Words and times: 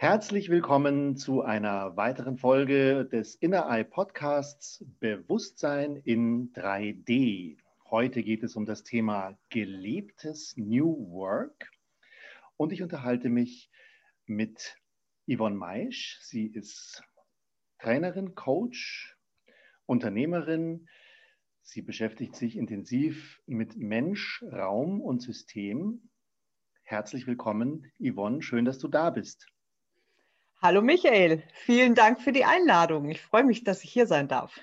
Herzlich 0.00 0.48
willkommen 0.48 1.18
zu 1.18 1.42
einer 1.42 1.94
weiteren 1.94 2.38
Folge 2.38 3.04
des 3.04 3.34
Inner 3.34 3.66
Eye 3.68 3.84
Podcasts 3.84 4.82
Bewusstsein 4.98 5.96
in 5.96 6.54
3D. 6.54 7.58
Heute 7.90 8.22
geht 8.22 8.42
es 8.42 8.56
um 8.56 8.64
das 8.64 8.82
Thema 8.82 9.38
gelebtes 9.50 10.54
New 10.56 11.10
Work 11.10 11.70
und 12.56 12.72
ich 12.72 12.82
unterhalte 12.82 13.28
mich 13.28 13.70
mit 14.24 14.78
Yvonne 15.30 15.56
Meisch. 15.56 16.18
Sie 16.22 16.46
ist 16.46 17.02
Trainerin, 17.78 18.34
Coach, 18.34 19.18
Unternehmerin. 19.84 20.88
Sie 21.60 21.82
beschäftigt 21.82 22.36
sich 22.36 22.56
intensiv 22.56 23.42
mit 23.44 23.76
Mensch, 23.76 24.42
Raum 24.50 25.02
und 25.02 25.20
System. 25.20 26.08
Herzlich 26.84 27.26
willkommen, 27.26 27.92
Yvonne. 28.02 28.40
Schön, 28.40 28.64
dass 28.64 28.78
du 28.78 28.88
da 28.88 29.10
bist. 29.10 29.46
Hallo 30.62 30.82
Michael, 30.82 31.42
vielen 31.54 31.94
Dank 31.94 32.20
für 32.20 32.32
die 32.32 32.44
Einladung. 32.44 33.08
Ich 33.08 33.22
freue 33.22 33.44
mich, 33.44 33.64
dass 33.64 33.82
ich 33.82 33.90
hier 33.90 34.06
sein 34.06 34.28
darf. 34.28 34.60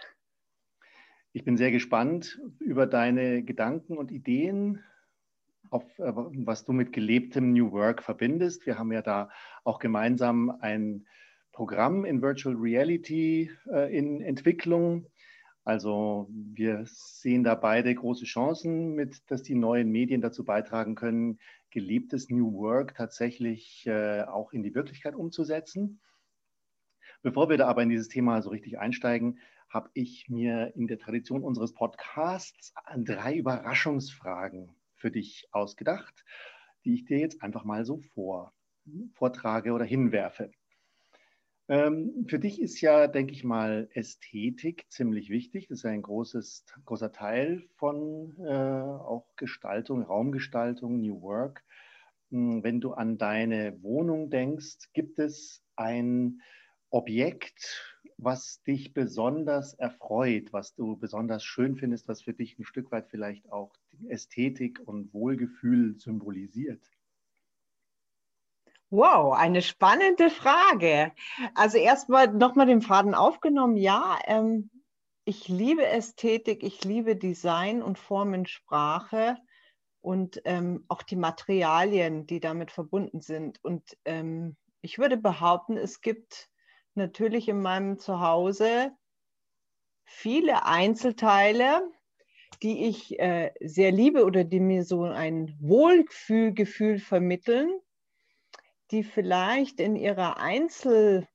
Ich 1.34 1.44
bin 1.44 1.58
sehr 1.58 1.72
gespannt 1.72 2.40
über 2.60 2.86
deine 2.86 3.42
Gedanken 3.42 3.98
und 3.98 4.12
Ideen, 4.12 4.84
auf, 5.72 5.82
äh, 5.98 6.12
was 6.14 6.66
du 6.66 6.74
mit 6.74 6.94
gelebtem 6.94 7.52
New 7.52 7.72
Work 7.72 8.04
verbindest. 8.04 8.68
Wir 8.68 8.78
haben 8.78 8.92
ja 8.92 9.02
da 9.02 9.32
auch 9.64 9.80
gemeinsam 9.80 10.52
ein 10.62 11.08
Programm 11.52 12.06
in 12.06 12.22
Virtual 12.22 12.56
Reality 12.56 13.50
äh, 13.72 13.98
in 13.98 14.22
Entwicklung. 14.22 15.08
Also 15.68 16.30
wir 16.32 16.86
sehen 16.86 17.44
da 17.44 17.54
beide 17.54 17.94
große 17.94 18.24
Chancen, 18.24 18.96
mit, 18.96 19.30
dass 19.30 19.44
die 19.44 19.54
neuen 19.54 19.92
Medien 19.92 20.22
dazu 20.22 20.46
beitragen 20.46 20.96
können, 20.96 21.40
gelebtes 21.72 22.30
New 22.30 22.54
Work 22.54 22.96
tatsächlich 22.96 23.86
äh, 23.86 24.22
auch 24.22 24.54
in 24.54 24.64
die 24.64 24.74
Wirklichkeit 24.74 25.14
umzusetzen. 25.14 26.00
Bevor 27.22 27.50
wir 27.50 27.58
da 27.58 27.68
aber 27.68 27.84
in 27.84 27.90
dieses 27.90 28.08
Thema 28.08 28.42
so 28.42 28.50
richtig 28.50 28.80
einsteigen, 28.80 29.40
habe 29.68 29.90
ich 29.94 30.30
mir 30.30 30.74
in 30.78 30.88
der 30.88 31.00
Tradition 31.00 31.44
unseres 31.44 31.74
Podcasts 31.74 32.74
drei 32.96 33.36
Überraschungsfragen 33.36 34.74
für 34.96 35.12
dich 35.12 35.50
ausgedacht, 35.52 36.24
die 36.86 36.94
ich 36.94 37.04
dir 37.04 37.20
jetzt 37.20 37.44
einfach 37.44 37.66
mal 37.66 37.84
so 37.84 38.00
vor, 38.14 38.54
vortrage 39.16 39.74
oder 39.74 39.84
hinwerfe. 39.84 40.50
Ähm, 41.70 42.26
für 42.30 42.40
dich 42.40 42.62
ist 42.62 42.80
ja, 42.82 43.08
denke 43.08 43.34
ich 43.34 43.44
mal, 43.44 43.90
Ästhetik 43.94 44.86
ziemlich 44.90 45.30
wichtig. 45.30 45.68
Das 45.68 45.80
ist 45.80 45.86
ein 45.86 46.02
großes, 46.02 46.66
großer 46.86 47.12
Teil 47.12 47.68
von 47.76 48.38
äh, 48.40 48.48
auch 48.48 49.28
Gestaltung, 49.36 50.02
Raumgestaltung, 50.04 51.02
New 51.02 51.22
Work. 51.22 51.64
Hm, 52.32 52.64
wenn 52.64 52.80
du 52.82 52.94
an 52.94 53.18
deine 53.18 53.82
Wohnung 53.84 54.30
denkst, 54.30 54.92
gibt 54.94 55.20
es 55.20 55.64
ein 55.76 56.42
Objekt, 56.90 58.00
was 58.18 58.64
dich 58.64 58.94
besonders 58.94 59.74
erfreut, 59.74 60.54
was 60.54 60.74
du 60.74 60.96
besonders 60.98 61.44
schön 61.44 61.76
findest, 61.76 62.08
was 62.08 62.24
für 62.24 62.34
dich 62.34 62.58
ein 62.58 62.64
Stück 62.64 62.92
weit 62.92 63.10
vielleicht 63.10 63.52
auch 63.52 63.74
Ästhetik 64.08 64.80
und 64.86 65.14
Wohlgefühl 65.14 66.00
symbolisiert? 66.00 66.82
Wow, 68.90 69.34
eine 69.34 69.62
spannende 69.62 70.30
Frage. 70.30 71.12
Also 71.56 71.78
erstmal 71.78 72.30
nochmal 72.30 72.68
den 72.68 72.82
Faden 72.82 73.16
aufgenommen. 73.16 73.76
Ja, 73.76 74.18
ähm, 74.26 74.70
ich 75.26 75.50
liebe 75.50 75.86
Ästhetik, 75.86 76.64
ich 76.64 76.86
liebe 76.86 77.18
Design 77.18 77.84
und 77.84 78.00
Formensprache 78.00 79.36
und 80.00 80.42
ähm, 80.46 80.86
auch 80.88 81.04
die 81.04 81.18
Materialien, 81.18 82.28
die 82.28 82.40
damit 82.40 82.72
verbunden 82.72 83.20
sind. 83.20 83.62
Und 83.62 83.98
ähm, 84.06 84.56
ich 84.82 85.00
würde 85.00 85.18
behaupten, 85.18 85.76
es 85.76 86.00
gibt 86.00 86.50
natürlich 86.96 87.50
in 87.50 87.62
meinem 87.62 88.00
Zuhause 88.00 88.92
viele 90.06 90.66
Einzelteile, 90.66 91.82
die 92.64 92.86
ich 92.86 93.20
äh, 93.20 93.52
sehr 93.60 93.92
liebe 93.92 94.24
oder 94.24 94.46
die 94.46 94.62
mir 94.62 94.86
so 94.86 95.04
ein 95.04 95.58
Wohlgefühl 95.60 97.00
vermitteln 97.00 97.82
die 98.92 99.04
vielleicht 99.04 99.80
in 99.80 99.96
ihrer 99.96 100.38
Einzel, 100.38 101.28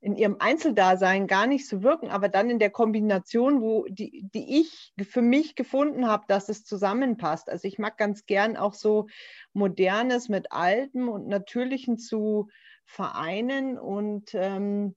in 0.00 0.16
ihrem 0.16 0.36
Einzeldasein 0.38 1.26
gar 1.26 1.46
nicht 1.46 1.68
so 1.68 1.82
wirken, 1.82 2.08
aber 2.08 2.28
dann 2.28 2.50
in 2.50 2.58
der 2.58 2.70
Kombination, 2.70 3.60
wo 3.60 3.86
die, 3.88 4.26
die 4.34 4.60
ich 4.60 4.92
für 5.08 5.22
mich 5.22 5.54
gefunden 5.54 6.06
habe, 6.06 6.24
dass 6.28 6.48
es 6.48 6.64
zusammenpasst. 6.64 7.48
Also 7.48 7.68
ich 7.68 7.78
mag 7.78 7.98
ganz 7.98 8.26
gern 8.26 8.56
auch 8.56 8.74
so 8.74 9.08
Modernes 9.52 10.28
mit 10.28 10.52
Altem 10.52 11.08
und 11.08 11.28
Natürlichen 11.28 11.98
zu 11.98 12.48
vereinen 12.86 13.78
und 13.78 14.30
ähm, 14.34 14.94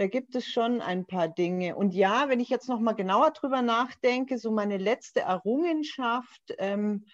da 0.00 0.06
gibt 0.06 0.34
es 0.34 0.46
schon 0.46 0.80
ein 0.80 1.04
paar 1.04 1.28
Dinge. 1.28 1.76
Und 1.76 1.92
ja, 1.92 2.30
wenn 2.30 2.40
ich 2.40 2.48
jetzt 2.48 2.70
noch 2.70 2.80
mal 2.80 2.94
genauer 2.94 3.32
drüber 3.32 3.60
nachdenke, 3.60 4.38
so 4.38 4.50
meine 4.50 4.78
letzte 4.78 5.20
Errungenschaft, 5.20 6.54
ähm, 6.56 7.04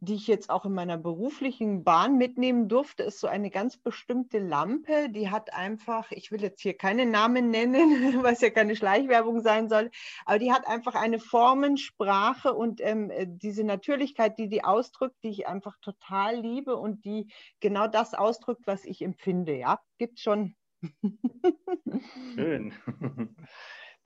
die 0.00 0.14
ich 0.14 0.26
jetzt 0.26 0.48
auch 0.48 0.64
in 0.64 0.72
meiner 0.72 0.96
beruflichen 0.96 1.84
Bahn 1.84 2.16
mitnehmen 2.16 2.68
durfte, 2.68 3.02
ist 3.02 3.20
so 3.20 3.26
eine 3.26 3.50
ganz 3.50 3.76
bestimmte 3.76 4.38
Lampe. 4.38 5.10
Die 5.10 5.30
hat 5.30 5.52
einfach, 5.52 6.10
ich 6.10 6.32
will 6.32 6.40
jetzt 6.40 6.62
hier 6.62 6.74
keine 6.74 7.04
Namen 7.04 7.50
nennen, 7.50 7.78
was 8.24 8.40
ja 8.40 8.48
keine 8.48 8.76
Schleichwerbung 8.76 9.40
sein 9.42 9.68
soll, 9.68 9.90
aber 10.24 10.38
die 10.38 10.52
hat 10.52 10.66
einfach 10.66 10.94
eine 10.94 11.18
Formensprache 11.18 12.54
und 12.54 12.80
ähm, 12.80 13.10
äh, 13.10 13.26
diese 13.28 13.62
Natürlichkeit, 13.62 14.38
die 14.38 14.48
die 14.48 14.64
ausdrückt, 14.64 15.16
die 15.22 15.28
ich 15.28 15.46
einfach 15.46 15.76
total 15.82 16.36
liebe 16.36 16.76
und 16.76 17.04
die 17.04 17.28
genau 17.60 17.86
das 17.86 18.14
ausdrückt, 18.14 18.66
was 18.66 18.86
ich 18.86 19.02
empfinde. 19.02 19.54
Ja, 19.54 19.80
gibt 19.98 20.18
schon. 20.18 20.56
Schön. 22.34 22.72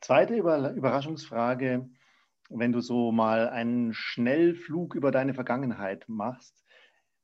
Zweite 0.01 0.35
Überraschungsfrage 0.35 1.89
wenn 2.59 2.73
du 2.73 2.81
so 2.81 3.13
mal 3.13 3.49
einen 3.49 3.93
Schnellflug 3.93 4.95
über 4.95 5.11
deine 5.11 5.35
Vergangenheit 5.35 6.09
machst, 6.09 6.65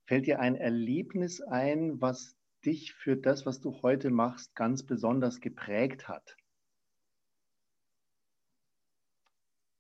fällt 0.07 0.27
dir 0.27 0.41
ein 0.41 0.57
Erlebnis 0.57 1.41
ein, 1.41 2.01
was 2.01 2.37
dich 2.65 2.93
für 2.95 3.17
das, 3.17 3.47
was 3.47 3.61
du 3.61 3.81
heute 3.83 4.11
machst, 4.11 4.55
ganz 4.55 4.85
besonders 4.85 5.41
geprägt 5.41 6.09
hat? 6.09 6.37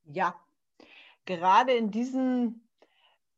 Ja, 0.04 0.34
gerade 1.24 1.72
in 1.72 1.90
diesen 1.90 2.68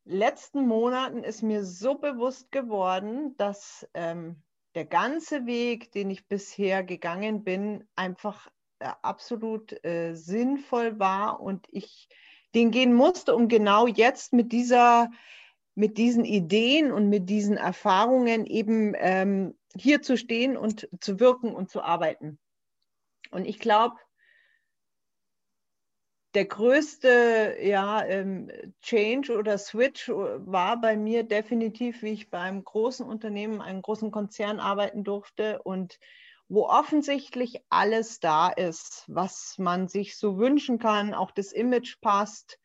letzten 0.05 0.67
Monaten 0.67 1.25
ist 1.25 1.43
mir 1.43 1.65
so 1.65 1.97
bewusst 1.97 2.53
geworden, 2.53 3.37
dass 3.37 3.89
ähm, 3.95 4.43
der 4.75 4.87
ganze 4.87 5.47
Weg, 5.47 5.93
den 5.93 6.11
ich 6.11 6.27
bisher 6.29 6.83
gegangen 6.83 7.45
bin, 7.45 7.87
einfach 7.95 8.51
absolut 8.83 9.85
äh, 9.85 10.15
sinnvoll 10.15 10.99
war 10.99 11.41
und 11.41 11.67
ich 11.71 12.09
den 12.55 12.71
gehen 12.71 12.93
musste, 12.95 13.35
um 13.35 13.49
genau 13.49 13.87
jetzt 13.87 14.33
mit 14.33 14.53
dieser 14.53 15.11
mit 15.75 15.97
diesen 15.97 16.25
Ideen 16.25 16.93
und 16.93 17.09
mit 17.09 17.31
diesen 17.31 17.57
Erfahrungen 17.57 18.45
eben 18.45 18.95
ähm, 18.97 19.59
hier 19.75 20.03
zu 20.03 20.19
stehen 20.19 20.57
und 20.57 20.89
zu 21.01 21.19
wirken 21.19 21.55
und 21.55 21.71
zu 21.71 21.81
arbeiten. 21.81 22.39
Und 23.31 23.47
ich 23.47 23.59
glaube, 23.59 23.97
der 26.35 26.45
größte 26.47 27.57
ja, 27.61 28.05
ähm, 28.05 28.51
Change 28.81 29.37
oder 29.37 29.59
Switch 29.59 30.09
war 30.09 30.81
bei 30.81 30.97
mir 30.97 31.25
definitiv, 31.25 32.03
wie 32.03 32.13
ich 32.13 32.31
beim 32.31 32.65
großen 32.65 33.07
Unternehmen, 33.07 33.61
einem 33.61 33.83
großen 33.83 34.11
Konzern 34.11 34.61
arbeiten 34.61 35.05
durfte 35.05 35.63
und 35.63 35.99
wo 36.53 36.69
offensichtlich 36.69 37.63
alles 37.71 38.21
da 38.21 38.49
ist, 38.49 39.05
was 39.09 39.57
man 39.57 39.89
sich 39.89 40.19
so 40.19 40.37
wünschen 40.37 40.79
kann, 40.79 41.15
auch 41.15 41.31
das 41.31 41.51
Image 41.51 41.99
passt. 42.03 42.59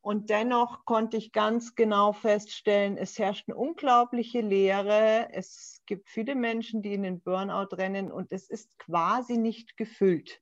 Und 0.00 0.30
dennoch 0.30 0.84
konnte 0.84 1.16
ich 1.16 1.30
ganz 1.30 1.76
genau 1.76 2.12
feststellen, 2.12 2.96
es 2.96 3.20
herrscht 3.20 3.48
eine 3.48 3.56
unglaubliche 3.56 4.40
Leere. 4.40 5.28
Es 5.32 5.80
gibt 5.86 6.08
viele 6.08 6.34
Menschen, 6.34 6.82
die 6.82 6.92
in 6.92 7.04
den 7.04 7.20
Burnout 7.20 7.76
rennen 7.76 8.10
und 8.10 8.32
es 8.32 8.50
ist 8.50 8.76
quasi 8.80 9.36
nicht 9.36 9.76
gefüllt. 9.76 10.40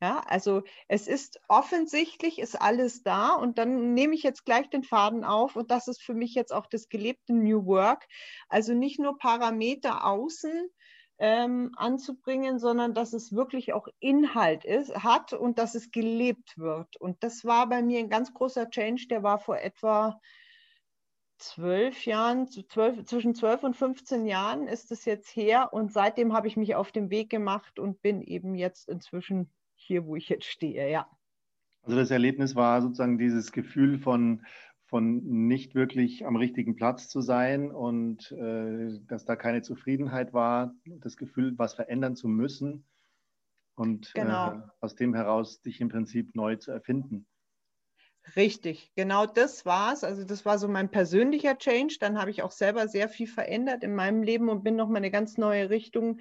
Ja, 0.00 0.20
also 0.26 0.62
es 0.88 1.08
ist 1.08 1.38
offensichtlich, 1.48 2.38
ist 2.38 2.58
alles 2.58 3.02
da 3.02 3.34
und 3.34 3.58
dann 3.58 3.92
nehme 3.92 4.14
ich 4.14 4.22
jetzt 4.22 4.46
gleich 4.46 4.70
den 4.70 4.84
Faden 4.84 5.22
auf 5.22 5.54
und 5.54 5.70
das 5.70 5.86
ist 5.86 6.02
für 6.02 6.14
mich 6.14 6.34
jetzt 6.34 6.52
auch 6.52 6.66
das 6.66 6.88
gelebte 6.88 7.34
New 7.34 7.66
Work. 7.66 8.08
Also 8.48 8.72
nicht 8.72 8.98
nur 8.98 9.18
Parameter 9.18 10.06
außen, 10.06 10.70
ähm, 11.18 11.72
anzubringen, 11.76 12.58
sondern 12.58 12.94
dass 12.94 13.12
es 13.12 13.32
wirklich 13.32 13.72
auch 13.72 13.88
Inhalt 14.00 14.64
ist, 14.64 14.94
hat 15.04 15.32
und 15.32 15.58
dass 15.58 15.74
es 15.74 15.90
gelebt 15.90 16.58
wird. 16.58 16.96
Und 16.96 17.22
das 17.22 17.44
war 17.44 17.68
bei 17.68 17.82
mir 17.82 18.00
ein 18.00 18.10
ganz 18.10 18.34
großer 18.34 18.70
Change, 18.70 19.06
der 19.08 19.22
war 19.22 19.38
vor 19.38 19.58
etwa 19.58 20.20
zwölf 21.38 22.06
Jahren, 22.06 22.48
zwölf, 22.48 23.04
zwischen 23.04 23.34
zwölf 23.34 23.62
und 23.62 23.76
15 23.76 24.26
Jahren 24.26 24.68
ist 24.68 24.92
es 24.92 25.04
jetzt 25.04 25.34
her 25.34 25.72
und 25.72 25.92
seitdem 25.92 26.32
habe 26.32 26.46
ich 26.46 26.56
mich 26.56 26.74
auf 26.74 26.92
den 26.92 27.10
Weg 27.10 27.30
gemacht 27.30 27.78
und 27.78 28.00
bin 28.00 28.22
eben 28.22 28.54
jetzt 28.54 28.88
inzwischen 28.88 29.50
hier, 29.74 30.06
wo 30.06 30.14
ich 30.14 30.28
jetzt 30.28 30.46
stehe, 30.46 30.88
ja. 30.90 31.08
Also 31.82 31.96
das 31.96 32.12
Erlebnis 32.12 32.54
war 32.54 32.80
sozusagen 32.80 33.18
dieses 33.18 33.50
Gefühl 33.50 33.98
von, 33.98 34.46
von 34.92 35.22
nicht 35.24 35.74
wirklich 35.74 36.26
am 36.26 36.36
richtigen 36.36 36.76
Platz 36.76 37.08
zu 37.08 37.22
sein 37.22 37.72
und 37.72 38.30
äh, 38.32 39.00
dass 39.08 39.24
da 39.24 39.36
keine 39.36 39.62
Zufriedenheit 39.62 40.34
war, 40.34 40.74
das 40.84 41.16
Gefühl, 41.16 41.54
was 41.56 41.72
verändern 41.72 42.14
zu 42.14 42.28
müssen 42.28 42.84
und 43.74 44.12
genau. 44.12 44.52
äh, 44.52 44.60
aus 44.80 44.94
dem 44.94 45.14
heraus 45.14 45.62
dich 45.62 45.80
im 45.80 45.88
Prinzip 45.88 46.34
neu 46.34 46.56
zu 46.56 46.72
erfinden. 46.72 47.26
Richtig, 48.36 48.92
genau 48.94 49.24
das 49.24 49.64
war 49.64 49.94
es. 49.94 50.04
Also 50.04 50.24
das 50.24 50.44
war 50.44 50.58
so 50.58 50.68
mein 50.68 50.90
persönlicher 50.90 51.56
Change. 51.56 51.96
Dann 51.98 52.20
habe 52.20 52.30
ich 52.30 52.42
auch 52.42 52.52
selber 52.52 52.86
sehr 52.86 53.08
viel 53.08 53.28
verändert 53.28 53.84
in 53.84 53.94
meinem 53.94 54.22
Leben 54.22 54.50
und 54.50 54.62
bin 54.62 54.76
nochmal 54.76 54.98
eine 54.98 55.10
ganz 55.10 55.38
neue 55.38 55.70
Richtung 55.70 56.20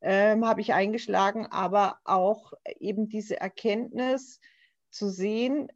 ähm, 0.00 0.46
habe 0.46 0.62
ich 0.62 0.72
eingeschlagen, 0.72 1.46
aber 1.46 1.98
auch 2.04 2.54
eben 2.78 3.10
diese 3.10 3.38
Erkenntnis 3.38 4.40
zu 4.88 5.10
sehen, 5.10 5.68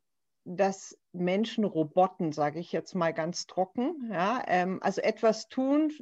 dass 0.45 0.97
Menschen 1.13 1.65
Roboten, 1.65 2.33
sage 2.33 2.61
ich 2.61 2.73
jetzt 2.73 2.95
mal 2.95 3.13
ganz 3.13 3.47
trocken, 3.47 4.11
ja, 4.13 4.43
ähm, 4.47 4.79
also 4.83 5.01
etwas 5.01 5.49
tun 5.49 5.93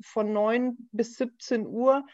von 0.00 0.32
9 0.32 0.76
bis 0.92 1.16
17 1.16 1.66
Uhr, 1.66 2.04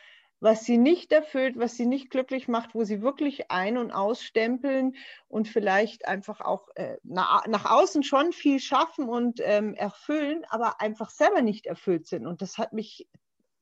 was 0.41 0.65
sie 0.65 0.79
nicht 0.79 1.12
erfüllt, 1.12 1.59
was 1.59 1.77
sie 1.77 1.87
nicht 1.87 2.11
glücklich 2.11 2.49
macht, 2.49 2.75
wo 2.75 2.85
sie 2.85 3.03
wirklich 3.03 3.50
ein- 3.50 3.77
und 3.77 3.91
ausstempeln 3.91 4.95
und 5.27 5.49
vielleicht 5.49 6.06
einfach 6.06 6.41
auch 6.41 6.69
äh, 6.77 6.97
nach, 7.03 7.47
nach, 7.47 7.71
außen 7.71 8.03
schon 8.03 8.33
viel 8.33 8.61
schaffen 8.61 9.09
und 9.09 9.41
ähm, 9.43 9.75
erfüllen, 9.75 10.45
aber 10.49 10.81
einfach 10.81 11.11
selber 11.11 11.43
nicht 11.43 11.67
erfüllt 11.67 12.06
sind. 12.06 12.27
Und 12.27 12.41
das 12.41 12.56
hat 12.56 12.73
mich 12.73 13.09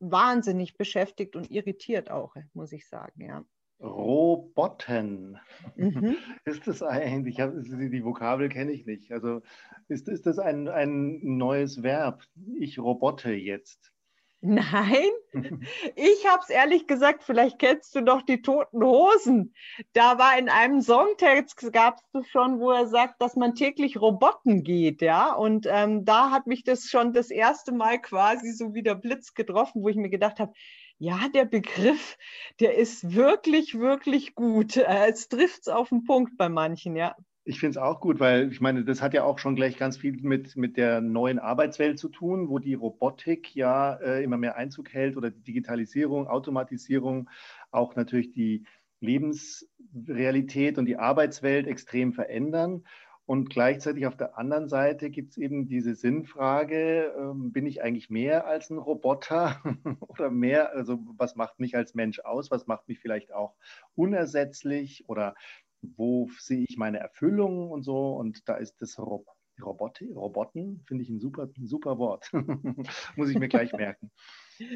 wahnsinnig 0.00 0.76
beschäftigt 0.76 1.34
und 1.36 1.50
irritiert 1.50 2.10
auch, 2.10 2.34
muss 2.52 2.72
ich 2.72 2.86
sagen, 2.86 3.22
ja. 3.22 3.44
Roboten. 3.80 5.38
Mhm. 5.76 6.16
Ist 6.44 6.66
das 6.66 6.82
eigentlich, 6.82 7.36
ich 7.36 7.40
hab, 7.40 7.52
die 7.54 8.04
Vokabel 8.04 8.48
kenne 8.48 8.72
ich 8.72 8.86
nicht. 8.86 9.12
Also 9.12 9.42
ist, 9.88 10.08
ist 10.08 10.26
das 10.26 10.38
ein, 10.38 10.68
ein 10.68 11.20
neues 11.22 11.82
Verb? 11.82 12.22
Ich 12.58 12.78
robote 12.78 13.32
jetzt. 13.32 13.92
Nein, 14.40 15.10
ich 15.96 16.26
habe 16.26 16.42
es 16.42 16.50
ehrlich 16.50 16.86
gesagt, 16.86 17.24
vielleicht 17.24 17.58
kennst 17.58 17.96
du 17.96 18.02
doch 18.02 18.22
die 18.22 18.42
Toten 18.42 18.82
Hosen. 18.82 19.54
Da 19.92 20.18
war 20.18 20.38
in 20.38 20.48
einem 20.48 20.82
Songtext, 20.82 21.72
gab 21.72 21.98
es 22.12 22.28
schon, 22.28 22.60
wo 22.60 22.70
er 22.70 22.86
sagt, 22.86 23.20
dass 23.20 23.34
man 23.34 23.54
täglich 23.54 24.00
Roboten 24.00 24.62
geht, 24.62 25.02
ja. 25.02 25.32
Und 25.32 25.66
ähm, 25.68 26.04
da 26.04 26.30
hat 26.30 26.46
mich 26.46 26.64
das 26.64 26.84
schon 26.84 27.12
das 27.12 27.30
erste 27.30 27.72
Mal 27.72 28.00
quasi 28.00 28.52
so 28.52 28.74
wie 28.74 28.82
der 28.82 28.94
Blitz 28.94 29.34
getroffen, 29.34 29.82
wo 29.82 29.88
ich 29.88 29.96
mir 29.96 30.10
gedacht 30.10 30.38
habe, 30.38 30.52
ja, 30.98 31.28
der 31.34 31.44
Begriff, 31.44 32.16
der 32.60 32.76
ist 32.76 33.14
wirklich, 33.14 33.78
wirklich 33.78 34.34
gut. 34.34 34.76
Äh, 34.76 35.10
es 35.10 35.28
trifft 35.28 35.62
es 35.62 35.68
auf 35.68 35.90
den 35.90 36.04
Punkt 36.04 36.36
bei 36.36 36.48
manchen, 36.48 36.96
ja. 36.96 37.14
Ich 37.48 37.60
finde 37.60 37.70
es 37.70 37.76
auch 37.76 38.00
gut, 38.00 38.18
weil 38.18 38.50
ich 38.50 38.60
meine, 38.60 38.84
das 38.84 39.00
hat 39.00 39.14
ja 39.14 39.22
auch 39.22 39.38
schon 39.38 39.54
gleich 39.54 39.76
ganz 39.76 39.96
viel 39.98 40.20
mit, 40.20 40.56
mit 40.56 40.76
der 40.76 41.00
neuen 41.00 41.38
Arbeitswelt 41.38 41.96
zu 41.96 42.08
tun, 42.08 42.48
wo 42.48 42.58
die 42.58 42.74
Robotik 42.74 43.54
ja 43.54 43.94
äh, 43.94 44.24
immer 44.24 44.36
mehr 44.36 44.56
Einzug 44.56 44.92
hält 44.92 45.16
oder 45.16 45.30
die 45.30 45.42
Digitalisierung, 45.42 46.26
Automatisierung, 46.26 47.30
auch 47.70 47.94
natürlich 47.94 48.32
die 48.32 48.64
Lebensrealität 49.00 50.76
und 50.76 50.86
die 50.86 50.96
Arbeitswelt 50.96 51.68
extrem 51.68 52.12
verändern. 52.12 52.84
Und 53.26 53.50
gleichzeitig 53.50 54.06
auf 54.06 54.16
der 54.16 54.38
anderen 54.38 54.68
Seite 54.68 55.10
gibt 55.10 55.32
es 55.32 55.36
eben 55.36 55.66
diese 55.66 55.96
Sinnfrage, 55.96 57.12
ähm, 57.18 57.52
bin 57.52 57.66
ich 57.66 57.82
eigentlich 57.82 58.08
mehr 58.08 58.46
als 58.46 58.70
ein 58.70 58.78
Roboter 58.78 59.60
oder 60.00 60.30
mehr, 60.30 60.72
also 60.72 61.00
was 61.16 61.34
macht 61.34 61.58
mich 61.58 61.76
als 61.76 61.94
Mensch 61.94 62.20
aus, 62.20 62.52
was 62.52 62.68
macht 62.68 62.88
mich 62.88 63.00
vielleicht 63.00 63.32
auch 63.32 63.56
unersetzlich 63.96 65.08
oder 65.08 65.34
wo 65.82 66.28
sehe 66.38 66.64
ich 66.68 66.76
meine 66.76 66.98
Erfüllung 66.98 67.70
und 67.70 67.82
so. 67.82 68.14
Und 68.14 68.48
da 68.48 68.54
ist 68.54 68.80
das 68.80 68.98
Rob 68.98 69.26
Robote, 69.62 70.04
Roboten, 70.14 70.84
finde 70.86 71.02
ich 71.02 71.08
ein 71.08 71.18
super, 71.18 71.48
ein 71.56 71.66
super 71.66 71.98
Wort. 71.98 72.30
Muss 73.16 73.30
ich 73.30 73.38
mir 73.38 73.48
gleich 73.48 73.72
merken. 73.72 74.10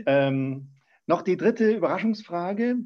Ähm, 0.07 0.71
noch 1.07 1.21
die 1.23 1.37
dritte 1.37 1.71
Überraschungsfrage. 1.71 2.77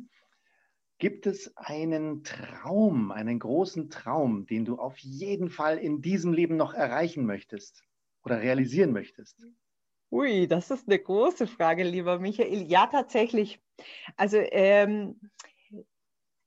Gibt 0.99 1.27
es 1.27 1.57
einen 1.57 2.23
Traum, 2.23 3.11
einen 3.11 3.39
großen 3.39 3.91
Traum, 3.91 4.47
den 4.47 4.65
du 4.65 4.79
auf 4.79 4.97
jeden 4.99 5.51
Fall 5.51 5.79
in 5.79 6.03
diesem 6.03 6.33
Leben 6.33 6.57
noch 6.57 6.73
erreichen 6.73 7.27
möchtest 7.27 7.83
oder 8.25 8.41
realisieren 8.41 8.93
möchtest? 8.93 9.39
Ui, 10.11 10.47
das 10.47 10.71
ist 10.71 10.87
eine 10.87 10.99
große 11.01 11.49
Frage, 11.49 11.83
lieber 11.83 12.21
Michael. 12.21 12.71
Ja, 12.71 12.87
tatsächlich. 12.87 13.61
Also 14.17 14.37
ähm, 14.39 15.19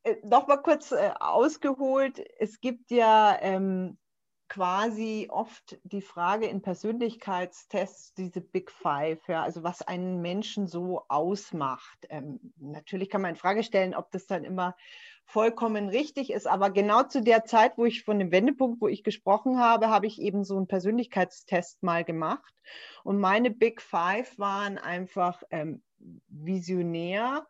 äh, 0.04 0.16
noch 0.24 0.48
mal 0.48 0.58
kurz 0.58 0.94
äh, 0.94 1.12
ausgeholt. 1.20 2.24
Es 2.40 2.62
gibt 2.62 2.92
ja 2.92 3.38
ähm, 3.42 3.98
quasi 4.50 5.28
oft 5.30 5.78
die 5.84 6.02
Frage 6.02 6.48
in 6.48 6.62
Persönlichkeitstests, 6.62 8.14
diese 8.14 8.42
Big 8.42 8.72
Five, 8.72 9.20
ja, 9.28 9.44
also 9.44 9.64
was 9.64 9.82
einen 9.82 10.22
Menschen 10.22 10.68
so 10.68 11.04
ausmacht. 11.08 12.08
Ähm, 12.10 12.40
natürlich 12.58 13.10
kann 13.10 13.22
man 13.22 13.32
in 13.32 13.36
Frage 13.36 13.64
stellen, 13.64 13.96
ob 13.96 14.12
das 14.12 14.28
dann 14.28 14.44
immer 14.44 14.76
vollkommen 15.26 15.90
richtig 15.90 16.32
ist, 16.32 16.48
aber 16.48 16.70
genau 16.70 17.04
zu 17.04 17.22
der 17.22 17.44
Zeit, 17.44 17.78
wo 17.78 17.86
ich 17.86 18.04
von 18.04 18.18
dem 18.18 18.32
Wendepunkt, 18.32 18.80
wo 18.82 18.88
ich 18.88 19.04
gesprochen 19.04 19.60
habe, 19.60 19.90
habe 19.90 20.08
ich 20.08 20.22
eben 20.22 20.46
so 20.46 20.56
einen 20.56 20.68
Persönlichkeitstest 20.68 21.84
mal 21.84 22.06
gemacht. 22.06 22.54
Und 23.04 23.20
meine 23.20 23.52
Big 23.52 23.82
Five 23.82 24.40
waren 24.40 24.78
einfach 24.78 25.44
ähm, 25.52 25.82
visionär, 26.30 27.46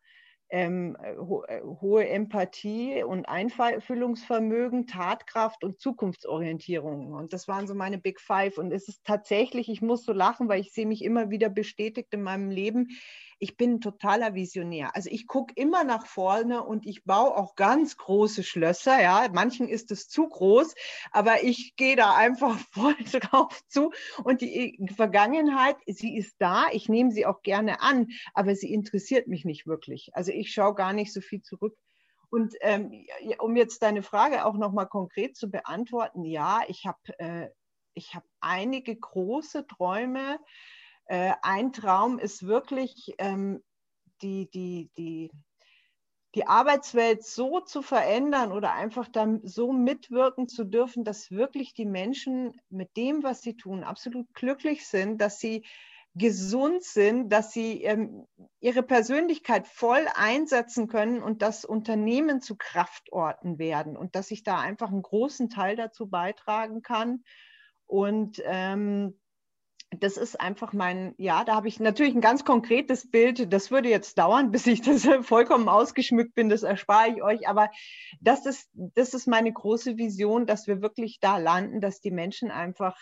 ähm, 0.50 0.98
ho 1.20 1.44
äh, 1.44 1.62
hohe 1.62 2.08
Empathie 2.08 3.04
und 3.04 3.28
Einfühlungsvermögen, 3.28 4.88
Tatkraft 4.88 5.64
und 5.64 5.80
Zukunftsorientierung. 5.80 7.14
Und 7.14 7.34
das 7.34 7.48
waren 7.48 7.68
so 7.68 7.76
meine 7.76 7.98
Big 7.98 8.20
Five. 8.20 8.58
Und 8.58 8.72
es 8.72 8.88
ist 8.88 9.04
tatsächlich, 9.04 9.70
ich 9.70 9.82
muss 9.82 10.06
so 10.06 10.14
lachen, 10.14 10.48
weil 10.48 10.62
ich 10.62 10.72
sehe 10.72 10.86
mich 10.86 11.04
immer 11.04 11.30
wieder 11.30 11.50
bestätigt 11.50 12.14
in 12.14 12.24
meinem 12.24 12.50
Leben 12.50 12.90
ich 13.40 13.58
bin 13.58 13.76
ein 13.76 13.82
totaler 13.82 14.34
Visionär. 14.34 14.96
Also 14.96 15.10
ich 15.12 15.28
gucke 15.28 15.54
immer 15.56 15.84
nach 15.84 16.06
vorne 16.06 16.64
und 16.64 16.86
ich 16.86 17.04
baue 17.04 17.36
auch 17.36 17.56
ganz 17.56 17.98
große 17.98 18.44
Schlösser. 18.44 19.02
Ja, 19.02 19.28
manchen 19.32 19.68
ist 19.68 19.92
es 19.92 20.10
zu 20.10 20.28
groß, 20.28 20.74
aber 21.12 21.44
ich 21.44 21.76
gehe 21.76 21.96
da 21.96 22.16
einfach 22.16 22.58
voll 22.72 22.96
drauf 23.04 23.62
zu. 23.68 23.92
Und 24.24 24.42
die 24.42 24.80
Vergangenheit, 24.96 25.78
sie 25.86 26.18
ist 26.18 26.36
da. 26.40 26.66
Ich 26.72 26.90
nehme 26.90 27.12
sie 27.12 27.26
auch 27.26 27.42
gerne 27.42 27.82
an, 27.82 28.08
aber 28.34 28.56
sie 28.56 28.74
interessiert 28.74 29.28
mich 29.28 29.46
nicht 29.46 29.68
wirklich. 29.68 30.10
Also 30.14 30.32
ich 30.32 30.52
schaue 30.52 30.76
gar 30.76 30.94
nicht 30.94 31.14
so 31.14 31.22
viel 31.22 31.42
zurück. 31.42 31.78
Und 32.30 32.56
ähm, 32.62 33.06
um 33.40 33.56
jetzt 33.56 33.82
deine 33.84 34.04
Frage 34.04 34.46
auch 34.46 34.58
nochmal 34.58 34.88
konkret 34.88 35.38
zu 35.38 35.50
beantworten, 35.50 36.26
ja, 36.26 36.62
ich 36.68 36.86
habe 36.86 37.00
äh, 37.20 37.50
hab 38.14 38.24
einige 38.42 38.96
große 38.96 39.66
Träume, 39.68 40.40
äh, 41.08 41.34
ein 41.42 41.74
Traum 41.74 42.20
ist 42.20 42.46
wirklich, 42.46 43.14
ähm, 43.18 43.64
die, 44.22 44.50
die, 44.50 44.90
die, 44.98 45.32
die 46.36 46.48
Arbeitswelt 46.48 47.24
so 47.24 47.62
zu 47.62 47.82
verändern 47.82 48.52
oder 48.52 48.74
einfach 48.74 49.08
dann 49.08 49.42
so 49.44 49.72
mitwirken 49.72 50.48
zu 50.48 50.66
dürfen, 50.66 51.04
dass 51.04 51.32
wirklich 51.32 51.74
die 51.74 51.86
Menschen 51.86 52.60
mit 52.70 52.96
dem, 52.98 53.24
was 53.24 53.42
sie 53.42 53.56
tun, 53.56 53.84
absolut 53.84 54.34
glücklich 54.34 54.88
sind, 54.88 55.22
dass 55.22 55.40
sie 55.40 55.66
gesund 56.18 56.84
sind, 56.84 57.30
dass 57.30 57.52
sie 57.52 57.84
ähm, 57.84 58.26
ihre 58.60 58.82
Persönlichkeit 58.82 59.68
voll 59.68 60.06
einsetzen 60.16 60.88
können 60.88 61.22
und 61.22 61.42
dass 61.42 61.64
Unternehmen 61.64 62.42
zu 62.42 62.56
Kraftorten 62.56 63.60
werden 63.60 63.96
und 63.96 64.16
dass 64.16 64.32
ich 64.32 64.44
da 64.44 64.60
einfach 64.60 64.90
einen 64.90 65.04
großen 65.04 65.50
Teil 65.50 65.76
dazu 65.76 66.08
beitragen 66.08 66.82
kann. 66.82 67.24
Und 67.86 68.42
ähm, 68.46 69.20
das 69.92 70.18
ist 70.18 70.40
einfach 70.40 70.74
mein, 70.74 71.16
ja, 71.18 71.44
da 71.44 71.56
habe 71.56 71.68
ich 71.68 71.80
natürlich 71.80 72.14
ein 72.14 72.22
ganz 72.22 72.44
konkretes 72.44 73.10
Bild. 73.10 73.52
Das 73.54 73.72
würde 73.72 73.90
jetzt 73.90 74.18
dauern, 74.18 74.52
bis 74.52 74.68
ich 74.68 74.82
das 74.82 75.08
vollkommen 75.22 75.70
ausgeschmückt 75.70 76.36
bin. 76.36 76.50
Das 76.50 76.64
erspare 76.64 77.10
ich 77.10 77.24
euch. 77.24 77.48
Aber 77.48 77.70
das 78.20 78.46
ist, 78.46 78.70
das 78.74 79.14
ist 79.14 79.28
meine 79.28 79.52
große 79.52 79.98
Vision, 79.98 80.46
dass 80.46 80.68
wir 80.68 80.82
wirklich 80.82 81.20
da 81.20 81.38
landen, 81.38 81.82
dass 81.82 82.02
die 82.02 82.12
Menschen 82.12 82.52
einfach 82.52 82.98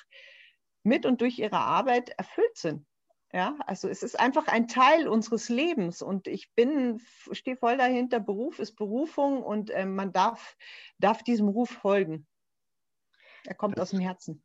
mit 0.83 1.05
und 1.05 1.21
durch 1.21 1.39
ihre 1.39 1.57
Arbeit 1.57 2.09
erfüllt 2.09 2.57
sind. 2.57 2.85
Ja, 3.33 3.57
also 3.65 3.89
es 3.89 4.01
ist 4.01 4.17
einfach 4.17 4.47
ein 4.47 4.67
Teil 4.69 5.09
unseres 5.09 5.49
Lebens 5.49 6.01
und 6.01 6.27
ich 6.27 6.53
bin, 6.53 7.01
stehe 7.31 7.57
voll 7.57 7.75
dahinter. 7.75 8.21
Beruf 8.21 8.59
ist 8.59 8.75
Berufung 8.75 9.43
und 9.43 9.71
äh, 9.71 9.85
man 9.85 10.13
darf, 10.13 10.55
darf 10.99 11.21
diesem 11.21 11.49
Ruf 11.49 11.69
folgen. 11.69 12.27
Er 13.43 13.55
kommt 13.55 13.77
das, 13.77 13.89
aus 13.89 13.89
dem 13.89 13.99
Herzen. 13.99 14.41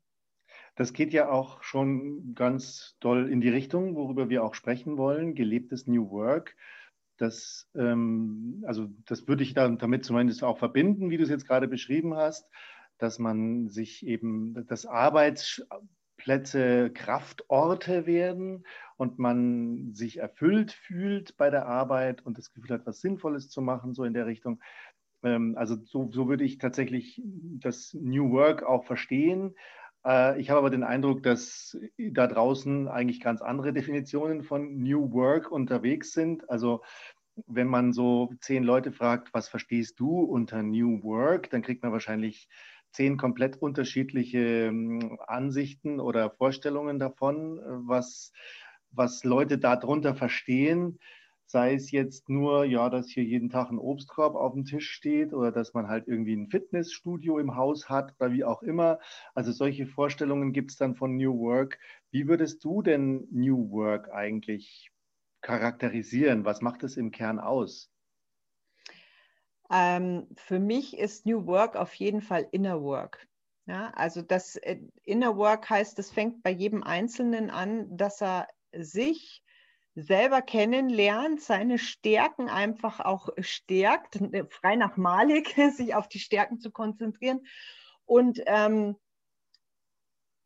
Das 0.80 0.94
geht 0.94 1.12
ja 1.12 1.28
auch 1.28 1.62
schon 1.62 2.34
ganz 2.34 2.96
doll 3.00 3.30
in 3.30 3.42
die 3.42 3.50
Richtung, 3.50 3.96
worüber 3.96 4.30
wir 4.30 4.42
auch 4.42 4.54
sprechen 4.54 4.96
wollen, 4.96 5.34
gelebtes 5.34 5.86
New 5.86 6.10
Work. 6.10 6.56
Das, 7.18 7.68
ähm, 7.74 8.64
also 8.66 8.88
das 9.04 9.28
würde 9.28 9.42
ich 9.42 9.52
damit 9.52 10.06
zumindest 10.06 10.42
auch 10.42 10.56
verbinden, 10.56 11.10
wie 11.10 11.18
du 11.18 11.22
es 11.22 11.28
jetzt 11.28 11.46
gerade 11.46 11.68
beschrieben 11.68 12.14
hast, 12.14 12.48
dass 12.96 13.18
man 13.18 13.68
sich 13.68 14.06
eben, 14.06 14.66
dass 14.68 14.86
Arbeitsplätze 14.86 16.90
Kraftorte 16.94 18.06
werden 18.06 18.64
und 18.96 19.18
man 19.18 19.92
sich 19.92 20.16
erfüllt 20.16 20.72
fühlt 20.72 21.36
bei 21.36 21.50
der 21.50 21.66
Arbeit 21.66 22.24
und 22.24 22.38
das 22.38 22.54
Gefühl 22.54 22.70
hat, 22.70 22.86
was 22.86 23.02
Sinnvolles 23.02 23.50
zu 23.50 23.60
machen, 23.60 23.92
so 23.92 24.04
in 24.04 24.14
der 24.14 24.24
Richtung. 24.24 24.62
Ähm, 25.22 25.56
also 25.58 25.76
so, 25.84 26.10
so 26.10 26.26
würde 26.26 26.44
ich 26.44 26.56
tatsächlich 26.56 27.20
das 27.22 27.92
New 27.92 28.30
Work 28.30 28.62
auch 28.62 28.86
verstehen 28.86 29.54
ich 30.02 30.48
habe 30.48 30.58
aber 30.58 30.70
den 30.70 30.82
Eindruck, 30.82 31.22
dass 31.22 31.76
da 31.98 32.26
draußen 32.26 32.88
eigentlich 32.88 33.20
ganz 33.20 33.42
andere 33.42 33.72
Definitionen 33.72 34.42
von 34.42 34.78
New 34.78 35.12
Work 35.12 35.50
unterwegs 35.50 36.12
sind. 36.12 36.48
Also 36.48 36.82
wenn 37.46 37.68
man 37.68 37.92
so 37.92 38.32
zehn 38.40 38.64
Leute 38.64 38.92
fragt, 38.92 39.32
was 39.34 39.48
verstehst 39.48 40.00
du 40.00 40.20
unter 40.20 40.62
New 40.62 41.02
Work, 41.02 41.50
dann 41.50 41.62
kriegt 41.62 41.82
man 41.82 41.92
wahrscheinlich 41.92 42.48
zehn 42.92 43.16
komplett 43.16 43.56
unterschiedliche 43.56 44.66
ähm, 44.66 45.18
Ansichten 45.26 46.00
oder 46.00 46.30
Vorstellungen 46.30 46.98
davon, 46.98 47.58
äh, 47.58 47.62
was, 47.86 48.32
was 48.90 49.24
Leute 49.24 49.58
darunter 49.58 50.14
verstehen. 50.14 50.98
Sei 51.50 51.74
es 51.74 51.90
jetzt 51.90 52.28
nur, 52.28 52.64
ja, 52.64 52.88
dass 52.90 53.08
hier 53.08 53.24
jeden 53.24 53.50
Tag 53.50 53.70
ein 53.72 53.78
Obstkorb 53.80 54.36
auf 54.36 54.52
dem 54.52 54.64
Tisch 54.64 54.88
steht 54.88 55.32
oder 55.32 55.50
dass 55.50 55.74
man 55.74 55.88
halt 55.88 56.06
irgendwie 56.06 56.36
ein 56.36 56.48
Fitnessstudio 56.48 57.40
im 57.40 57.56
Haus 57.56 57.88
hat 57.88 58.14
oder 58.20 58.32
wie 58.32 58.44
auch 58.44 58.62
immer. 58.62 59.00
Also 59.34 59.50
solche 59.50 59.88
Vorstellungen 59.88 60.52
gibt 60.52 60.70
es 60.70 60.76
dann 60.76 60.94
von 60.94 61.16
New 61.16 61.36
Work. 61.40 61.80
Wie 62.12 62.28
würdest 62.28 62.62
du 62.62 62.82
denn 62.82 63.26
New 63.32 63.68
Work 63.72 64.12
eigentlich 64.12 64.92
charakterisieren? 65.40 66.44
Was 66.44 66.60
macht 66.60 66.84
es 66.84 66.96
im 66.96 67.10
Kern 67.10 67.40
aus? 67.40 67.90
Ähm, 69.72 70.28
für 70.36 70.60
mich 70.60 70.96
ist 70.96 71.26
New 71.26 71.46
Work 71.46 71.74
auf 71.74 71.94
jeden 71.94 72.22
Fall 72.22 72.46
Inner 72.52 72.80
Work. 72.80 73.26
Ja, 73.66 73.90
also 73.96 74.22
das 74.22 74.54
äh, 74.54 74.78
Inner 75.02 75.36
Work 75.36 75.68
heißt, 75.68 75.98
es 75.98 76.12
fängt 76.12 76.44
bei 76.44 76.50
jedem 76.50 76.84
Einzelnen 76.84 77.50
an, 77.50 77.96
dass 77.96 78.22
er 78.22 78.46
sich 78.72 79.42
selber 80.02 80.42
kennenlernt, 80.42 81.40
seine 81.40 81.78
Stärken 81.78 82.48
einfach 82.48 83.00
auch 83.00 83.28
stärkt, 83.38 84.18
frei 84.50 84.76
nach 84.76 84.96
Malik, 84.96 85.54
sich 85.76 85.94
auf 85.94 86.08
die 86.08 86.20
Stärken 86.20 86.60
zu 86.60 86.70
konzentrieren 86.70 87.40
und 88.04 88.40
ähm, 88.46 88.96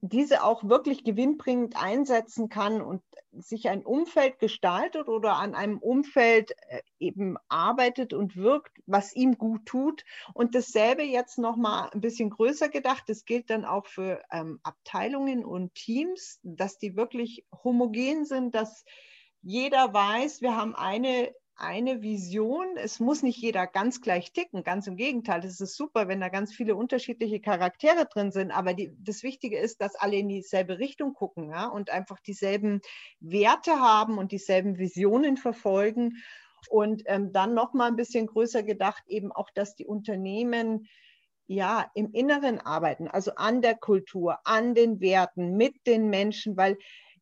diese 0.06 0.44
auch 0.44 0.64
wirklich 0.64 1.02
gewinnbringend 1.02 1.82
einsetzen 1.82 2.50
kann 2.50 2.82
und 2.82 3.02
sich 3.32 3.70
ein 3.70 3.86
Umfeld 3.86 4.38
gestaltet 4.38 5.08
oder 5.08 5.36
an 5.36 5.54
einem 5.54 5.78
Umfeld 5.78 6.52
äh, 6.68 6.82
eben 6.98 7.38
arbeitet 7.48 8.12
und 8.12 8.36
wirkt, 8.36 8.76
was 8.84 9.16
ihm 9.16 9.38
gut 9.38 9.64
tut. 9.64 10.04
Und 10.34 10.54
dasselbe 10.54 11.02
jetzt 11.04 11.38
nochmal 11.38 11.88
ein 11.90 12.02
bisschen 12.02 12.28
größer 12.28 12.68
gedacht, 12.68 13.04
das 13.06 13.24
gilt 13.24 13.48
dann 13.48 13.64
auch 13.64 13.86
für 13.86 14.22
ähm, 14.30 14.60
Abteilungen 14.62 15.42
und 15.42 15.74
Teams, 15.74 16.38
dass 16.42 16.76
die 16.76 16.96
wirklich 16.96 17.46
homogen 17.64 18.26
sind, 18.26 18.54
dass 18.54 18.84
jeder 19.44 19.92
weiß, 19.92 20.42
wir 20.42 20.56
haben 20.56 20.74
eine 20.74 21.30
eine 21.56 22.02
Vision. 22.02 22.76
Es 22.76 23.00
muss 23.00 23.22
nicht 23.22 23.38
jeder 23.38 23.66
ganz 23.66 24.00
gleich 24.00 24.32
ticken, 24.32 24.64
ganz 24.64 24.86
im 24.86 24.96
Gegenteil. 24.96 25.44
Es 25.44 25.60
ist 25.60 25.76
super, 25.76 26.08
wenn 26.08 26.20
da 26.20 26.28
ganz 26.28 26.52
viele 26.52 26.74
unterschiedliche 26.74 27.40
Charaktere 27.40 28.06
drin 28.06 28.32
sind, 28.32 28.50
aber 28.50 28.74
die, 28.74 28.92
das 28.98 29.22
Wichtige 29.22 29.58
ist, 29.58 29.80
dass 29.80 29.94
alle 29.94 30.16
in 30.16 30.28
dieselbe 30.28 30.78
Richtung 30.78 31.14
gucken 31.14 31.50
ja, 31.50 31.66
und 31.66 31.90
einfach 31.90 32.18
dieselben 32.20 32.80
Werte 33.20 33.78
haben 33.78 34.18
und 34.18 34.32
dieselben 34.32 34.78
Visionen 34.78 35.36
verfolgen. 35.36 36.22
Und 36.70 37.02
ähm, 37.06 37.32
dann 37.32 37.54
noch 37.54 37.74
mal 37.74 37.88
ein 37.88 37.96
bisschen 37.96 38.26
größer 38.26 38.62
gedacht, 38.62 39.04
eben 39.06 39.30
auch, 39.30 39.50
dass 39.54 39.74
die 39.74 39.86
Unternehmen 39.86 40.88
ja 41.46 41.90
im 41.94 42.10
Inneren 42.12 42.58
arbeiten, 42.58 43.06
also 43.06 43.34
an 43.34 43.60
der 43.60 43.74
Kultur, 43.74 44.38
an 44.44 44.74
den 44.74 45.00
Werten, 45.00 45.56
mit 45.58 45.86
den 45.86 46.08
Menschen, 46.08 46.56
weil 46.56 46.78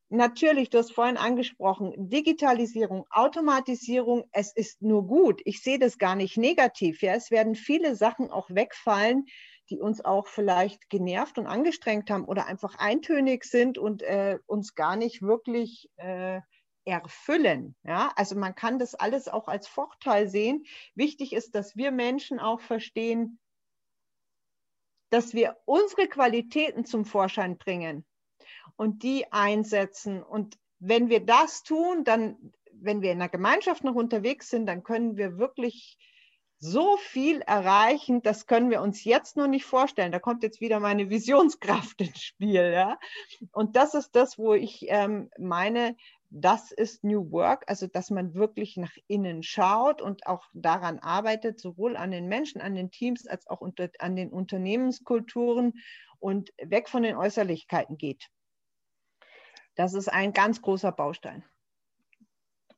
natürlich, 0.09 0.69
du 0.69 0.77
hast 0.77 0.93
vorhin 0.93 1.17
angesprochen, 1.17 1.93
Digitalisierung, 1.97 3.05
Automatisierung, 3.09 4.25
es 4.31 4.55
ist 4.55 4.81
nur 4.81 5.07
gut. 5.07 5.41
Ich 5.45 5.61
sehe 5.61 5.79
das 5.79 5.97
gar 5.97 6.15
nicht 6.15 6.37
negativ. 6.37 7.01
Ja, 7.01 7.13
es 7.13 7.31
werden 7.31 7.55
viele 7.55 7.95
Sachen 7.95 8.31
auch 8.31 8.49
wegfallen, 8.49 9.25
die 9.69 9.79
uns 9.79 10.03
auch 10.03 10.27
vielleicht 10.27 10.89
genervt 10.89 11.37
und 11.37 11.47
angestrengt 11.47 12.09
haben 12.09 12.25
oder 12.25 12.47
einfach 12.47 12.75
eintönig 12.75 13.45
sind 13.45 13.77
und 13.77 14.01
äh, 14.03 14.39
uns 14.45 14.75
gar 14.75 14.95
nicht 14.95 15.21
wirklich 15.21 15.89
äh, 15.95 16.41
erfüllen. 16.85 17.75
Ja, 17.83 18.11
also 18.15 18.35
man 18.35 18.55
kann 18.55 18.79
das 18.79 18.95
alles 18.95 19.27
auch 19.27 19.47
als 19.47 19.67
Vorteil 19.67 20.27
sehen. 20.27 20.65
Wichtig 20.95 21.33
ist, 21.33 21.55
dass 21.55 21.75
wir 21.75 21.91
Menschen 21.91 22.39
auch 22.39 22.59
verstehen, 22.59 23.39
dass 25.09 25.33
wir 25.33 25.57
unsere 25.65 26.07
Qualitäten 26.07 26.85
zum 26.85 27.05
Vorschein 27.05 27.57
bringen 27.57 28.05
und 28.75 29.03
die 29.03 29.31
einsetzen. 29.31 30.23
Und 30.23 30.57
wenn 30.79 31.09
wir 31.09 31.25
das 31.25 31.63
tun, 31.63 32.03
dann, 32.03 32.53
wenn 32.73 33.01
wir 33.01 33.11
in 33.11 33.19
der 33.19 33.29
Gemeinschaft 33.29 33.83
noch 33.83 33.95
unterwegs 33.95 34.49
sind, 34.49 34.65
dann 34.65 34.83
können 34.83 35.17
wir 35.17 35.37
wirklich 35.37 35.97
so 36.63 36.95
viel 36.95 37.41
erreichen, 37.41 38.21
das 38.21 38.47
können 38.47 38.69
wir 38.69 38.81
uns 38.81 39.03
jetzt 39.03 39.35
noch 39.35 39.47
nicht 39.47 39.65
vorstellen. 39.65 40.13
Da 40.13 40.19
kommt 40.19 40.43
jetzt 40.43 40.61
wieder 40.61 40.79
meine 40.79 41.09
Visionskraft 41.09 41.99
ins 42.01 42.21
Spiel. 42.21 42.71
Ja? 42.71 42.97
Und 43.51 43.75
das 43.75 43.93
ist 43.93 44.15
das, 44.15 44.37
wo 44.37 44.53
ich 44.53 44.85
ähm, 44.87 45.29
meine, 45.37 45.97
das 46.29 46.71
ist 46.71 47.03
New 47.03 47.31
Work, 47.31 47.65
also 47.67 47.87
dass 47.87 48.09
man 48.09 48.33
wirklich 48.33 48.77
nach 48.77 48.95
innen 49.07 49.43
schaut 49.43 50.01
und 50.01 50.25
auch 50.25 50.45
daran 50.53 50.99
arbeitet, 50.99 51.59
sowohl 51.59 51.97
an 51.97 52.11
den 52.11 52.27
Menschen, 52.27 52.61
an 52.61 52.75
den 52.75 52.91
Teams 52.91 53.27
als 53.27 53.45
auch 53.47 53.59
unter, 53.59 53.89
an 53.99 54.15
den 54.15 54.29
Unternehmenskulturen 54.29 55.73
und 56.19 56.53
weg 56.63 56.87
von 56.87 57.03
den 57.03 57.17
Äußerlichkeiten 57.17 57.97
geht. 57.97 58.29
Das 59.75 59.93
ist 59.93 60.07
ein 60.07 60.33
ganz 60.33 60.61
großer 60.61 60.91
Baustein. 60.91 61.43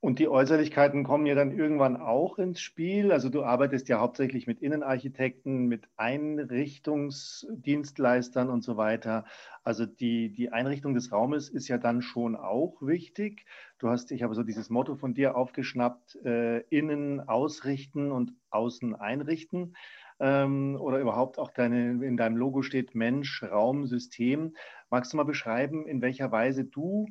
Und 0.06 0.20
die 0.20 0.28
Äußerlichkeiten 0.28 1.04
kommen 1.04 1.26
ja 1.26 1.34
dann 1.34 1.50
irgendwann 1.50 1.98
auch 1.98 2.38
ins 2.38 2.62
Spiel. 2.62 3.12
Also 3.12 3.30
du 3.30 3.44
arbeitest 3.44 3.90
ja 3.90 4.00
hauptsächlich 4.00 4.46
mit 4.46 4.62
Innenarchitekten, 4.62 5.66
mit 5.66 5.90
Einrichtungsdienstleistern 5.98 8.52
und 8.52 8.64
so 8.64 8.78
weiter. 8.78 9.26
Also 9.64 9.88
die, 9.88 10.32
die 10.32 10.52
Einrichtung 10.52 10.94
des 10.94 11.12
Raumes 11.12 11.50
ist 11.50 11.68
ja 11.70 11.80
dann 11.80 12.04
schon 12.04 12.36
auch 12.36 12.84
wichtig. 12.84 13.48
Du 13.80 13.90
hast, 13.90 14.12
ich 14.12 14.22
habe 14.22 14.36
so 14.36 14.44
dieses 14.44 14.70
Motto 14.70 14.94
von 14.94 15.16
dir 15.16 15.36
aufgeschnappt, 15.36 16.24
äh, 16.24 16.60
innen 16.70 17.28
ausrichten 17.28 18.12
und 18.12 18.34
außen 18.52 18.94
einrichten. 18.94 19.76
Ähm, 20.20 20.78
oder 20.80 21.00
überhaupt 21.00 21.40
auch 21.40 21.52
deine, 21.52 22.06
in 22.06 22.18
deinem 22.18 22.38
Logo 22.38 22.62
steht 22.62 22.96
Mensch, 22.96 23.44
Raum, 23.44 23.86
System. 23.86 24.56
Magst 24.90 25.14
du 25.14 25.18
mal 25.18 25.24
beschreiben, 25.24 25.88
in 25.88 26.02
welcher 26.02 26.32
Weise 26.32 26.66
du 26.66 27.08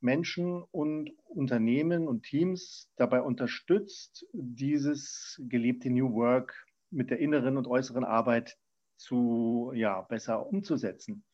Menschen 0.00 0.62
und 0.62 1.10
Unternehmen 1.24 2.08
und 2.08 2.24
Teams 2.24 2.90
dabei 2.96 3.22
unterstützt, 3.22 4.26
dieses 4.32 5.40
gelebte 5.48 5.90
New 5.90 6.12
Work 6.14 6.66
mit 6.90 7.10
der 7.10 7.20
inneren 7.20 7.56
und 7.56 7.66
äußeren 7.66 8.04
Arbeit 8.04 8.58
zu 8.96 9.72
ja, 9.74 10.02
besser 10.02 10.46
umzusetzen? 10.46 11.24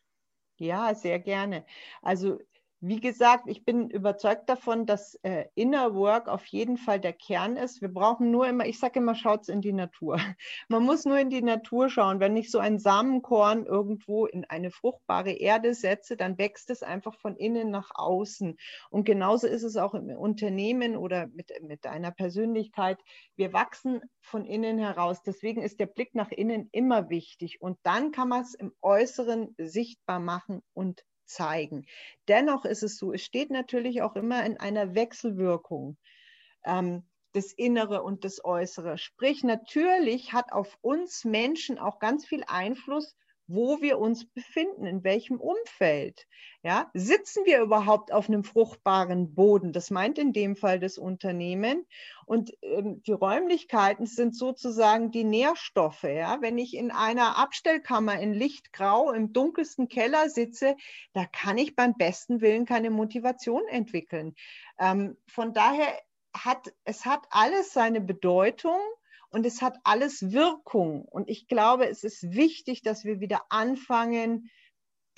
Ja, 0.61 0.95
sehr 0.95 1.21
gerne. 1.21 1.65
Also 2.03 2.39
wie 2.81 3.01
gesagt, 3.01 3.45
ich 3.49 3.65
bin 3.65 3.91
überzeugt 3.91 4.49
davon, 4.49 4.87
dass 4.87 5.17
äh, 5.23 5.47
Inner 5.57 5.97
Work 5.97 6.29
auf 6.29 6.47
jeden 6.47 6.77
Fall 6.77 7.01
der 7.01 7.13
Kern 7.13 7.57
ist. 7.57 7.81
Wir 7.81 7.89
brauchen 7.89 8.31
nur 8.31 8.47
immer, 8.47 8.67
ich 8.67 8.79
sage 8.79 9.01
immer, 9.01 9.17
schaut 9.17 9.49
in 9.49 9.61
die 9.61 9.73
Natur. 9.73 10.19
Man 10.69 10.85
muss 10.85 11.05
nur 11.05 11.19
in 11.19 11.29
die 11.29 11.43
Natur 11.43 11.91
schauen. 11.91 12.21
Wenn 12.21 12.37
ich 12.37 12.53
so 12.53 12.61
ein 12.61 12.79
Samenkorn 12.79 13.67
irgendwo 13.67 14.27
in 14.27 14.45
eine 14.45 14.71
fruchtbare 14.71 15.33
Erde 15.33 15.75
setze, 15.75 16.17
dann 16.17 16.39
wächst 16.39 16.71
es 16.71 16.85
einfach 16.85 17.17
von 17.17 17.37
innen 17.37 17.71
nach 17.71 17.91
außen. 17.95 18.57
Und 18.91 19.05
genauso 19.05 19.49
ist 19.49 19.65
es 19.65 19.77
auch 19.77 19.95
im 19.95 20.11
Unternehmen 20.11 20.97
oder 20.97 21.27
mit, 21.27 21.51
mit 21.63 21.85
einer 21.87 22.13
Persönlichkeit. 22.13 22.99
Wir 23.35 23.53
wachsen 23.53 24.03
von 24.21 24.45
innen 24.45 24.79
heraus. 24.79 25.23
Deswegen 25.23 25.63
ist 25.63 25.81
der 25.81 25.87
Blick 25.87 26.15
nach 26.15 26.31
innen 26.31 26.69
immer 26.71 27.11
wichtig. 27.11 27.61
Und 27.61 27.77
dann 27.83 28.13
kann 28.13 28.29
man 28.29 28.43
es 28.43 28.55
im 28.55 28.73
Äußeren 28.83 29.57
sichtbar 29.59 30.21
machen 30.21 30.63
und 30.75 31.03
zeigen. 31.29 31.87
Dennoch 32.27 32.65
ist 32.65 32.83
es 32.83 32.99
so, 32.99 33.13
es 33.13 33.23
steht 33.23 33.51
natürlich 33.51 34.03
auch 34.03 34.17
immer 34.17 34.45
in 34.45 34.59
einer 34.59 34.95
Wechselwirkung. 34.95 35.97
Ähm, 36.65 37.05
das 37.33 37.53
Innere 37.53 38.03
und 38.03 38.25
das 38.25 38.45
Äußere. 38.45 38.99
Sprich, 38.99 39.45
natürlich 39.45 40.33
hat 40.33 40.53
auf 40.53 40.79
uns 40.81 41.25
Menschen 41.25 41.79
auch 41.79 41.99
ganz 41.99 42.27
viel 42.27 42.43
Einfluss, 42.47 43.17
wo 43.49 43.81
wir 43.81 43.99
uns 43.99 44.27
befinden, 44.27 44.85
in 44.85 45.03
welchem 45.03 45.41
Umfeld. 45.41 46.27
Ja, 46.63 46.91
sitzen 46.93 47.47
wir 47.47 47.61
überhaupt 47.61 48.13
auf 48.13 48.29
einem 48.29 48.45
fruchtbaren 48.45 49.35
Boden? 49.35 49.73
Das 49.73 49.91
meint 49.91 50.19
in 50.19 50.33
dem 50.33 50.55
Fall 50.55 50.79
das 50.79 50.99
Unternehmen. 50.99 51.87
Und 52.27 52.53
ähm, 52.63 53.03
die 53.05 53.13
Räumlichkeiten 53.13 54.07
sind 54.07 54.37
sozusagen 54.37 55.11
die 55.11 55.25
Nährstoffe. 55.25 56.03
Ja, 56.03 56.43
wenn 56.43 56.59
ich 56.59 56.77
in 56.77 56.91
einer 56.91 57.39
Abstellkammer 57.39 58.21
in 58.21 58.35
Lichtgrau 58.35 59.13
im 59.13 59.33
dunkelsten 59.33 59.89
Keller 59.89 60.29
sitze, 60.29 60.77
da 61.15 61.25
kann 61.25 61.57
ich 61.57 61.75
beim 61.75 61.95
besten 61.97 62.43
Willen 62.43 62.67
keine 62.67 62.91
Motivation 62.91 63.63
entwickeln. 63.69 64.35
Ähm, 64.79 65.17
von 65.27 65.55
daher 65.55 65.89
hat 66.37 66.73
es 66.85 67.07
hat 67.07 67.27
alles 67.31 67.73
seine 67.73 68.01
Bedeutung 68.01 68.79
und 69.31 69.47
es 69.47 69.63
hat 69.63 69.79
alles 69.85 70.33
Wirkung. 70.33 71.05
Und 71.05 71.29
ich 71.29 71.47
glaube, 71.47 71.89
es 71.89 72.05
ist 72.05 72.35
wichtig, 72.35 72.83
dass 72.83 73.05
wir 73.05 73.21
wieder 73.21 73.43
anfangen, 73.51 74.51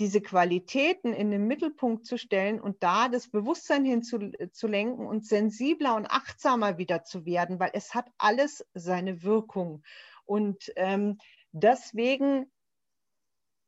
diese 0.01 0.23
Qualitäten 0.23 1.13
in 1.13 1.31
den 1.31 1.47
Mittelpunkt 1.47 2.07
zu 2.07 2.17
stellen 2.17 2.59
und 2.59 2.83
da 2.83 3.11
das 3.11 3.29
Bewusstsein 3.31 3.85
hinzulenken 3.85 5.07
und 5.07 5.27
sensibler 5.27 5.95
und 5.95 6.07
achtsamer 6.07 6.79
wieder 6.79 7.05
zu 7.05 7.27
werden, 7.27 7.61
weil 7.61 7.71
es 7.75 7.95
hat 7.95 8.11
alles 8.17 8.65
seine 8.73 9.23
Wirkung. 9.23 9.83
Und 10.25 10.73
ähm, 10.77 11.19
deswegen 11.53 12.51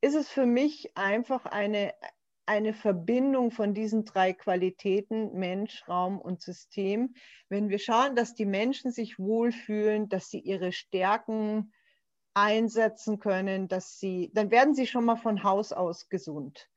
ist 0.00 0.14
es 0.14 0.28
für 0.28 0.46
mich 0.46 0.96
einfach 0.96 1.44
eine, 1.44 1.92
eine 2.46 2.74
Verbindung 2.74 3.50
von 3.50 3.74
diesen 3.74 4.04
drei 4.04 4.32
Qualitäten, 4.32 5.32
Mensch, 5.34 5.86
Raum 5.88 6.20
und 6.20 6.42
System. 6.42 7.14
Wenn 7.48 7.68
wir 7.68 7.78
schauen, 7.78 8.16
dass 8.16 8.34
die 8.34 8.46
Menschen 8.46 8.90
sich 8.90 9.18
wohlfühlen, 9.18 10.08
dass 10.08 10.28
sie 10.28 10.40
ihre 10.40 10.72
Stärken 10.72 11.72
einsetzen 12.34 13.18
können, 13.18 13.68
dass 13.68 13.98
sie, 13.98 14.30
dann 14.34 14.50
werden 14.50 14.74
sie 14.74 14.86
schon 14.86 15.04
mal 15.04 15.16
von 15.16 15.44
Haus 15.44 15.72
aus 15.72 16.08
gesund 16.08 16.68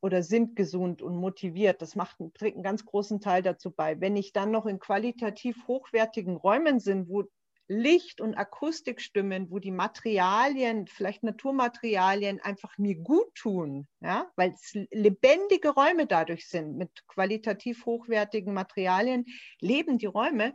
oder 0.00 0.22
sind 0.22 0.56
gesund 0.56 1.02
und 1.02 1.16
motiviert. 1.16 1.80
Das 1.82 1.96
macht, 1.96 2.16
trägt 2.34 2.56
einen 2.56 2.64
ganz 2.64 2.84
großen 2.84 3.20
Teil 3.20 3.42
dazu 3.42 3.70
bei. 3.70 4.00
Wenn 4.00 4.16
ich 4.16 4.32
dann 4.32 4.50
noch 4.50 4.66
in 4.66 4.78
qualitativ 4.78 5.66
hochwertigen 5.66 6.36
Räumen 6.36 6.82
bin, 6.82 7.08
wo 7.08 7.24
Licht 7.68 8.20
und 8.20 8.34
Akustik 8.36 9.00
stimmen, 9.00 9.50
wo 9.50 9.58
die 9.58 9.72
Materialien, 9.72 10.86
vielleicht 10.86 11.22
Naturmaterialien 11.22 12.40
einfach 12.40 12.78
mir 12.78 12.96
gut 12.96 13.34
tun, 13.34 13.88
ja, 14.00 14.30
weil 14.36 14.52
es 14.52 14.72
lebendige 14.90 15.70
Räume 15.70 16.06
dadurch 16.06 16.48
sind, 16.48 16.76
mit 16.76 17.06
qualitativ 17.08 17.84
hochwertigen 17.84 18.54
Materialien 18.54 19.24
leben 19.60 19.98
die 19.98 20.06
Räume, 20.06 20.54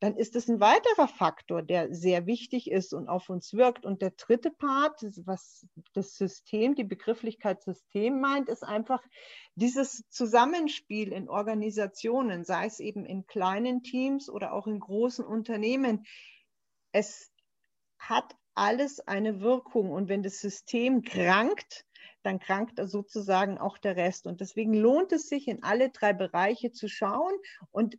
dann 0.00 0.16
ist 0.16 0.34
es 0.34 0.48
ein 0.48 0.60
weiterer 0.60 1.08
Faktor, 1.08 1.62
der 1.62 1.94
sehr 1.94 2.26
wichtig 2.26 2.70
ist 2.70 2.94
und 2.94 3.08
auf 3.08 3.28
uns 3.28 3.52
wirkt. 3.52 3.84
Und 3.84 4.00
der 4.00 4.12
dritte 4.12 4.50
Part, 4.50 5.02
was 5.26 5.66
das 5.92 6.16
System, 6.16 6.74
die 6.74 6.84
Begrifflichkeit 6.84 7.62
System 7.62 8.18
meint, 8.18 8.48
ist 8.48 8.64
einfach 8.64 9.02
dieses 9.56 10.08
Zusammenspiel 10.08 11.12
in 11.12 11.28
Organisationen, 11.28 12.44
sei 12.44 12.64
es 12.64 12.80
eben 12.80 13.04
in 13.04 13.26
kleinen 13.26 13.82
Teams 13.82 14.30
oder 14.30 14.54
auch 14.54 14.66
in 14.66 14.80
großen 14.80 15.24
Unternehmen. 15.24 16.06
Es 16.92 17.30
hat 17.98 18.36
alles 18.54 19.00
eine 19.00 19.40
Wirkung. 19.40 19.90
Und 19.90 20.08
wenn 20.08 20.22
das 20.22 20.40
System 20.40 21.02
krankt, 21.02 21.86
dann 22.22 22.38
krankt 22.38 22.80
sozusagen 22.82 23.58
auch 23.58 23.78
der 23.78 23.96
Rest. 23.96 24.26
Und 24.26 24.40
deswegen 24.40 24.74
lohnt 24.74 25.12
es 25.12 25.28
sich, 25.28 25.48
in 25.48 25.62
alle 25.62 25.90
drei 25.90 26.12
Bereiche 26.12 26.72
zu 26.72 26.88
schauen. 26.88 27.32
Und 27.70 27.98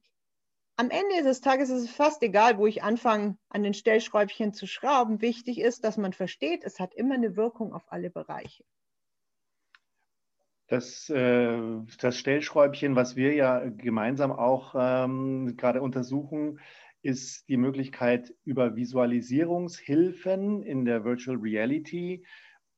am 0.76 0.90
Ende 0.90 1.24
des 1.24 1.42
Tages 1.42 1.70
ist 1.70 1.84
es 1.84 1.92
fast 1.92 2.24
egal, 2.24 2.58
wo 2.58 2.68
ich 2.68 2.84
anfange, 2.84 3.38
an 3.50 3.64
den 3.64 3.74
Stellschräubchen 3.74 4.54
zu 4.54 4.68
schrauben. 4.68 5.22
Wichtig 5.22 5.60
ist, 5.60 5.84
dass 5.84 5.98
man 5.98 6.14
versteht, 6.14 6.64
es 6.64 6.80
hat 6.80 6.94
immer 6.94 7.16
eine 7.16 7.36
Wirkung 7.36 7.74
auf 7.74 7.84
alle 7.92 8.10
Bereiche. 8.10 8.64
Das, 10.68 11.10
äh, 11.10 11.60
das 12.00 12.18
Stellschräubchen, 12.18 12.96
was 12.96 13.16
wir 13.16 13.34
ja 13.34 13.60
gemeinsam 13.60 14.32
auch 14.32 14.74
ähm, 14.78 15.58
gerade 15.58 15.82
untersuchen, 15.82 16.60
ist 17.02 17.48
die 17.50 17.58
Möglichkeit, 17.58 18.34
über 18.44 18.76
Visualisierungshilfen 18.76 20.64
in 20.64 20.86
der 20.86 21.04
Virtual 21.04 21.38
Reality 21.38 22.26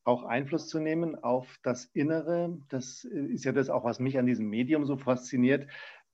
auch 0.05 0.23
Einfluss 0.23 0.67
zu 0.67 0.79
nehmen 0.79 1.15
auf 1.15 1.59
das 1.63 1.85
Innere. 1.85 2.57
Das 2.69 3.03
ist 3.03 3.45
ja 3.45 3.51
das 3.51 3.69
auch, 3.69 3.83
was 3.83 3.99
mich 3.99 4.17
an 4.17 4.25
diesem 4.25 4.49
Medium 4.49 4.85
so 4.85 4.97
fasziniert, 4.97 5.67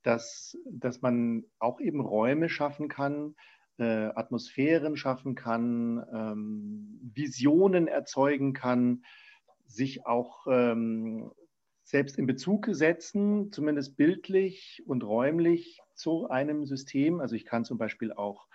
dass, 0.04 0.58
dass 0.66 1.02
man 1.02 1.46
auch 1.60 1.80
eben 1.80 2.00
Räume 2.00 2.50
schaffen 2.50 2.88
kann, 2.88 3.36
äh, 3.78 4.10
Atmosphären 4.16 4.96
schaffen 4.96 5.36
kann, 5.36 6.06
ähm, 6.14 7.00
Visionen 7.14 7.88
erzeugen 7.88 8.54
kann, 8.54 9.04
sich 9.66 10.06
auch 10.06 10.46
ähm, 10.50 11.32
selbst 11.90 12.20
in 12.20 12.28
Bezug 12.28 12.68
setzen, 12.70 13.52
zumindest 13.52 13.98
bildlich 13.98 14.84
und 14.86 15.04
räumlich 15.04 15.82
zu 15.96 16.30
einem 16.30 16.68
System. 16.68 17.20
Also 17.20 17.36
ich 17.36 17.46
kann 17.46 17.66
zum 17.66 17.80
Beispiel 17.80 18.14
auch 18.14 18.48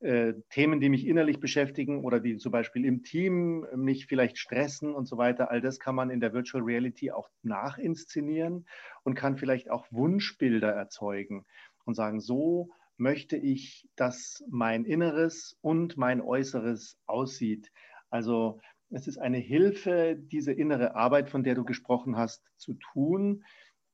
äh, 0.00 0.32
Themen, 0.48 0.80
die 0.80 0.88
mich 0.88 1.06
innerlich 1.06 1.38
beschäftigen 1.38 2.02
oder 2.02 2.18
die 2.18 2.38
zum 2.38 2.50
Beispiel 2.50 2.86
im 2.86 3.02
Team 3.02 3.66
mich 3.76 4.06
vielleicht 4.06 4.38
stressen 4.38 4.94
und 4.94 5.04
so 5.04 5.18
weiter, 5.18 5.50
all 5.50 5.60
das 5.60 5.78
kann 5.78 5.94
man 5.94 6.08
in 6.08 6.20
der 6.20 6.32
Virtual 6.32 6.64
Reality 6.64 7.10
auch 7.10 7.28
nachinszenieren 7.42 8.66
und 9.02 9.14
kann 9.14 9.36
vielleicht 9.36 9.70
auch 9.70 9.86
Wunschbilder 9.90 10.70
erzeugen 10.70 11.44
und 11.84 11.94
sagen, 11.94 12.20
so 12.20 12.70
möchte 12.96 13.36
ich, 13.36 13.86
dass 13.96 14.42
mein 14.48 14.86
Inneres 14.86 15.58
und 15.60 15.98
mein 15.98 16.22
Äußeres 16.22 16.96
aussieht. 17.04 17.70
Also 18.08 18.60
es 18.90 19.06
ist 19.06 19.18
eine 19.18 19.38
Hilfe, 19.38 20.16
diese 20.16 20.52
innere 20.52 20.94
Arbeit, 20.94 21.30
von 21.30 21.42
der 21.42 21.54
du 21.54 21.64
gesprochen 21.64 22.16
hast, 22.16 22.42
zu 22.56 22.74
tun 22.74 23.44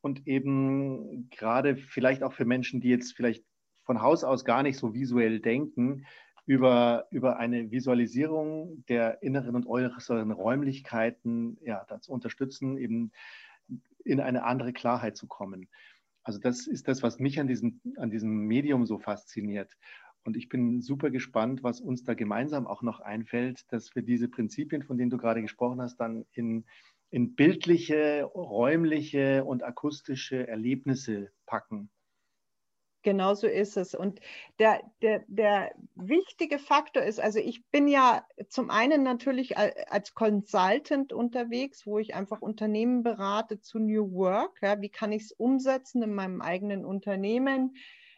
und 0.00 0.26
eben 0.26 1.28
gerade 1.30 1.76
vielleicht 1.76 2.22
auch 2.22 2.32
für 2.32 2.44
Menschen, 2.44 2.80
die 2.80 2.90
jetzt 2.90 3.16
vielleicht 3.16 3.44
von 3.84 4.02
Haus 4.02 4.24
aus 4.24 4.44
gar 4.44 4.62
nicht 4.62 4.78
so 4.78 4.94
visuell 4.94 5.40
denken, 5.40 6.06
über, 6.46 7.06
über 7.10 7.38
eine 7.38 7.70
Visualisierung 7.70 8.84
der 8.88 9.22
inneren 9.22 9.54
und 9.54 9.66
äußeren 9.66 10.30
Räumlichkeiten 10.30 11.58
ja, 11.62 11.84
dazu 11.88 12.12
unterstützen, 12.12 12.76
eben 12.76 13.12
in 14.04 14.20
eine 14.20 14.44
andere 14.44 14.72
Klarheit 14.72 15.16
zu 15.16 15.26
kommen. 15.26 15.68
Also 16.22 16.38
das 16.38 16.66
ist 16.66 16.88
das, 16.88 17.02
was 17.02 17.18
mich 17.18 17.40
an 17.40 17.48
diesem, 17.48 17.80
an 17.96 18.10
diesem 18.10 18.46
Medium 18.46 18.86
so 18.86 18.98
fasziniert. 18.98 19.76
Und 20.24 20.36
ich 20.36 20.48
bin 20.48 20.80
super 20.80 21.10
gespannt, 21.10 21.62
was 21.62 21.80
uns 21.80 22.02
da 22.02 22.14
gemeinsam 22.14 22.66
auch 22.66 22.82
noch 22.82 23.00
einfällt, 23.00 23.70
dass 23.72 23.94
wir 23.94 24.02
diese 24.02 24.28
Prinzipien, 24.28 24.82
von 24.82 24.96
denen 24.96 25.10
du 25.10 25.18
gerade 25.18 25.42
gesprochen 25.42 25.82
hast, 25.82 25.98
dann 25.98 26.24
in, 26.32 26.64
in 27.10 27.34
bildliche, 27.34 28.24
räumliche 28.24 29.44
und 29.44 29.62
akustische 29.62 30.48
Erlebnisse 30.48 31.30
packen. 31.44 31.90
Genau 33.04 33.34
so 33.34 33.46
ist 33.46 33.76
es. 33.76 33.94
Und 33.94 34.20
der, 34.58 34.80
der, 35.02 35.24
der 35.28 35.74
wichtige 35.94 36.58
Faktor 36.58 37.02
ist, 37.02 37.20
also 37.20 37.38
ich 37.38 37.62
bin 37.66 37.86
ja 37.86 38.24
zum 38.48 38.70
einen 38.70 39.02
natürlich 39.02 39.58
als 39.58 40.14
Consultant 40.14 41.12
unterwegs, 41.12 41.86
wo 41.86 41.98
ich 41.98 42.14
einfach 42.14 42.40
Unternehmen 42.40 43.02
berate 43.02 43.60
zu 43.60 43.78
New 43.78 44.10
Work. 44.12 44.58
Ja, 44.62 44.80
wie 44.80 44.88
kann 44.88 45.12
ich 45.12 45.24
es 45.24 45.32
umsetzen 45.32 46.02
in 46.02 46.14
meinem 46.14 46.40
eigenen 46.40 46.86
Unternehmen? 46.86 47.76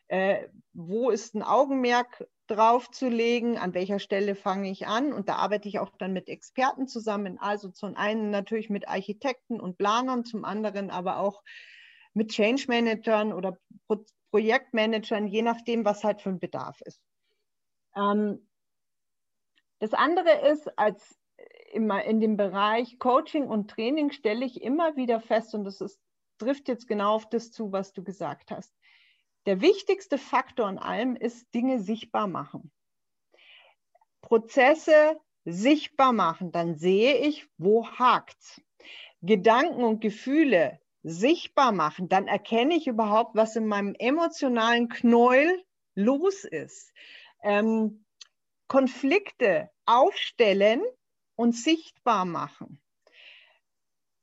Äh, 0.08 0.48
wo 0.72 1.10
ist 1.10 1.34
ein 1.34 1.42
Augenmerk 1.42 2.26
drauf 2.46 2.90
zu 2.90 3.08
legen? 3.08 3.58
An 3.58 3.74
welcher 3.74 3.98
Stelle 3.98 4.34
fange 4.34 4.70
ich 4.70 4.86
an? 4.86 5.12
Und 5.12 5.28
da 5.28 5.36
arbeite 5.36 5.68
ich 5.68 5.78
auch 5.78 5.90
dann 5.98 6.12
mit 6.12 6.28
Experten 6.28 6.86
zusammen. 6.86 7.38
Also 7.38 7.70
zum 7.70 7.96
einen 7.96 8.30
natürlich 8.30 8.70
mit 8.70 8.88
Architekten 8.88 9.60
und 9.60 9.78
Planern, 9.78 10.24
zum 10.24 10.44
anderen 10.44 10.90
aber 10.90 11.18
auch 11.18 11.42
mit 12.14 12.30
Change 12.30 12.66
Managern 12.68 13.32
oder 13.32 13.58
Projektmanagern, 14.30 15.26
je 15.26 15.42
nachdem, 15.42 15.84
was 15.84 16.04
halt 16.04 16.22
für 16.22 16.30
ein 16.30 16.38
Bedarf 16.38 16.80
ist. 16.82 17.00
Ähm, 17.96 18.48
das 19.78 19.92
andere 19.92 20.48
ist, 20.50 20.78
als 20.78 21.18
immer 21.72 22.04
in 22.04 22.20
dem 22.20 22.36
Bereich 22.36 22.98
Coaching 22.98 23.46
und 23.46 23.70
Training 23.70 24.10
stelle 24.10 24.44
ich 24.44 24.62
immer 24.62 24.96
wieder 24.96 25.20
fest, 25.20 25.54
und 25.54 25.64
das 25.64 25.80
ist, 25.80 26.00
trifft 26.38 26.68
jetzt 26.68 26.86
genau 26.86 27.14
auf 27.14 27.28
das 27.28 27.50
zu, 27.50 27.72
was 27.72 27.92
du 27.92 28.02
gesagt 28.02 28.50
hast. 28.50 28.72
Der 29.46 29.60
wichtigste 29.60 30.18
Faktor 30.18 30.68
in 30.68 30.78
allem 30.78 31.14
ist 31.16 31.54
Dinge 31.54 31.80
sichtbar 31.80 32.26
machen. 32.26 32.72
Prozesse 34.20 35.20
sichtbar 35.44 36.12
machen, 36.12 36.50
dann 36.50 36.76
sehe 36.76 37.16
ich, 37.18 37.48
wo 37.56 37.86
hakt 37.88 38.60
Gedanken 39.22 39.84
und 39.84 40.00
Gefühle 40.00 40.80
sichtbar 41.04 41.70
machen, 41.70 42.08
dann 42.08 42.26
erkenne 42.26 42.74
ich 42.74 42.88
überhaupt, 42.88 43.36
was 43.36 43.54
in 43.54 43.66
meinem 43.66 43.94
emotionalen 43.96 44.88
Knäuel 44.88 45.64
los 45.94 46.42
ist. 46.42 46.92
Ähm, 47.42 48.04
Konflikte 48.66 49.70
aufstellen 49.84 50.82
und 51.36 51.54
sichtbar 51.54 52.24
machen. 52.24 52.82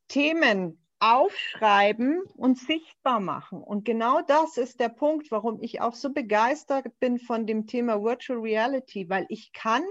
Themen 0.10 0.83
aufschreiben 1.04 2.22
und 2.38 2.58
sichtbar 2.58 3.20
machen. 3.20 3.62
Und 3.62 3.84
genau 3.84 4.22
das 4.22 4.58
ist 4.58 4.80
der 4.80 4.88
Punkt, 4.88 5.32
warum 5.32 5.62
ich 5.62 5.82
auch 5.82 5.96
so 5.96 6.14
begeistert 6.14 6.98
bin 7.00 7.20
von 7.20 7.46
dem 7.46 7.68
Thema 7.68 8.02
Virtual 8.02 8.40
Reality, 8.40 9.10
weil 9.10 9.26
ich 9.28 9.52
kann 9.52 9.84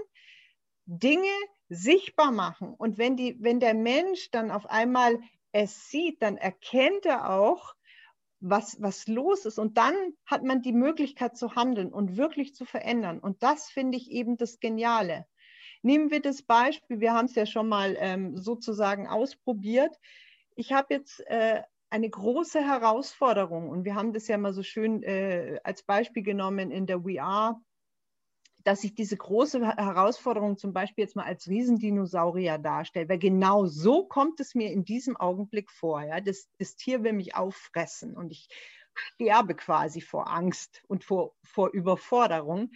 Dinge 0.85 1.29
sichtbar 1.69 2.31
machen. 2.31 2.73
Und 2.73 2.97
wenn, 2.97 3.15
die, 3.15 3.37
wenn 3.39 3.59
der 3.59 3.75
Mensch 3.75 4.31
dann 4.31 4.49
auf 4.49 4.65
einmal 4.65 5.19
es 5.51 5.89
sieht, 5.89 6.21
dann 6.23 6.37
erkennt 6.37 7.05
er 7.05 7.29
auch, 7.29 7.75
was, 8.39 8.81
was 8.81 9.07
los 9.07 9.45
ist. 9.45 9.59
Und 9.59 9.77
dann 9.77 9.93
hat 10.25 10.43
man 10.43 10.63
die 10.63 10.73
Möglichkeit 10.73 11.37
zu 11.37 11.55
handeln 11.55 11.93
und 11.93 12.17
wirklich 12.17 12.55
zu 12.55 12.65
verändern. 12.65 13.19
Und 13.19 13.43
das 13.43 13.69
finde 13.69 13.97
ich 13.97 14.09
eben 14.09 14.35
das 14.35 14.59
Geniale. 14.59 15.27
Nehmen 15.83 16.09
wir 16.09 16.21
das 16.21 16.41
Beispiel, 16.41 16.99
wir 16.99 17.13
haben 17.13 17.25
es 17.25 17.35
ja 17.35 17.45
schon 17.45 17.69
mal 17.69 17.95
ähm, 17.99 18.35
sozusagen 18.37 19.07
ausprobiert. 19.07 19.95
Ich 20.55 20.73
habe 20.73 20.93
jetzt 20.93 21.19
äh, 21.27 21.61
eine 21.89 22.09
große 22.09 22.61
Herausforderung 22.61 23.69
und 23.69 23.85
wir 23.85 23.95
haben 23.95 24.13
das 24.13 24.27
ja 24.27 24.37
mal 24.37 24.53
so 24.53 24.63
schön 24.63 25.03
äh, 25.03 25.59
als 25.63 25.83
Beispiel 25.83 26.23
genommen 26.23 26.71
in 26.71 26.85
der 26.85 27.03
We 27.03 27.21
Are 27.21 27.55
dass 28.63 28.81
sich 28.81 28.95
diese 28.95 29.17
große 29.17 29.61
Herausforderung 29.61 30.57
zum 30.57 30.73
Beispiel 30.73 31.03
jetzt 31.03 31.15
mal 31.15 31.25
als 31.25 31.47
Riesendinosaurier 31.47 32.57
darstellt, 32.57 33.09
weil 33.09 33.19
genau 33.19 33.65
so 33.65 34.05
kommt 34.05 34.39
es 34.39 34.55
mir 34.55 34.71
in 34.71 34.85
diesem 34.85 35.17
Augenblick 35.17 35.69
vor. 35.69 36.01
Ja? 36.01 36.21
Das, 36.21 36.49
das 36.59 36.75
Tier 36.75 37.03
will 37.03 37.13
mich 37.13 37.35
auffressen 37.35 38.15
und 38.15 38.31
ich 38.31 38.47
sterbe 38.95 39.55
quasi 39.55 40.01
vor 40.01 40.29
Angst 40.31 40.83
und 40.87 41.03
vor, 41.03 41.35
vor 41.43 41.71
Überforderung. 41.71 42.71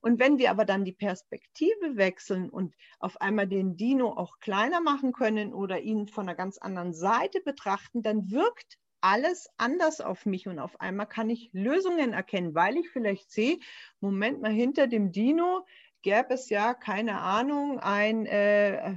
Und 0.00 0.18
wenn 0.18 0.38
wir 0.38 0.50
aber 0.50 0.64
dann 0.64 0.84
die 0.84 0.92
Perspektive 0.92 1.96
wechseln 1.96 2.50
und 2.50 2.74
auf 2.98 3.20
einmal 3.20 3.46
den 3.46 3.76
Dino 3.76 4.10
auch 4.10 4.38
kleiner 4.40 4.80
machen 4.80 5.12
können 5.12 5.52
oder 5.52 5.80
ihn 5.80 6.08
von 6.08 6.28
einer 6.28 6.36
ganz 6.36 6.58
anderen 6.58 6.92
Seite 6.92 7.40
betrachten, 7.40 8.02
dann 8.02 8.30
wirkt 8.30 8.78
alles 9.00 9.48
anders 9.56 10.00
auf 10.00 10.26
mich 10.26 10.48
und 10.48 10.58
auf 10.58 10.80
einmal 10.80 11.06
kann 11.06 11.30
ich 11.30 11.50
Lösungen 11.52 12.12
erkennen, 12.12 12.54
weil 12.54 12.76
ich 12.76 12.90
vielleicht 12.90 13.30
sehe, 13.30 13.58
Moment 14.00 14.40
mal, 14.40 14.50
hinter 14.50 14.86
dem 14.86 15.12
Dino 15.12 15.64
gäbe 16.02 16.34
es 16.34 16.48
ja, 16.48 16.74
keine 16.74 17.20
Ahnung, 17.20 17.78
ein 17.78 18.26
äh, 18.26 18.94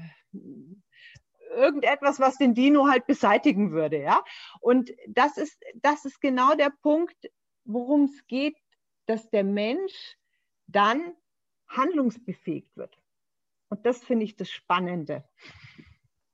irgendetwas, 1.51 2.19
was 2.19 2.37
den 2.37 2.53
Dino 2.53 2.87
halt 2.87 3.05
beseitigen 3.05 3.71
würde, 3.71 4.01
ja. 4.01 4.23
Und 4.59 4.91
das 5.07 5.37
ist, 5.37 5.61
das 5.75 6.05
ist 6.05 6.21
genau 6.21 6.55
der 6.55 6.71
Punkt, 6.81 7.17
worum 7.65 8.05
es 8.05 8.25
geht, 8.27 8.57
dass 9.05 9.29
der 9.29 9.43
Mensch 9.43 10.17
dann 10.71 11.13
handlungsbefähigt 11.67 12.75
wird. 12.75 12.97
Und 13.69 13.85
das 13.85 14.03
finde 14.03 14.25
ich 14.25 14.35
das 14.35 14.49
Spannende. 14.49 15.23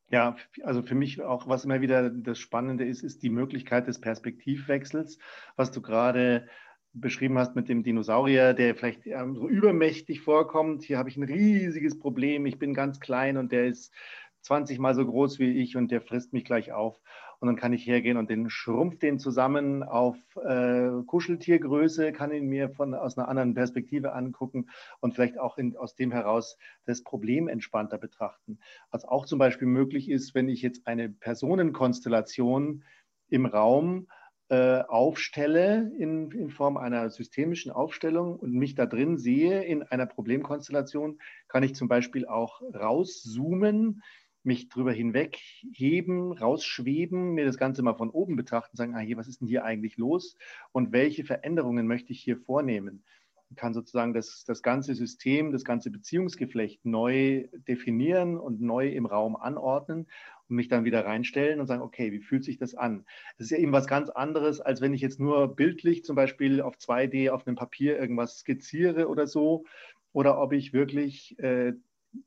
Ja, 0.09 0.37
also 0.63 0.81
für 0.81 0.95
mich 0.95 1.21
auch, 1.21 1.47
was 1.47 1.65
immer 1.65 1.81
wieder 1.81 2.09
das 2.09 2.39
Spannende 2.39 2.85
ist, 2.85 3.03
ist 3.03 3.23
die 3.23 3.29
Möglichkeit 3.29 3.87
des 3.87 3.99
Perspektivwechsels, 3.99 5.19
was 5.55 5.71
du 5.71 5.81
gerade 5.81 6.47
beschrieben 6.93 7.37
hast 7.37 7.55
mit 7.55 7.69
dem 7.69 7.83
Dinosaurier, 7.83 8.53
der 8.53 8.73
vielleicht 8.73 9.03
so 9.03 9.47
übermächtig 9.47 10.21
vorkommt. 10.21 10.83
Hier 10.83 10.97
habe 10.97 11.09
ich 11.09 11.17
ein 11.17 11.23
riesiges 11.23 11.99
Problem, 11.99 12.45
ich 12.45 12.57
bin 12.57 12.73
ganz 12.73 12.99
klein 12.99 13.37
und 13.37 13.51
der 13.51 13.67
ist 13.67 13.93
20 14.41 14.79
mal 14.79 14.95
so 14.95 15.05
groß 15.05 15.39
wie 15.39 15.61
ich 15.61 15.75
und 15.75 15.91
der 15.91 16.01
frisst 16.01 16.33
mich 16.33 16.45
gleich 16.45 16.71
auf. 16.71 16.99
Und 17.39 17.47
dann 17.47 17.55
kann 17.55 17.73
ich 17.73 17.85
hergehen 17.85 18.17
und 18.17 18.29
den 18.29 18.49
schrumpft 18.49 19.03
den 19.03 19.19
zusammen 19.19 19.83
auf 19.83 20.17
äh, 20.37 20.89
Kuscheltiergröße, 21.05 22.11
kann 22.11 22.31
ihn 22.31 22.47
mir 22.47 22.69
von, 22.69 22.95
aus 22.95 23.17
einer 23.17 23.27
anderen 23.27 23.53
Perspektive 23.53 24.13
angucken 24.13 24.69
und 25.01 25.13
vielleicht 25.13 25.37
auch 25.37 25.57
in, 25.57 25.77
aus 25.77 25.95
dem 25.95 26.11
heraus 26.11 26.57
das 26.85 27.03
Problem 27.03 27.47
entspannter 27.47 27.97
betrachten. 27.99 28.59
Was 28.89 29.05
auch 29.05 29.25
zum 29.25 29.37
Beispiel 29.37 29.67
möglich 29.67 30.09
ist, 30.09 30.33
wenn 30.33 30.49
ich 30.49 30.61
jetzt 30.61 30.87
eine 30.87 31.09
Personenkonstellation 31.09 32.83
im 33.29 33.45
Raum 33.45 34.07
äh, 34.49 34.81
aufstelle 34.87 35.91
in, 35.97 36.31
in 36.31 36.49
Form 36.49 36.77
einer 36.77 37.09
systemischen 37.09 37.71
Aufstellung 37.71 38.37
und 38.37 38.53
mich 38.53 38.75
da 38.75 38.85
drin 38.85 39.17
sehe 39.17 39.63
in 39.63 39.83
einer 39.83 40.05
Problemkonstellation, 40.05 41.19
kann 41.49 41.63
ich 41.63 41.75
zum 41.75 41.87
Beispiel 41.87 42.25
auch 42.25 42.61
rauszoomen 42.61 44.01
mich 44.47 44.69
drüber 44.69 44.91
hinwegheben, 44.91 46.31
rausschweben, 46.31 47.33
mir 47.33 47.45
das 47.45 47.57
Ganze 47.57 47.83
mal 47.83 47.95
von 47.95 48.09
oben 48.09 48.35
betrachten, 48.35 48.77
sagen, 48.77 48.95
ah, 48.95 48.99
hier, 48.99 49.17
was 49.17 49.27
ist 49.27 49.41
denn 49.41 49.47
hier 49.47 49.65
eigentlich 49.65 49.97
los 49.97 50.35
und 50.71 50.91
welche 50.91 51.25
Veränderungen 51.25 51.85
möchte 51.85 52.13
ich 52.13 52.21
hier 52.21 52.37
vornehmen? 52.37 53.03
Ich 53.49 53.55
kann 53.55 53.73
sozusagen 53.73 54.13
das, 54.13 54.43
das 54.45 54.61
ganze 54.61 54.93
System, 54.93 55.51
das 55.51 55.63
ganze 55.63 55.89
Beziehungsgeflecht 55.89 56.85
neu 56.85 57.47
definieren 57.67 58.37
und 58.37 58.61
neu 58.61 58.89
im 58.89 59.05
Raum 59.05 59.37
anordnen 59.37 60.07
und 60.49 60.55
mich 60.55 60.67
dann 60.67 60.83
wieder 60.83 61.05
reinstellen 61.05 61.59
und 61.59 61.67
sagen, 61.67 61.81
okay, 61.81 62.11
wie 62.11 62.19
fühlt 62.19 62.43
sich 62.43 62.57
das 62.57 62.75
an? 62.75 63.05
Das 63.37 63.45
ist 63.45 63.51
ja 63.51 63.57
eben 63.57 63.71
was 63.71 63.87
ganz 63.87 64.09
anderes, 64.09 64.59
als 64.59 64.81
wenn 64.81 64.93
ich 64.93 65.01
jetzt 65.01 65.19
nur 65.19 65.55
bildlich 65.55 66.03
zum 66.03 66.15
Beispiel 66.15 66.61
auf 66.61 66.75
2D 66.75 67.29
auf 67.29 67.47
einem 67.47 67.55
Papier 67.55 67.97
irgendwas 67.97 68.39
skizziere 68.39 69.07
oder 69.07 69.27
so, 69.27 69.65
oder 70.13 70.39
ob 70.39 70.51
ich 70.51 70.73
wirklich 70.73 71.37
äh, 71.39 71.73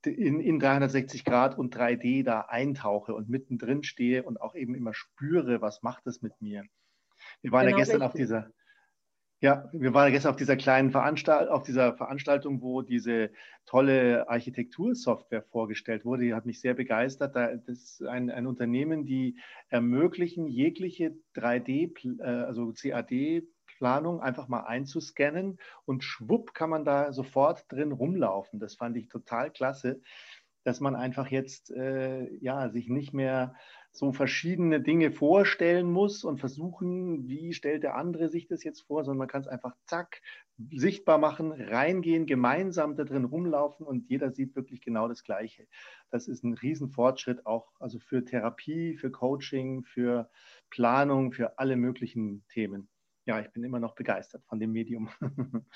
in, 0.04 0.40
in 0.40 0.58
360 0.58 1.24
Grad 1.24 1.58
und 1.58 1.76
3D 1.76 2.24
da 2.24 2.42
eintauche 2.42 3.14
und 3.14 3.28
mittendrin 3.28 3.82
stehe 3.82 4.22
und 4.22 4.40
auch 4.40 4.54
eben 4.54 4.74
immer 4.74 4.94
spüre, 4.94 5.60
was 5.60 5.82
macht 5.82 6.06
es 6.06 6.22
mit 6.22 6.40
mir. 6.40 6.64
Wir 7.42 7.52
waren 7.52 7.66
genau 7.66 7.78
ja 7.78 7.84
gestern 7.84 8.02
richtig. 8.02 8.06
auf 8.06 8.12
dieser, 8.14 8.52
ja, 9.40 9.70
wir 9.72 9.94
waren 9.94 10.08
ja 10.08 10.10
gestern 10.10 10.30
auf 10.30 10.36
dieser 10.36 10.56
kleinen 10.56 10.90
Veranstaltung, 10.90 11.54
auf 11.54 11.62
dieser 11.62 11.96
Veranstaltung, 11.96 12.60
wo 12.60 12.82
diese 12.82 13.30
tolle 13.64 14.28
Architektursoftware 14.28 15.42
vorgestellt 15.42 16.04
wurde. 16.04 16.24
Die 16.24 16.34
hat 16.34 16.46
mich 16.46 16.60
sehr 16.60 16.74
begeistert. 16.74 17.34
Das 17.36 17.66
ist 17.66 18.02
ein, 18.02 18.30
ein 18.30 18.46
Unternehmen, 18.46 19.06
die 19.06 19.38
ermöglichen 19.68 20.46
jegliche 20.46 21.16
3D, 21.34 22.20
äh, 22.20 22.26
also 22.26 22.72
CAD 22.72 23.44
Planung 23.80 24.20
einfach 24.20 24.46
mal 24.46 24.60
einzuscannen 24.60 25.58
und 25.86 26.04
schwupp 26.04 26.52
kann 26.52 26.68
man 26.68 26.84
da 26.84 27.14
sofort 27.14 27.64
drin 27.72 27.92
rumlaufen. 27.92 28.60
Das 28.60 28.74
fand 28.74 28.94
ich 28.98 29.08
total 29.08 29.50
klasse, 29.50 30.02
dass 30.64 30.80
man 30.80 30.94
einfach 30.94 31.28
jetzt 31.28 31.70
äh, 31.70 32.30
ja, 32.42 32.68
sich 32.68 32.90
nicht 32.90 33.14
mehr 33.14 33.54
so 33.90 34.12
verschiedene 34.12 34.82
Dinge 34.82 35.12
vorstellen 35.12 35.90
muss 35.90 36.24
und 36.24 36.38
versuchen, 36.38 37.26
wie 37.26 37.54
stellt 37.54 37.82
der 37.82 37.96
andere 37.96 38.28
sich 38.28 38.46
das 38.46 38.62
jetzt 38.64 38.82
vor, 38.82 39.02
sondern 39.02 39.18
man 39.20 39.28
kann 39.28 39.40
es 39.40 39.48
einfach 39.48 39.74
zack 39.86 40.20
sichtbar 40.70 41.16
machen, 41.16 41.50
reingehen, 41.50 42.26
gemeinsam 42.26 42.96
da 42.96 43.04
drin 43.04 43.24
rumlaufen 43.24 43.86
und 43.86 44.10
jeder 44.10 44.30
sieht 44.30 44.54
wirklich 44.54 44.82
genau 44.82 45.08
das 45.08 45.24
Gleiche. 45.24 45.66
Das 46.10 46.28
ist 46.28 46.44
ein 46.44 46.52
Riesenfortschritt 46.52 47.46
auch 47.46 47.72
also 47.80 47.98
für 47.98 48.26
Therapie, 48.26 48.98
für 48.98 49.10
Coaching, 49.10 49.84
für 49.84 50.28
Planung, 50.68 51.32
für 51.32 51.58
alle 51.58 51.76
möglichen 51.76 52.44
Themen 52.48 52.90
ja, 53.30 53.38
ich 53.38 53.52
bin 53.52 53.62
immer 53.62 53.78
noch 53.78 53.94
begeistert 53.94 54.44
von 54.46 54.58
dem 54.58 54.72
Medium. 54.72 55.08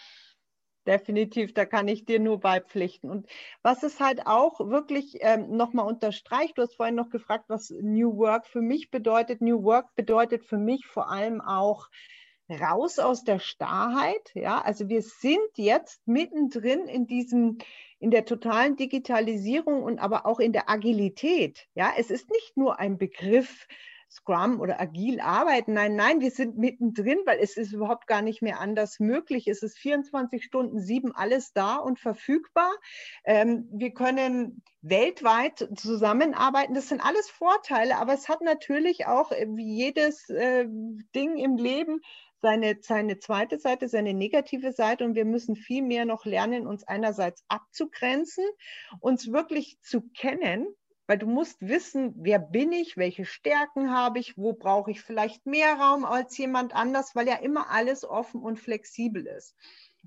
Definitiv, 0.89 1.55
da 1.55 1.65
kann 1.65 1.87
ich 1.87 2.05
dir 2.05 2.19
nur 2.19 2.41
beipflichten. 2.41 3.09
Und 3.09 3.29
was 3.63 3.85
es 3.85 4.01
halt 4.01 4.27
auch 4.27 4.59
wirklich 4.59 5.19
ähm, 5.21 5.57
nochmal 5.57 5.87
unterstreicht, 5.87 6.59
du 6.59 6.63
hast 6.63 6.75
vorhin 6.75 6.97
noch 6.97 7.11
gefragt, 7.11 7.45
was 7.47 7.71
New 7.71 8.17
Work 8.17 8.47
für 8.47 8.61
mich 8.61 8.91
bedeutet. 8.91 9.41
New 9.41 9.63
Work 9.63 9.95
bedeutet 9.95 10.45
für 10.45 10.59
mich 10.59 10.85
vor 10.85 11.09
allem 11.11 11.41
auch 11.41 11.89
raus 12.51 12.99
aus 12.99 13.23
der 13.23 13.39
Starrheit. 13.39 14.33
Ja, 14.35 14.61
also 14.61 14.89
wir 14.89 15.01
sind 15.01 15.49
jetzt 15.55 16.07
mittendrin 16.09 16.89
in 16.89 17.07
diesem, 17.07 17.59
in 18.01 18.11
der 18.11 18.25
totalen 18.25 18.75
Digitalisierung 18.75 19.85
und 19.85 20.01
aber 20.01 20.27
auch 20.27 20.41
in 20.41 20.53
der 20.53 20.69
Agilität. 20.69 21.69
Ja, 21.75 21.93
es 21.97 22.11
ist 22.11 22.29
nicht 22.31 22.57
nur 22.57 22.81
ein 22.81 22.99
Begriff, 22.99 23.69
Scrum 24.15 24.61
oder 24.61 24.81
agil 24.81 25.21
arbeiten. 25.21 25.73
Nein, 25.73 25.97
nein, 25.97 26.21
wir 26.21 26.31
sind 26.31 26.57
mittendrin, 26.57 27.19
weil 27.27 27.39
es 27.41 27.57
ist 27.57 27.73
überhaupt 27.73 28.07
gar 28.07 28.23
nicht 28.23 28.43
mehr 28.43 28.61
anders 28.61 29.01
möglich. 29.01 29.49
Es 29.49 29.63
ist 29.63 29.77
24 29.79 30.45
Stunden 30.45 30.79
sieben 30.79 31.13
alles 31.15 31.53
da 31.53 31.77
und 31.77 31.99
verfügbar. 31.99 32.71
Ähm, 33.25 33.69
wir 33.73 33.93
können 33.93 34.63
weltweit 34.83 35.69
zusammenarbeiten. 35.75 36.75
Das 36.75 36.89
sind 36.89 37.05
alles 37.05 37.29
Vorteile, 37.29 37.97
aber 37.97 38.15
es 38.15 38.29
hat 38.29 38.41
natürlich 38.41 39.07
auch, 39.07 39.33
äh, 39.33 39.47
wie 39.51 39.75
jedes 39.75 40.29
äh, 40.29 40.67
Ding 41.15 41.37
im 41.37 41.57
Leben, 41.57 42.01
seine, 42.41 42.77
seine 42.83 43.19
zweite 43.19 43.59
Seite, 43.59 43.89
seine 43.89 44.15
negative 44.15 44.73
Seite 44.73 45.05
und 45.05 45.15
wir 45.15 45.25
müssen 45.25 45.57
viel 45.57 45.83
mehr 45.83 46.05
noch 46.05 46.25
lernen, 46.25 46.67
uns 46.67 46.85
einerseits 46.85 47.43
abzugrenzen, 47.49 48.45
uns 49.01 49.33
wirklich 49.33 49.81
zu 49.81 50.03
kennen 50.11 50.69
weil 51.07 51.19
du 51.19 51.27
musst 51.27 51.61
wissen, 51.61 52.15
wer 52.17 52.39
bin 52.39 52.73
ich, 52.73 52.97
welche 52.97 53.25
Stärken 53.25 53.93
habe 53.93 54.19
ich, 54.19 54.39
wo 54.39 54.55
brauche 54.55 54.91
ich 54.91 55.03
vielleicht 55.03 55.45
mehr 55.47 55.75
Raum 55.75 56.05
als 56.05 56.37
jemand 56.39 56.75
anders, 56.75 57.15
weil 57.15 57.29
ja 57.29 57.37
immer 57.37 57.71
alles 57.71 58.05
offen 58.05 58.43
und 58.43 58.59
flexibel 58.59 59.27
ist. 59.27 59.55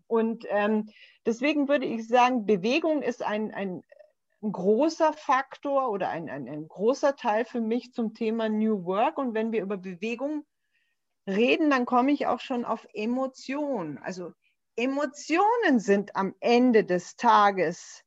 Und 0.08 0.46
ähm, 0.50 0.90
deswegen 1.26 1.68
würde 1.68 1.86
ich 1.86 2.08
sagen, 2.08 2.46
Bewegung 2.46 3.02
ist 3.02 3.24
ein, 3.24 3.54
ein, 3.54 3.84
großer 4.40 5.14
Faktor 5.14 5.90
oder 5.90 6.10
ein, 6.10 6.30
ein, 6.30 6.48
ein 6.48 6.68
großer 6.68 7.16
Teil 7.16 7.44
für 7.44 7.60
mich 7.60 7.92
zum 7.92 8.14
Thema 8.14 8.50
New 8.50 8.86
Work. 8.86 9.18
Und 9.18 9.34
wenn 9.34 9.52
wir 9.52 9.64
über 9.64 9.78
Bewegung 9.78 10.46
reden, 11.28 11.72
dann 11.72 11.86
komme 11.86 12.12
ich 12.12 12.28
auch 12.28 12.40
schon 12.40 12.64
auf 12.64 12.88
Emotionen. 12.94 13.98
Also 13.98 14.32
Emotionen 14.76 15.80
sind 15.80 16.16
am 16.16 16.36
Ende 16.40 16.86
des 16.86 17.16
Tages 17.16 18.04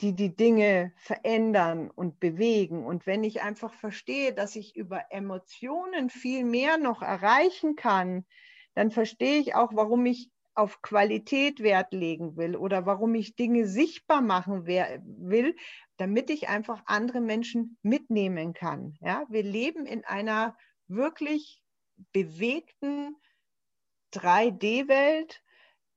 die 0.00 0.14
die 0.14 0.36
Dinge 0.36 0.92
verändern 0.96 1.90
und 1.90 2.20
bewegen. 2.20 2.84
Und 2.84 3.06
wenn 3.06 3.24
ich 3.24 3.42
einfach 3.42 3.72
verstehe, 3.72 4.34
dass 4.34 4.56
ich 4.56 4.76
über 4.76 5.04
Emotionen 5.10 6.10
viel 6.10 6.44
mehr 6.44 6.78
noch 6.78 7.02
erreichen 7.02 7.76
kann, 7.76 8.26
dann 8.74 8.90
verstehe 8.90 9.38
ich 9.40 9.54
auch, 9.54 9.70
warum 9.74 10.04
ich 10.04 10.30
auf 10.54 10.80
Qualität 10.80 11.60
Wert 11.60 11.92
legen 11.92 12.36
will 12.36 12.56
oder 12.56 12.86
warum 12.86 13.14
ich 13.14 13.36
Dinge 13.36 13.66
sichtbar 13.66 14.22
machen 14.22 14.66
will, 14.66 15.54
damit 15.98 16.30
ich 16.30 16.48
einfach 16.48 16.82
andere 16.86 17.20
Menschen 17.20 17.78
mitnehmen 17.82 18.54
kann. 18.54 18.96
Ja, 19.00 19.24
wir 19.28 19.42
leben 19.42 19.86
in 19.86 20.04
einer 20.04 20.56
wirklich 20.88 21.62
bewegten 22.12 23.16
3D-Welt 24.14 25.42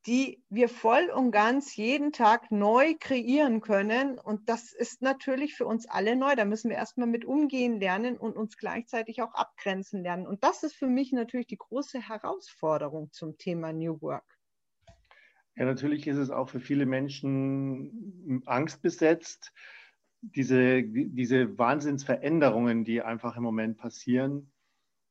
die 0.06 0.42
wir 0.50 0.70
voll 0.70 1.10
und 1.14 1.32
ganz 1.32 1.76
jeden 1.76 2.14
Tag 2.14 2.52
neu 2.52 2.96
kreieren 3.00 3.60
können. 3.62 4.18
Und 4.18 4.48
das 4.48 4.72
ist 4.72 5.02
natürlich 5.02 5.56
für 5.56 5.66
uns 5.66 5.88
alle 5.88 6.16
neu. 6.16 6.36
Da 6.36 6.46
müssen 6.46 6.70
wir 6.70 6.78
erstmal 6.78 7.08
mit 7.08 7.26
umgehen 7.26 7.80
lernen 7.80 8.18
und 8.18 8.38
uns 8.38 8.58
gleichzeitig 8.58 9.22
auch 9.22 9.34
abgrenzen 9.34 10.02
lernen. 10.02 10.26
Und 10.26 10.44
das 10.44 10.64
ist 10.64 10.76
für 10.76 10.88
mich 10.88 11.12
natürlich 11.12 11.48
die 11.48 11.58
große 11.58 12.00
Herausforderung 12.08 13.12
zum 13.12 13.38
Thema 13.38 13.74
New 13.74 14.02
Work. 14.02 14.26
Ja, 15.56 15.66
natürlich 15.66 16.08
ist 16.08 16.18
es 16.18 16.30
auch 16.30 16.48
für 16.48 16.62
viele 16.62 16.86
Menschen 16.86 18.42
angstbesetzt, 18.46 19.52
diese, 20.22 20.84
diese 20.84 21.58
Wahnsinnsveränderungen, 21.58 22.86
die 22.86 23.02
einfach 23.02 23.36
im 23.36 23.44
Moment 23.44 23.78
passieren 23.78 24.52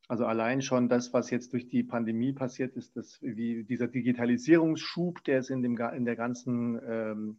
Also 0.08 0.24
allein 0.24 0.62
schon 0.62 0.88
das, 0.88 1.12
was 1.12 1.30
jetzt 1.30 1.52
durch 1.52 1.68
die 1.68 1.82
Pandemie 1.82 2.32
passiert 2.32 2.76
ist, 2.76 2.96
das, 2.96 3.18
wie 3.20 3.62
dieser 3.64 3.88
Digitalisierungsschub, 3.88 5.22
der 5.24 5.40
ist 5.40 5.50
in, 5.50 5.62
dem, 5.62 5.76
in 5.76 6.06
der 6.06 6.16
ganzen 6.16 6.80
ähm, 6.88 7.38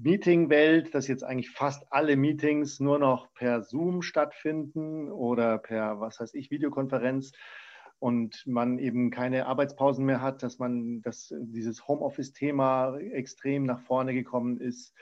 Meeting-Welt, 0.00 0.94
dass 0.94 1.08
jetzt 1.08 1.22
eigentlich 1.22 1.50
fast 1.50 1.84
alle 1.90 2.16
Meetings 2.16 2.80
nur 2.80 2.98
noch 2.98 3.32
per 3.34 3.62
Zoom 3.62 4.00
stattfinden 4.00 5.10
oder 5.12 5.58
per, 5.58 6.00
was 6.00 6.20
heißt 6.20 6.34
ich, 6.34 6.50
Videokonferenz 6.50 7.32
und 7.98 8.46
man 8.46 8.78
eben 8.78 9.10
keine 9.10 9.46
Arbeitspausen 9.46 10.06
mehr 10.06 10.22
hat, 10.22 10.42
dass 10.42 10.58
man, 10.58 11.02
dass 11.02 11.32
dieses 11.38 11.86
Homeoffice-Thema 11.86 12.96
extrem 12.98 13.64
nach 13.64 13.80
vorne 13.80 14.14
gekommen 14.14 14.58
ist. 14.58 14.94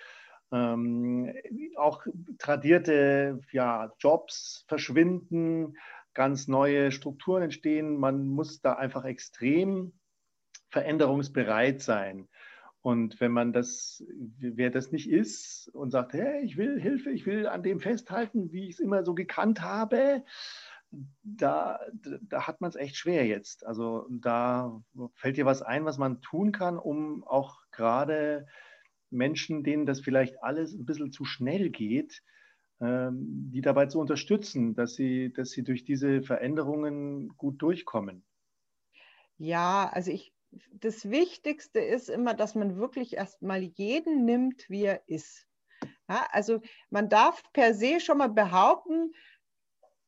Ähm, 0.52 1.32
auch 1.76 2.04
tradierte 2.38 3.40
ja, 3.52 3.92
Jobs 4.00 4.64
verschwinden, 4.66 5.76
ganz 6.14 6.48
neue 6.48 6.92
Strukturen 6.92 7.42
entstehen. 7.44 7.96
Man 7.96 8.26
muss 8.26 8.60
da 8.60 8.74
einfach 8.74 9.04
extrem 9.04 9.92
veränderungsbereit 10.70 11.80
sein. 11.80 12.28
Und 12.82 13.20
wenn 13.20 13.32
man 13.32 13.52
das, 13.52 14.02
wer 14.38 14.70
das 14.70 14.90
nicht 14.90 15.10
ist 15.10 15.68
und 15.74 15.90
sagt, 15.90 16.14
hey, 16.14 16.42
ich 16.44 16.56
will 16.56 16.80
Hilfe, 16.80 17.10
ich 17.10 17.26
will 17.26 17.46
an 17.46 17.62
dem 17.62 17.80
festhalten, 17.80 18.52
wie 18.52 18.68
ich 18.68 18.76
es 18.76 18.80
immer 18.80 19.04
so 19.04 19.14
gekannt 19.14 19.60
habe, 19.60 20.24
da, 21.22 21.78
da 22.22 22.46
hat 22.46 22.60
man 22.60 22.70
es 22.70 22.76
echt 22.76 22.96
schwer 22.96 23.26
jetzt. 23.26 23.66
Also 23.66 24.06
da 24.10 24.82
fällt 25.14 25.36
dir 25.36 25.44
was 25.46 25.62
ein, 25.62 25.84
was 25.84 25.98
man 25.98 26.22
tun 26.22 26.52
kann, 26.52 26.78
um 26.78 27.22
auch 27.24 27.60
gerade 27.70 28.46
Menschen, 29.10 29.62
denen 29.62 29.86
das 29.86 30.00
vielleicht 30.00 30.42
alles 30.42 30.72
ein 30.72 30.86
bisschen 30.86 31.12
zu 31.12 31.24
schnell 31.24 31.70
geht, 31.70 32.22
die 32.80 33.60
dabei 33.60 33.86
zu 33.86 34.00
unterstützen, 34.00 34.74
dass 34.74 34.94
sie, 34.94 35.32
dass 35.32 35.50
sie 35.50 35.62
durch 35.62 35.84
diese 35.84 36.22
Veränderungen 36.22 37.28
gut 37.36 37.60
durchkommen. 37.60 38.24
Ja, 39.36 39.90
also 39.92 40.10
ich, 40.10 40.32
das 40.72 41.10
Wichtigste 41.10 41.80
ist 41.80 42.08
immer, 42.08 42.34
dass 42.34 42.54
man 42.54 42.76
wirklich 42.76 43.16
erstmal 43.16 43.62
jeden 43.62 44.24
nimmt, 44.24 44.68
wie 44.70 44.84
er 44.84 45.02
ist. 45.08 45.46
Ja, 46.08 46.26
also 46.30 46.60
man 46.90 47.08
darf 47.08 47.42
per 47.52 47.74
se 47.74 48.00
schon 48.00 48.18
mal 48.18 48.28
behaupten, 48.28 49.12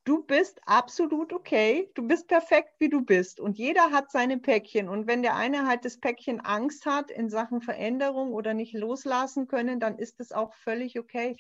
du 0.05 0.23
bist 0.25 0.61
absolut 0.67 1.33
okay, 1.33 1.91
du 1.95 2.07
bist 2.07 2.27
perfekt, 2.29 2.75
wie 2.79 2.89
du 2.89 3.03
bist. 3.03 3.39
Und 3.39 3.59
jeder 3.59 3.91
hat 3.91 4.11
seine 4.11 4.39
Päckchen. 4.39 4.89
Und 4.89 5.07
wenn 5.07 5.23
der 5.23 5.37
eine 5.37 5.67
halt 5.67 5.85
das 5.85 5.99
Päckchen 5.99 6.41
Angst 6.41 6.87
hat 6.87 7.11
in 7.11 7.31
Sachen 7.31 7.61
Veränderung 7.61 8.33
oder 8.33 8.55
nicht 8.55 8.75
loslassen 8.75 9.47
können, 9.47 9.79
dann 9.79 9.99
ist 9.99 10.21
es 10.21 10.33
auch 10.33 10.55
völlig 10.55 10.99
okay. 10.99 11.37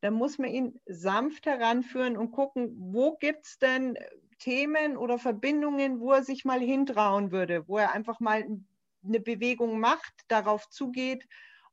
Dann 0.00 0.14
muss 0.14 0.38
man 0.38 0.50
ihn 0.50 0.80
sanft 0.86 1.46
heranführen 1.46 2.16
und 2.16 2.30
gucken, 2.30 2.74
wo 2.78 3.16
gibt 3.16 3.46
es 3.46 3.58
denn 3.58 3.98
Themen 4.38 4.96
oder 4.96 5.18
Verbindungen, 5.18 6.00
wo 6.00 6.12
er 6.12 6.22
sich 6.22 6.44
mal 6.44 6.60
hintrauen 6.60 7.32
würde, 7.32 7.66
wo 7.66 7.78
er 7.78 7.92
einfach 7.92 8.20
mal 8.20 8.44
eine 9.04 9.20
Bewegung 9.20 9.80
macht, 9.80 10.12
darauf 10.28 10.68
zugeht 10.68 11.26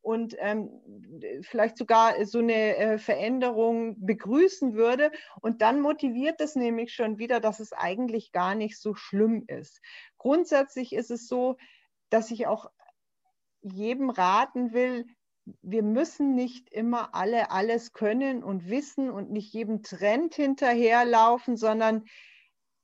und 0.06 0.36
ähm, 0.38 0.70
vielleicht 1.42 1.76
sogar 1.76 2.24
so 2.26 2.38
eine 2.38 2.76
äh, 2.76 2.98
Veränderung 2.98 3.96
begrüßen 4.06 4.74
würde. 4.74 5.10
Und 5.40 5.62
dann 5.62 5.80
motiviert 5.80 6.40
es 6.40 6.54
nämlich 6.54 6.94
schon 6.94 7.18
wieder, 7.18 7.40
dass 7.40 7.58
es 7.58 7.72
eigentlich 7.72 8.30
gar 8.30 8.54
nicht 8.54 8.78
so 8.78 8.94
schlimm 8.94 9.42
ist. 9.48 9.80
Grundsätzlich 10.16 10.92
ist 10.92 11.10
es 11.10 11.26
so, 11.26 11.56
dass 12.08 12.30
ich 12.30 12.46
auch 12.46 12.70
jedem 13.62 14.10
raten 14.10 14.72
will, 14.72 15.06
wir 15.62 15.82
müssen 15.82 16.34
nicht 16.34 16.70
immer 16.70 17.14
alle 17.14 17.50
alles 17.50 17.92
können 17.92 18.42
und 18.42 18.68
wissen 18.68 19.10
und 19.10 19.30
nicht 19.30 19.52
jedem 19.52 19.82
Trend 19.82 20.34
hinterherlaufen, 20.34 21.56
sondern 21.56 22.04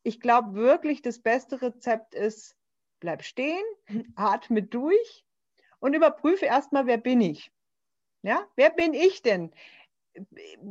ich 0.05 0.20
glaube 0.20 0.55
wirklich, 0.55 1.03
das 1.03 1.18
beste 1.20 1.61
Rezept 1.61 2.14
ist, 2.14 2.57
bleib 3.01 3.25
stehen, 3.25 3.64
atme 4.16 4.62
durch 4.62 5.25
und 5.81 5.94
überprüfe 5.94 6.46
erstmal, 6.46 6.87
wer 6.87 6.98
bin 6.98 7.20
ich? 7.20 7.51
Ja, 8.22 8.46
wer 8.55 8.70
bin 8.70 8.94
ich 8.94 9.22
denn? 9.22 9.53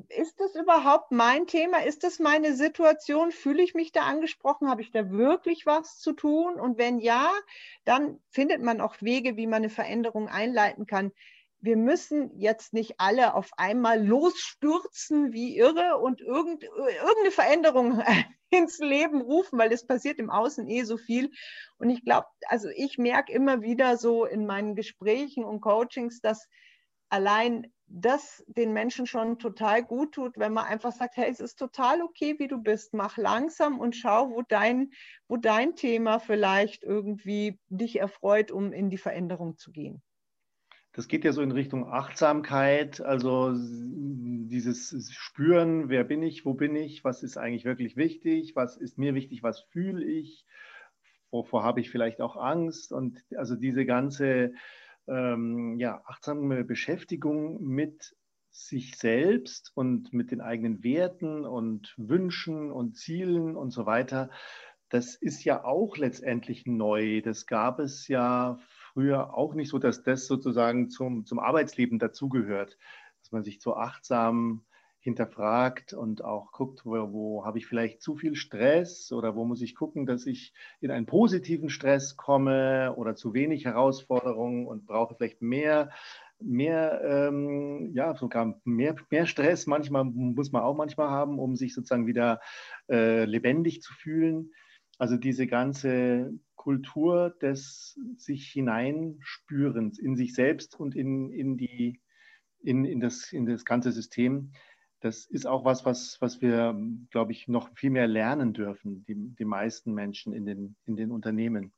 Ist 0.09 0.39
das 0.39 0.55
überhaupt 0.55 1.11
mein 1.11 1.47
Thema? 1.47 1.83
Ist 1.83 2.03
das 2.03 2.19
meine 2.19 2.53
Situation? 2.53 3.31
Fühle 3.31 3.63
ich 3.63 3.73
mich 3.73 3.91
da 3.91 4.01
angesprochen? 4.01 4.69
Habe 4.69 4.83
ich 4.83 4.91
da 4.91 5.09
wirklich 5.09 5.65
was 5.65 5.99
zu 5.99 6.13
tun? 6.13 6.59
Und 6.59 6.77
wenn 6.77 6.99
ja, 6.99 7.31
dann 7.83 8.21
findet 8.29 8.61
man 8.61 8.79
auch 8.79 9.01
Wege, 9.01 9.35
wie 9.37 9.47
man 9.47 9.63
eine 9.63 9.69
Veränderung 9.69 10.29
einleiten 10.29 10.85
kann 10.85 11.11
wir 11.61 11.77
müssen 11.77 12.37
jetzt 12.39 12.73
nicht 12.73 12.95
alle 12.99 13.35
auf 13.35 13.51
einmal 13.55 14.05
losstürzen 14.05 15.31
wie 15.31 15.57
irre 15.57 15.97
und 15.99 16.19
irgend, 16.19 16.63
irgendeine 16.63 17.31
Veränderung 17.31 18.01
ins 18.49 18.79
Leben 18.79 19.21
rufen, 19.21 19.59
weil 19.59 19.71
es 19.71 19.85
passiert 19.85 20.19
im 20.19 20.29
Außen 20.29 20.67
eh 20.67 20.83
so 20.83 20.97
viel. 20.97 21.31
Und 21.77 21.89
ich 21.89 22.03
glaube, 22.03 22.27
also 22.47 22.67
ich 22.75 22.97
merke 22.97 23.31
immer 23.31 23.61
wieder 23.61 23.97
so 23.97 24.25
in 24.25 24.45
meinen 24.45 24.75
Gesprächen 24.75 25.43
und 25.43 25.61
Coachings, 25.61 26.19
dass 26.19 26.47
allein 27.09 27.71
das 27.93 28.43
den 28.47 28.73
Menschen 28.73 29.05
schon 29.05 29.37
total 29.37 29.83
gut 29.83 30.13
tut, 30.13 30.37
wenn 30.37 30.53
man 30.53 30.65
einfach 30.65 30.93
sagt, 30.93 31.17
hey, 31.17 31.29
es 31.29 31.41
ist 31.41 31.57
total 31.59 32.01
okay, 32.01 32.39
wie 32.39 32.47
du 32.47 32.57
bist, 32.57 32.93
mach 32.93 33.17
langsam 33.17 33.79
und 33.79 33.95
schau, 33.95 34.31
wo 34.31 34.41
dein, 34.41 34.91
wo 35.27 35.37
dein 35.37 35.75
Thema 35.75 36.19
vielleicht 36.19 36.83
irgendwie 36.83 37.59
dich 37.67 37.99
erfreut, 37.99 38.49
um 38.49 38.71
in 38.71 38.89
die 38.89 38.97
Veränderung 38.97 39.57
zu 39.57 39.71
gehen. 39.71 40.01
Das 40.93 41.07
geht 41.07 41.23
ja 41.23 41.31
so 41.31 41.41
in 41.41 41.51
Richtung 41.51 41.87
Achtsamkeit, 41.87 42.99
also 42.99 43.53
dieses 43.55 45.09
Spüren, 45.13 45.87
wer 45.87 46.03
bin 46.03 46.21
ich, 46.21 46.45
wo 46.45 46.53
bin 46.53 46.75
ich, 46.75 47.05
was 47.05 47.23
ist 47.23 47.37
eigentlich 47.37 47.63
wirklich 47.63 47.95
wichtig, 47.95 48.55
was 48.55 48.75
ist 48.75 48.97
mir 48.97 49.15
wichtig, 49.15 49.41
was 49.41 49.61
fühle 49.61 50.03
ich, 50.03 50.45
wovor 51.29 51.63
habe 51.63 51.79
ich 51.79 51.89
vielleicht 51.89 52.19
auch 52.19 52.35
Angst 52.35 52.91
und 52.91 53.23
also 53.37 53.55
diese 53.55 53.85
ganze 53.85 54.53
ähm, 55.07 55.79
ja, 55.79 56.01
achtsame 56.05 56.65
Beschäftigung 56.65 57.63
mit 57.63 58.15
sich 58.49 58.97
selbst 58.97 59.71
und 59.75 60.11
mit 60.11 60.31
den 60.31 60.41
eigenen 60.41 60.83
Werten 60.83 61.45
und 61.45 61.93
Wünschen 61.95 62.69
und 62.69 62.97
Zielen 62.97 63.55
und 63.55 63.71
so 63.71 63.85
weiter, 63.85 64.29
das 64.89 65.15
ist 65.15 65.45
ja 65.45 65.63
auch 65.63 65.95
letztendlich 65.95 66.65
neu. 66.65 67.21
Das 67.21 67.45
gab 67.47 67.79
es 67.79 68.09
ja 68.09 68.59
früher 68.93 69.33
auch 69.35 69.53
nicht 69.53 69.69
so, 69.69 69.79
dass 69.79 70.03
das 70.03 70.27
sozusagen 70.27 70.89
zum, 70.89 71.25
zum 71.25 71.39
Arbeitsleben 71.39 71.99
dazugehört, 71.99 72.77
dass 73.19 73.31
man 73.31 73.43
sich 73.43 73.61
so 73.61 73.75
achtsam 73.75 74.63
hinterfragt 75.01 75.93
und 75.93 76.23
auch 76.23 76.51
guckt, 76.51 76.85
wo, 76.85 76.91
wo 77.11 77.45
habe 77.45 77.57
ich 77.57 77.65
vielleicht 77.65 78.01
zu 78.01 78.15
viel 78.15 78.35
Stress 78.35 79.11
oder 79.11 79.35
wo 79.35 79.45
muss 79.45 79.61
ich 79.61 79.75
gucken, 79.75 80.05
dass 80.05 80.27
ich 80.27 80.53
in 80.79 80.91
einen 80.91 81.07
positiven 81.07 81.69
Stress 81.69 82.17
komme 82.17 82.93
oder 82.95 83.15
zu 83.15 83.33
wenig 83.33 83.65
Herausforderungen 83.65 84.67
und 84.67 84.85
brauche 84.85 85.15
vielleicht 85.15 85.41
mehr, 85.41 85.89
mehr, 86.39 87.01
ähm, 87.03 87.91
ja, 87.95 88.15
sogar 88.15 88.61
mehr, 88.63 88.95
mehr 89.09 89.25
Stress. 89.25 89.65
Manchmal 89.65 90.03
muss 90.03 90.51
man 90.51 90.61
auch 90.61 90.75
manchmal 90.75 91.09
haben, 91.09 91.39
um 91.39 91.55
sich 91.55 91.73
sozusagen 91.73 92.05
wieder 92.05 92.39
äh, 92.87 93.25
lebendig 93.25 93.81
zu 93.81 93.93
fühlen. 93.93 94.51
Also 95.01 95.17
diese 95.17 95.47
ganze 95.47 96.31
Kultur 96.53 97.31
des 97.41 97.99
sich 98.17 98.51
hineinspürens 98.51 99.97
in 99.97 100.15
sich 100.15 100.35
selbst 100.35 100.79
und 100.79 100.95
in, 100.95 101.31
in, 101.31 101.57
die, 101.57 101.99
in, 102.61 102.85
in, 102.85 102.99
das, 102.99 103.33
in 103.33 103.47
das 103.47 103.65
ganze 103.65 103.91
System, 103.91 104.51
das 104.99 105.25
ist 105.25 105.47
auch 105.47 105.65
was, 105.65 105.85
was, 105.85 106.21
was 106.21 106.39
wir, 106.39 106.79
glaube 107.09 107.31
ich, 107.31 107.47
noch 107.47 107.75
viel 107.75 107.89
mehr 107.89 108.05
lernen 108.05 108.53
dürfen, 108.53 109.03
die, 109.05 109.15
die 109.15 109.43
meisten 109.43 109.91
Menschen 109.95 110.33
in 110.33 110.45
den, 110.45 110.75
in 110.85 110.95
den 110.97 111.09
Unternehmen. 111.09 111.73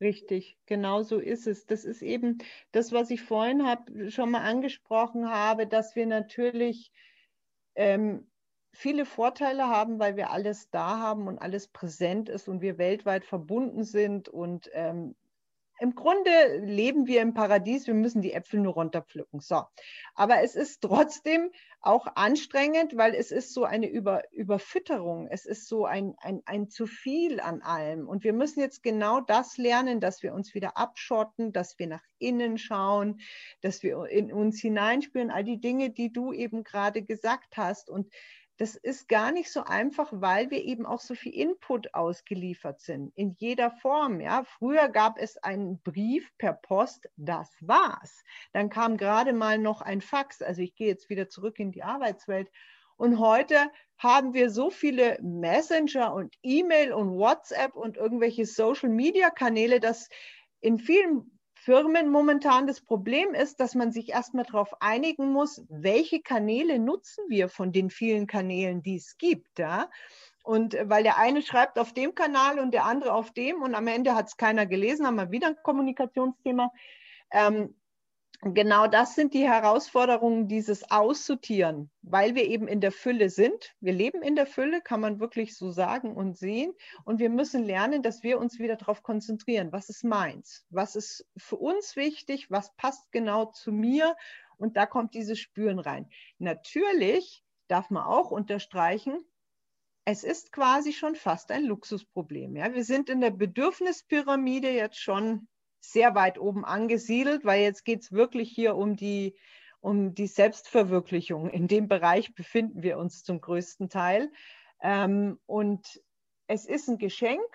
Richtig, 0.00 0.58
genau 0.66 1.04
so 1.04 1.20
ist 1.20 1.46
es. 1.46 1.64
Das 1.64 1.84
ist 1.84 2.02
eben 2.02 2.38
das, 2.72 2.90
was 2.90 3.12
ich 3.12 3.22
vorhin 3.22 3.64
hab, 3.64 3.88
schon 4.08 4.32
mal 4.32 4.42
angesprochen 4.42 5.30
habe, 5.30 5.68
dass 5.68 5.94
wir 5.94 6.06
natürlich 6.06 6.90
ähm, 7.76 8.26
viele 8.76 9.06
Vorteile 9.06 9.68
haben, 9.68 9.98
weil 9.98 10.16
wir 10.16 10.30
alles 10.30 10.70
da 10.70 10.98
haben 10.98 11.26
und 11.28 11.38
alles 11.38 11.68
präsent 11.68 12.28
ist 12.28 12.48
und 12.48 12.60
wir 12.60 12.78
weltweit 12.78 13.24
verbunden 13.24 13.84
sind. 13.84 14.28
Und 14.28 14.68
ähm, 14.72 15.16
im 15.78 15.94
Grunde 15.94 16.58
leben 16.58 17.06
wir 17.06 17.20
im 17.20 17.34
Paradies, 17.34 17.86
wir 17.86 17.94
müssen 17.94 18.22
die 18.22 18.32
Äpfel 18.32 18.60
nur 18.60 18.74
runterpflücken. 18.74 19.40
So. 19.40 19.62
Aber 20.14 20.42
es 20.42 20.54
ist 20.54 20.80
trotzdem 20.82 21.50
auch 21.80 22.06
anstrengend, 22.16 22.96
weil 22.96 23.14
es 23.14 23.30
ist 23.30 23.52
so 23.52 23.64
eine 23.64 23.88
Über 23.88 24.22
Überfütterung, 24.32 25.28
es 25.28 25.44
ist 25.44 25.68
so 25.68 25.84
ein, 25.84 26.14
ein, 26.18 26.42
ein 26.46 26.68
zu 26.68 26.86
viel 26.86 27.40
an 27.40 27.62
allem. 27.62 28.08
Und 28.08 28.24
wir 28.24 28.32
müssen 28.32 28.60
jetzt 28.60 28.82
genau 28.82 29.20
das 29.20 29.56
lernen, 29.58 30.00
dass 30.00 30.22
wir 30.22 30.34
uns 30.34 30.54
wieder 30.54 30.76
abschotten, 30.76 31.52
dass 31.52 31.78
wir 31.78 31.86
nach 31.86 32.04
innen 32.18 32.58
schauen, 32.58 33.20
dass 33.60 33.82
wir 33.82 34.04
in 34.06 34.32
uns 34.32 34.60
hineinspüren, 34.60 35.30
all 35.30 35.44
die 35.44 35.60
Dinge, 35.60 35.90
die 35.90 36.12
du 36.12 36.32
eben 36.32 36.64
gerade 36.64 37.02
gesagt 37.02 37.56
hast. 37.56 37.90
Und 37.90 38.12
das 38.58 38.74
ist 38.74 39.08
gar 39.08 39.32
nicht 39.32 39.50
so 39.50 39.64
einfach, 39.64 40.08
weil 40.12 40.50
wir 40.50 40.64
eben 40.64 40.86
auch 40.86 41.00
so 41.00 41.14
viel 41.14 41.34
Input 41.34 41.94
ausgeliefert 41.94 42.80
sind, 42.80 43.12
in 43.14 43.34
jeder 43.38 43.70
Form. 43.70 44.20
Ja. 44.20 44.44
Früher 44.44 44.88
gab 44.88 45.18
es 45.18 45.36
einen 45.36 45.78
Brief 45.82 46.30
per 46.38 46.54
Post, 46.54 47.08
das 47.16 47.50
war's. 47.60 48.24
Dann 48.52 48.70
kam 48.70 48.96
gerade 48.96 49.32
mal 49.32 49.58
noch 49.58 49.82
ein 49.82 50.00
Fax, 50.00 50.40
also 50.40 50.62
ich 50.62 50.74
gehe 50.74 50.88
jetzt 50.88 51.10
wieder 51.10 51.28
zurück 51.28 51.58
in 51.58 51.70
die 51.70 51.82
Arbeitswelt. 51.82 52.50
Und 52.96 53.18
heute 53.18 53.70
haben 53.98 54.32
wir 54.32 54.50
so 54.50 54.70
viele 54.70 55.18
Messenger 55.20 56.14
und 56.14 56.34
E-Mail 56.42 56.92
und 56.92 57.18
WhatsApp 57.18 57.74
und 57.74 57.98
irgendwelche 57.98 58.46
Social-Media-Kanäle, 58.46 59.80
dass 59.80 60.08
in 60.60 60.78
vielen 60.78 61.35
Firmen 61.66 62.10
momentan 62.10 62.68
das 62.68 62.80
Problem 62.80 63.34
ist, 63.34 63.58
dass 63.58 63.74
man 63.74 63.90
sich 63.90 64.10
erstmal 64.10 64.44
darauf 64.44 64.80
einigen 64.80 65.32
muss, 65.32 65.64
welche 65.68 66.20
Kanäle 66.20 66.78
nutzen 66.78 67.24
wir 67.26 67.48
von 67.48 67.72
den 67.72 67.90
vielen 67.90 68.28
Kanälen, 68.28 68.84
die 68.84 68.94
es 68.94 69.18
gibt. 69.18 69.58
Ja? 69.58 69.90
Und 70.44 70.74
äh, 70.74 70.88
weil 70.88 71.02
der 71.02 71.18
eine 71.18 71.42
schreibt 71.42 71.80
auf 71.80 71.92
dem 71.92 72.14
Kanal 72.14 72.60
und 72.60 72.72
der 72.72 72.84
andere 72.84 73.12
auf 73.12 73.32
dem 73.32 73.62
und 73.62 73.74
am 73.74 73.88
Ende 73.88 74.14
hat 74.14 74.28
es 74.28 74.36
keiner 74.36 74.64
gelesen, 74.64 75.08
haben 75.08 75.16
wir 75.16 75.32
wieder 75.32 75.48
ein 75.48 75.56
Kommunikationsthema. 75.64 76.70
Ähm, 77.32 77.74
genau 78.42 78.86
das 78.86 79.14
sind 79.14 79.34
die 79.34 79.48
Herausforderungen, 79.48 80.48
dieses 80.48 80.90
Aussortieren, 80.90 81.90
weil 82.02 82.34
wir 82.34 82.44
eben 82.44 82.68
in 82.68 82.80
der 82.80 82.92
Fülle 82.92 83.30
sind. 83.30 83.74
Wir 83.80 83.92
leben 83.92 84.22
in 84.22 84.36
der 84.36 84.46
Fülle, 84.46 84.80
kann 84.80 85.00
man 85.00 85.20
wirklich 85.20 85.56
so 85.56 85.70
sagen 85.70 86.14
und 86.14 86.36
sehen. 86.36 86.72
Und 87.04 87.18
wir 87.18 87.30
müssen 87.30 87.64
lernen, 87.64 88.02
dass 88.02 88.22
wir 88.22 88.38
uns 88.38 88.58
wieder 88.58 88.76
darauf 88.76 89.02
konzentrieren. 89.02 89.72
Was 89.72 89.88
ist 89.88 90.04
meins? 90.04 90.64
Was 90.70 90.96
ist 90.96 91.26
für 91.36 91.56
uns 91.56 91.96
wichtig? 91.96 92.50
Was 92.50 92.74
passt 92.76 93.10
genau 93.12 93.46
zu 93.46 93.72
mir? 93.72 94.16
Und 94.58 94.76
da 94.76 94.86
kommt 94.86 95.14
dieses 95.14 95.38
Spüren 95.38 95.78
rein. 95.78 96.08
Natürlich 96.38 97.44
darf 97.68 97.90
man 97.90 98.04
auch 98.04 98.30
unterstreichen, 98.30 99.24
es 100.08 100.22
ist 100.22 100.52
quasi 100.52 100.92
schon 100.92 101.16
fast 101.16 101.50
ein 101.50 101.64
Luxusproblem. 101.64 102.56
Ja? 102.56 102.72
Wir 102.72 102.84
sind 102.84 103.10
in 103.10 103.20
der 103.20 103.32
Bedürfnispyramide 103.32 104.70
jetzt 104.70 105.00
schon 105.00 105.48
sehr 105.92 106.14
weit 106.14 106.38
oben 106.38 106.64
angesiedelt, 106.64 107.44
weil 107.44 107.62
jetzt 107.62 107.84
geht 107.84 108.02
es 108.02 108.12
wirklich 108.12 108.50
hier 108.50 108.76
um 108.76 108.96
die, 108.96 109.36
um 109.80 110.14
die 110.14 110.26
Selbstverwirklichung. 110.26 111.50
In 111.50 111.68
dem 111.68 111.88
Bereich 111.88 112.34
befinden 112.34 112.82
wir 112.82 112.98
uns 112.98 113.22
zum 113.24 113.40
größten 113.40 113.88
Teil. 113.88 114.30
Ähm, 114.82 115.38
und 115.46 116.00
es 116.46 116.66
ist 116.66 116.88
ein 116.88 116.98
Geschenk, 116.98 117.46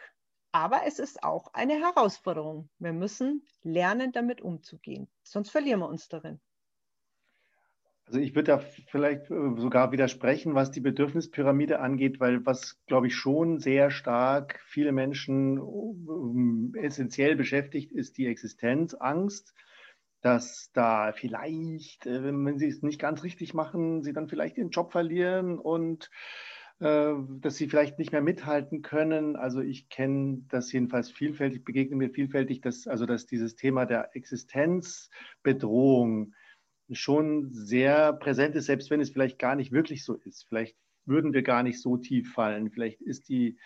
aber 0.52 0.82
es 0.86 1.00
ist 1.00 1.24
auch 1.24 1.54
eine 1.54 1.80
Herausforderung. 1.80 2.70
Wir 2.80 2.94
müssen 2.94 3.48
lernen, 3.64 4.12
damit 4.12 4.42
umzugehen, 4.42 5.08
sonst 5.24 5.50
verlieren 5.50 5.80
wir 5.80 5.88
uns 5.88 6.08
darin. 6.10 6.42
Also 8.06 8.20
ich 8.20 8.36
würde 8.36 8.52
da 8.52 8.60
vielleicht 8.60 9.32
äh, 9.32 9.56
sogar 9.58 9.92
widersprechen, 9.92 10.56
was 10.56 10.72
die 10.72 10.82
Bedürfnispyramide 10.82 11.80
angeht, 11.80 12.20
weil 12.20 12.46
was, 12.46 12.82
glaube 12.86 13.08
ich, 13.08 13.16
schon 13.16 13.60
sehr 13.60 13.90
stark 13.90 14.60
viele 14.66 14.92
Menschen 14.92 15.58
ähm, 15.58 16.74
essentiell 16.76 17.36
beschäftigt, 17.36 17.92
ist 17.92 18.18
die 18.18 18.28
Existenzangst, 18.28 19.54
dass 20.22 20.72
da 20.74 21.14
vielleicht, 21.14 22.06
äh, 22.06 22.24
wenn 22.24 22.60
sie 22.60 22.68
es 22.68 22.82
nicht 22.82 23.00
ganz 23.00 23.24
richtig 23.24 23.54
machen, 23.54 24.04
sie 24.04 24.14
dann 24.14 24.28
vielleicht 24.28 24.58
ihren 24.58 24.72
Job 24.72 24.92
verlieren 24.92 25.58
und 25.58 26.10
äh, 26.80 27.14
dass 27.40 27.58
sie 27.58 27.70
vielleicht 27.70 28.00
nicht 28.00 28.12
mehr 28.12 28.22
mithalten 28.22 28.82
können. 28.82 29.36
Also 29.36 29.62
ich 29.62 29.90
kenne 29.90 30.46
das 30.50 30.72
jedenfalls 30.72 31.12
vielfältig, 31.12 31.64
begegne 31.64 31.96
mir 31.96 32.10
vielfältig, 32.10 32.62
dass, 32.62 32.88
also 32.88 33.06
dass 33.06 33.28
dieses 33.28 33.56
Thema 33.56 33.86
der 33.86 34.16
Existenzbedrohung 34.16 36.34
schon 36.92 37.54
sehr 37.54 38.14
präsent 38.14 38.56
ist, 38.56 38.66
selbst 38.66 38.90
wenn 38.90 39.02
es 39.02 39.12
vielleicht 39.12 39.40
gar 39.40 39.56
nicht 39.56 39.72
wirklich 39.72 40.04
so 40.04 40.16
ist. 40.16 40.48
Vielleicht 40.48 40.78
würden 41.06 41.34
wir 41.34 41.44
gar 41.44 41.64
nicht 41.64 41.82
so 41.82 41.98
tief 41.98 42.34
fallen. 42.34 42.70
Vielleicht 42.70 43.02
ist 43.02 43.30
die, 43.30 43.58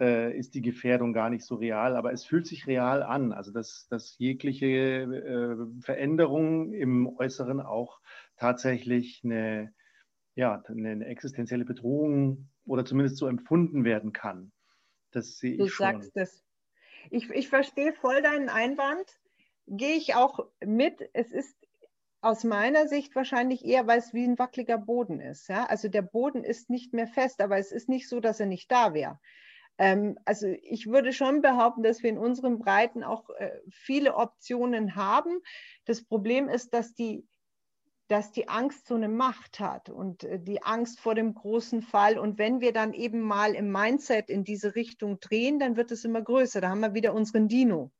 äh, 0.00 0.36
ist 0.36 0.54
die 0.54 0.62
Gefährdung 0.62 1.12
gar 1.12 1.30
nicht 1.30 1.44
so 1.44 1.56
real, 1.56 1.96
aber 1.96 2.12
es 2.12 2.24
fühlt 2.24 2.46
sich 2.46 2.66
real 2.66 3.02
an. 3.02 3.32
Also 3.32 3.52
dass, 3.52 3.86
dass 3.88 4.18
jegliche 4.18 4.66
äh, 4.66 5.82
Veränderung 5.82 6.72
im 6.72 7.06
Äußeren 7.06 7.60
auch 7.60 8.00
tatsächlich 8.36 9.22
eine, 9.24 9.72
ja, 10.34 10.62
eine 10.68 11.06
existenzielle 11.06 11.64
Bedrohung 11.64 12.48
oder 12.64 12.84
zumindest 12.84 13.16
so 13.16 13.26
empfunden 13.26 13.84
werden 13.84 14.12
kann. 14.12 14.52
Das 15.12 15.38
sehe 15.38 15.56
du 15.56 15.66
ich 15.66 15.72
schon. 15.72 15.86
Du 15.86 15.92
sagst 15.92 16.16
es. 16.16 16.44
Ich, 17.10 17.30
ich 17.30 17.48
verstehe 17.48 17.92
voll 17.92 18.22
deinen 18.22 18.48
Einwand. 18.48 19.18
Gehe 19.66 19.96
ich 19.96 20.14
auch 20.14 20.48
mit. 20.64 21.08
Es 21.12 21.32
ist 21.32 21.56
aus 22.22 22.44
meiner 22.44 22.86
Sicht 22.86 23.14
wahrscheinlich 23.16 23.64
eher, 23.64 23.86
weil 23.86 23.98
es 23.98 24.14
wie 24.14 24.24
ein 24.24 24.38
wackeliger 24.38 24.78
Boden 24.78 25.20
ist. 25.20 25.48
Ja? 25.48 25.66
Also 25.66 25.88
der 25.88 26.02
Boden 26.02 26.44
ist 26.44 26.70
nicht 26.70 26.94
mehr 26.94 27.08
fest, 27.08 27.40
aber 27.40 27.58
es 27.58 27.72
ist 27.72 27.88
nicht 27.88 28.08
so, 28.08 28.20
dass 28.20 28.38
er 28.40 28.46
nicht 28.46 28.70
da 28.70 28.94
wäre. 28.94 29.18
Ähm, 29.76 30.16
also 30.24 30.46
ich 30.46 30.86
würde 30.86 31.12
schon 31.12 31.42
behaupten, 31.42 31.82
dass 31.82 32.02
wir 32.02 32.10
in 32.10 32.18
unseren 32.18 32.60
Breiten 32.60 33.02
auch 33.02 33.28
äh, 33.30 33.50
viele 33.70 34.14
Optionen 34.14 34.94
haben. 34.94 35.40
Das 35.84 36.04
Problem 36.04 36.48
ist, 36.48 36.72
dass 36.72 36.94
die, 36.94 37.26
dass 38.06 38.30
die 38.30 38.48
Angst 38.48 38.86
so 38.86 38.94
eine 38.94 39.08
Macht 39.08 39.58
hat 39.58 39.88
und 39.88 40.22
äh, 40.22 40.38
die 40.38 40.62
Angst 40.62 41.00
vor 41.00 41.16
dem 41.16 41.34
großen 41.34 41.82
Fall. 41.82 42.18
Und 42.18 42.38
wenn 42.38 42.60
wir 42.60 42.72
dann 42.72 42.92
eben 42.92 43.20
mal 43.20 43.56
im 43.56 43.72
Mindset 43.72 44.30
in 44.30 44.44
diese 44.44 44.76
Richtung 44.76 45.18
drehen, 45.18 45.58
dann 45.58 45.76
wird 45.76 45.90
es 45.90 46.04
immer 46.04 46.22
größer. 46.22 46.60
Da 46.60 46.68
haben 46.68 46.80
wir 46.80 46.94
wieder 46.94 47.14
unseren 47.14 47.48
Dino 47.48 47.90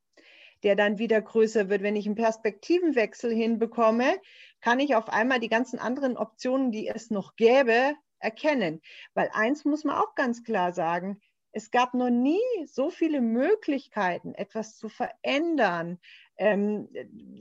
der 0.62 0.76
dann 0.76 0.98
wieder 0.98 1.20
größer 1.20 1.68
wird. 1.68 1.82
Wenn 1.82 1.96
ich 1.96 2.06
einen 2.06 2.14
Perspektivenwechsel 2.14 3.34
hinbekomme, 3.34 4.20
kann 4.60 4.80
ich 4.80 4.94
auf 4.94 5.08
einmal 5.08 5.40
die 5.40 5.48
ganzen 5.48 5.78
anderen 5.78 6.16
Optionen, 6.16 6.70
die 6.70 6.88
es 6.88 7.10
noch 7.10 7.36
gäbe, 7.36 7.94
erkennen. 8.18 8.80
Weil 9.14 9.30
eins 9.32 9.64
muss 9.64 9.84
man 9.84 9.96
auch 9.96 10.14
ganz 10.14 10.44
klar 10.44 10.72
sagen, 10.72 11.20
es 11.52 11.70
gab 11.70 11.92
noch 11.92 12.08
nie 12.08 12.40
so 12.66 12.88
viele 12.88 13.20
Möglichkeiten, 13.20 14.34
etwas 14.34 14.78
zu 14.78 14.88
verändern, 14.88 15.98
ähm, 16.38 16.88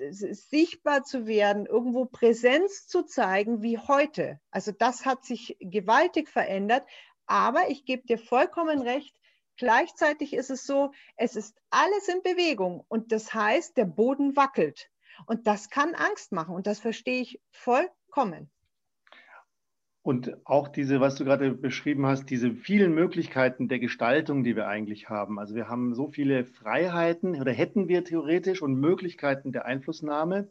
sichtbar 0.10 1.04
zu 1.04 1.28
werden, 1.28 1.66
irgendwo 1.66 2.06
Präsenz 2.06 2.88
zu 2.88 3.04
zeigen 3.04 3.62
wie 3.62 3.78
heute. 3.78 4.40
Also 4.52 4.74
das 4.74 5.06
hat 5.06 5.24
sich 5.24 5.56
gewaltig 5.62 6.28
verändert. 6.28 6.86
Aber 7.26 7.70
ich 7.70 7.86
gebe 7.86 8.06
dir 8.06 8.18
vollkommen 8.18 8.82
recht, 8.82 9.16
Gleichzeitig 9.62 10.34
ist 10.34 10.50
es 10.50 10.66
so, 10.66 10.92
es 11.18 11.36
ist 11.36 11.56
alles 11.70 12.08
in 12.08 12.24
Bewegung 12.24 12.84
und 12.88 13.12
das 13.12 13.32
heißt, 13.32 13.78
der 13.78 13.86
Boden 13.86 14.36
wackelt. 14.36 14.90
Und 15.28 15.46
das 15.46 15.70
kann 15.70 15.94
Angst 15.94 16.32
machen 16.32 16.56
und 16.56 16.66
das 16.66 16.80
verstehe 16.80 17.22
ich 17.22 17.40
vollkommen. 17.52 18.50
Und 20.02 20.36
auch 20.48 20.68
diese, 20.68 21.00
was 21.00 21.14
du 21.14 21.26
gerade 21.26 21.52
beschrieben 21.52 22.08
hast, 22.08 22.26
diese 22.32 22.56
vielen 22.56 22.96
Möglichkeiten 22.96 23.68
der 23.68 23.78
Gestaltung, 23.78 24.44
die 24.44 24.56
wir 24.56 24.68
eigentlich 24.68 25.10
haben. 25.10 25.38
Also 25.38 25.54
wir 25.54 25.70
haben 25.70 25.94
so 25.94 26.08
viele 26.08 26.44
Freiheiten 26.44 27.40
oder 27.40 27.52
hätten 27.52 27.88
wir 27.88 28.04
theoretisch 28.04 28.64
und 28.64 28.74
Möglichkeiten 28.80 29.52
der 29.52 29.66
Einflussnahme. 29.66 30.50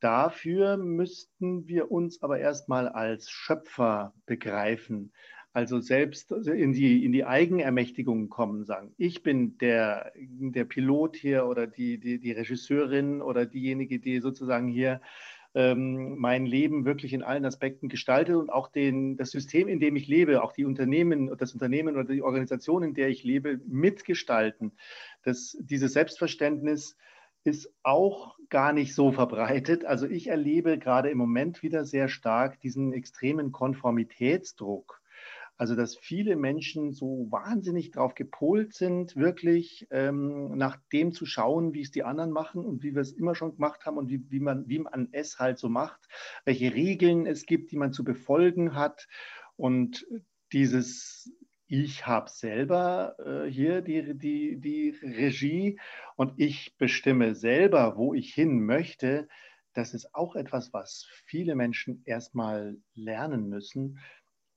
Dafür 0.00 0.76
müssten 0.76 1.68
wir 1.68 1.90
uns 1.90 2.22
aber 2.22 2.38
erstmal 2.38 2.86
als 2.86 3.30
Schöpfer 3.30 4.12
begreifen. 4.26 5.14
Also 5.56 5.80
selbst 5.80 6.32
in 6.32 6.74
die, 6.74 7.02
in 7.02 7.12
die 7.12 7.24
Eigenermächtigung 7.24 8.28
kommen, 8.28 8.66
sagen, 8.66 8.92
ich 8.98 9.22
bin 9.22 9.56
der, 9.56 10.12
der 10.14 10.66
Pilot 10.66 11.16
hier 11.16 11.46
oder 11.46 11.66
die, 11.66 11.96
die, 11.96 12.18
die 12.18 12.32
Regisseurin 12.32 13.22
oder 13.22 13.46
diejenige, 13.46 13.98
die 13.98 14.20
sozusagen 14.20 14.68
hier 14.68 15.00
ähm, 15.54 16.18
mein 16.18 16.44
Leben 16.44 16.84
wirklich 16.84 17.14
in 17.14 17.22
allen 17.22 17.46
Aspekten 17.46 17.88
gestaltet 17.88 18.36
und 18.36 18.50
auch 18.50 18.68
den, 18.68 19.16
das 19.16 19.30
System, 19.30 19.66
in 19.66 19.80
dem 19.80 19.96
ich 19.96 20.08
lebe, 20.08 20.42
auch 20.42 20.52
die 20.52 20.66
Unternehmen, 20.66 21.34
das 21.38 21.54
Unternehmen 21.54 21.96
oder 21.96 22.04
die 22.04 22.20
Organisation, 22.20 22.82
in 22.82 22.92
der 22.92 23.08
ich 23.08 23.24
lebe, 23.24 23.58
mitgestalten. 23.66 24.72
Das, 25.22 25.56
dieses 25.58 25.94
Selbstverständnis 25.94 26.98
ist 27.44 27.72
auch 27.82 28.36
gar 28.50 28.74
nicht 28.74 28.94
so 28.94 29.10
verbreitet. 29.10 29.86
Also 29.86 30.06
ich 30.06 30.26
erlebe 30.26 30.78
gerade 30.78 31.08
im 31.08 31.16
Moment 31.16 31.62
wieder 31.62 31.86
sehr 31.86 32.08
stark 32.08 32.60
diesen 32.60 32.92
extremen 32.92 33.52
Konformitätsdruck. 33.52 35.00
Also, 35.56 35.74
dass 35.74 35.96
viele 35.96 36.36
Menschen 36.36 36.92
so 36.92 37.26
wahnsinnig 37.30 37.90
darauf 37.90 38.14
gepolt 38.14 38.74
sind, 38.74 39.16
wirklich 39.16 39.86
ähm, 39.90 40.56
nach 40.56 40.76
dem 40.92 41.12
zu 41.12 41.24
schauen, 41.24 41.72
wie 41.72 41.80
es 41.80 41.90
die 41.90 42.04
anderen 42.04 42.30
machen 42.30 42.64
und 42.64 42.82
wie 42.82 42.94
wir 42.94 43.00
es 43.00 43.12
immer 43.12 43.34
schon 43.34 43.54
gemacht 43.54 43.86
haben 43.86 43.96
und 43.96 44.10
wie, 44.10 44.22
wie, 44.30 44.40
man, 44.40 44.68
wie 44.68 44.80
man 44.80 45.08
es 45.12 45.38
halt 45.38 45.58
so 45.58 45.68
macht, 45.68 46.08
welche 46.44 46.74
Regeln 46.74 47.26
es 47.26 47.46
gibt, 47.46 47.72
die 47.72 47.76
man 47.76 47.92
zu 47.92 48.04
befolgen 48.04 48.74
hat. 48.74 49.08
Und 49.56 50.06
dieses 50.52 51.32
ich 51.68 52.06
habe 52.06 52.30
selber 52.30 53.16
äh, 53.18 53.50
hier 53.50 53.80
die, 53.80 54.16
die, 54.16 54.60
die 54.60 54.90
Regie 55.02 55.80
und 56.14 56.34
ich 56.36 56.76
bestimme 56.78 57.34
selber, 57.34 57.96
wo 57.96 58.14
ich 58.14 58.32
hin 58.32 58.64
möchte. 58.64 59.28
Das 59.72 59.92
ist 59.92 60.14
auch 60.14 60.36
etwas, 60.36 60.72
was 60.72 61.08
viele 61.24 61.56
Menschen 61.56 62.02
erstmal 62.04 62.78
lernen 62.94 63.48
müssen, 63.48 63.98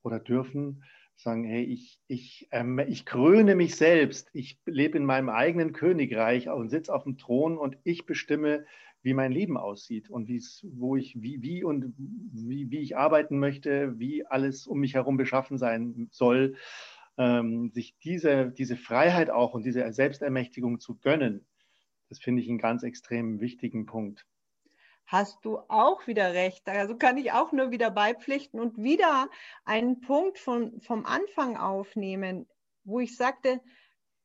oder 0.03 0.19
dürfen 0.19 0.83
sagen, 1.15 1.43
hey, 1.43 1.63
ich, 1.63 1.99
ich, 2.07 2.47
ähm, 2.51 2.79
ich 2.79 3.05
kröne 3.05 3.55
mich 3.55 3.75
selbst, 3.75 4.29
ich 4.33 4.59
lebe 4.65 4.97
in 4.97 5.05
meinem 5.05 5.29
eigenen 5.29 5.73
Königreich 5.73 6.49
und 6.49 6.69
sitze 6.69 6.93
auf 6.93 7.03
dem 7.03 7.17
Thron 7.17 7.57
und 7.57 7.77
ich 7.83 8.05
bestimme, 8.05 8.65
wie 9.01 9.13
mein 9.13 9.31
Leben 9.31 9.57
aussieht 9.57 10.09
und 10.09 10.29
wo 10.29 10.95
ich, 10.95 11.21
wie, 11.21 11.41
wie 11.41 11.63
und 11.63 11.93
wie, 11.97 12.69
wie 12.69 12.79
ich 12.79 12.97
arbeiten 12.97 13.39
möchte, 13.39 13.97
wie 13.99 14.25
alles 14.25 14.67
um 14.67 14.79
mich 14.79 14.93
herum 14.95 15.17
beschaffen 15.17 15.57
sein 15.57 16.07
soll. 16.11 16.55
Ähm, 17.17 17.71
sich 17.71 17.97
diese, 17.99 18.51
diese 18.51 18.77
Freiheit 18.77 19.29
auch 19.29 19.53
und 19.53 19.65
diese 19.65 19.91
Selbstermächtigung 19.91 20.79
zu 20.79 20.95
gönnen, 20.95 21.45
das 22.07 22.19
finde 22.19 22.41
ich 22.41 22.49
einen 22.49 22.59
ganz 22.59 22.83
extrem 22.83 23.39
wichtigen 23.39 23.85
Punkt. 23.85 24.25
Hast 25.09 25.43
du 25.43 25.57
auch 25.69 26.05
wieder 26.05 26.33
recht. 26.33 26.69
Also 26.69 26.95
kann 26.95 27.17
ich 27.17 27.31
auch 27.31 27.51
nur 27.51 27.71
wieder 27.71 27.89
beipflichten 27.89 28.59
und 28.59 28.77
wieder 28.77 29.27
einen 29.65 30.01
Punkt 30.01 30.37
von, 30.37 30.79
vom 30.81 31.05
Anfang 31.05 31.57
aufnehmen, 31.57 32.47
wo 32.83 32.99
ich 32.99 33.17
sagte, 33.17 33.59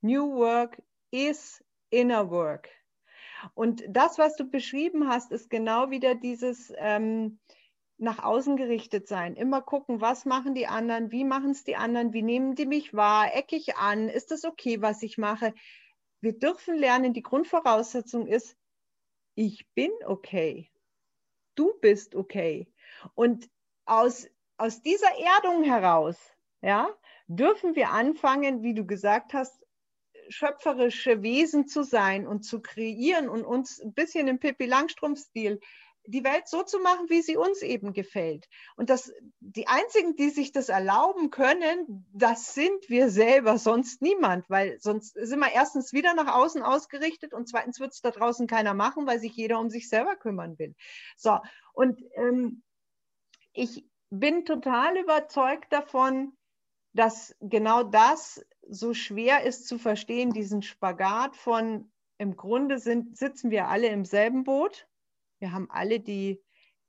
New 0.02 0.34
Work 0.36 0.82
is 1.10 1.64
Inner 1.88 2.30
Work. 2.30 2.68
Und 3.54 3.82
das, 3.88 4.18
was 4.18 4.36
du 4.36 4.44
beschrieben 4.44 5.08
hast, 5.08 5.32
ist 5.32 5.48
genau 5.48 5.88
wieder 5.88 6.14
dieses 6.14 6.70
ähm, 6.76 7.38
nach 7.96 8.22
außen 8.22 8.56
gerichtet 8.56 9.08
sein. 9.08 9.36
Immer 9.36 9.62
gucken, 9.62 10.02
was 10.02 10.26
machen 10.26 10.54
die 10.54 10.66
anderen, 10.66 11.10
wie 11.10 11.24
machen 11.24 11.52
es 11.52 11.64
die 11.64 11.76
anderen, 11.76 12.12
wie 12.12 12.22
nehmen 12.22 12.56
die 12.56 12.66
mich 12.66 12.92
wahr, 12.92 13.34
ecke 13.34 13.56
ich 13.56 13.76
an, 13.76 14.10
ist 14.10 14.30
das 14.30 14.44
okay, 14.44 14.82
was 14.82 15.02
ich 15.02 15.16
mache. 15.16 15.54
Wir 16.20 16.38
dürfen 16.38 16.76
lernen, 16.76 17.14
die 17.14 17.22
Grundvoraussetzung 17.22 18.26
ist, 18.26 18.56
ich 19.34 19.66
bin 19.74 19.90
okay. 20.04 20.70
Du 21.54 21.74
bist 21.80 22.14
okay. 22.14 22.66
Und 23.14 23.48
aus, 23.84 24.28
aus 24.56 24.82
dieser 24.82 25.10
Erdung 25.18 25.64
heraus, 25.64 26.16
ja, 26.62 26.88
dürfen 27.26 27.74
wir 27.74 27.90
anfangen, 27.90 28.62
wie 28.62 28.74
du 28.74 28.86
gesagt 28.86 29.34
hast, 29.34 29.64
schöpferische 30.28 31.22
Wesen 31.22 31.66
zu 31.66 31.82
sein 31.82 32.26
und 32.26 32.42
zu 32.42 32.60
kreieren 32.60 33.28
und 33.28 33.44
uns 33.44 33.80
ein 33.80 33.92
bisschen 33.92 34.28
im 34.28 34.38
Pippi 34.38 34.66
Langstrumpf-Stil 34.66 35.60
die 36.06 36.24
Welt 36.24 36.48
so 36.48 36.62
zu 36.62 36.78
machen, 36.80 37.08
wie 37.08 37.22
sie 37.22 37.36
uns 37.36 37.62
eben 37.62 37.92
gefällt. 37.92 38.46
Und 38.76 38.90
das, 38.90 39.12
die 39.40 39.66
einzigen, 39.68 40.16
die 40.16 40.30
sich 40.30 40.52
das 40.52 40.68
erlauben 40.68 41.30
können, 41.30 42.06
das 42.12 42.54
sind 42.54 42.88
wir 42.88 43.10
selber, 43.10 43.58
sonst 43.58 44.02
niemand, 44.02 44.48
weil 44.50 44.78
sonst 44.80 45.14
sind 45.14 45.38
wir 45.38 45.52
erstens 45.52 45.92
wieder 45.92 46.14
nach 46.14 46.34
außen 46.34 46.62
ausgerichtet 46.62 47.32
und 47.32 47.48
zweitens 47.48 47.80
wird 47.80 47.92
es 47.92 48.00
da 48.00 48.10
draußen 48.10 48.46
keiner 48.46 48.74
machen, 48.74 49.06
weil 49.06 49.18
sich 49.18 49.34
jeder 49.34 49.58
um 49.58 49.70
sich 49.70 49.88
selber 49.88 50.16
kümmern 50.16 50.58
will. 50.58 50.74
So, 51.16 51.38
und 51.72 52.02
ähm, 52.16 52.62
ich 53.52 53.84
bin 54.10 54.44
total 54.44 54.98
überzeugt 54.98 55.72
davon, 55.72 56.36
dass 56.92 57.34
genau 57.40 57.82
das 57.82 58.44
so 58.68 58.94
schwer 58.94 59.42
ist 59.42 59.66
zu 59.66 59.78
verstehen, 59.78 60.32
diesen 60.32 60.62
Spagat 60.62 61.36
von 61.36 61.90
im 62.18 62.36
Grunde 62.36 62.78
sind, 62.78 63.16
sitzen 63.16 63.50
wir 63.50 63.68
alle 63.68 63.88
im 63.88 64.04
selben 64.04 64.44
Boot. 64.44 64.86
Wir 65.44 65.52
haben 65.52 65.70
alle 65.70 66.00
die 66.00 66.42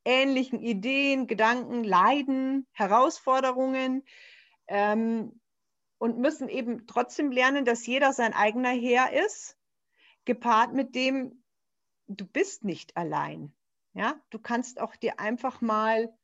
ähnlichen 0.06 0.62
Ideen, 0.62 1.28
Gedanken, 1.28 1.84
Leiden, 1.84 2.66
Herausforderungen 2.72 4.01
ähm, 4.68 5.41
und 5.97 6.20
müssen 6.20 6.47
eben 6.47 6.88
trotzdem 6.88 7.32
lernen, 7.32 7.66
dass 7.66 7.86
jeder 7.86 8.14
sein 8.14 8.32
eigener 8.32 8.70
Herr 8.70 9.12
ist, 9.12 9.58
gepaart 10.24 10.72
mit 10.72 10.95
dem, 10.95 11.43
du 12.08 12.26
bist 12.26 12.64
nicht 12.64 12.95
allein. 12.95 13.53
Ja, 13.91 14.16
du 14.30 14.39
kannst 14.39 14.80
auch 14.80 14.95
dir 14.95 15.20
einfach 15.20 15.60
mal 15.60 16.18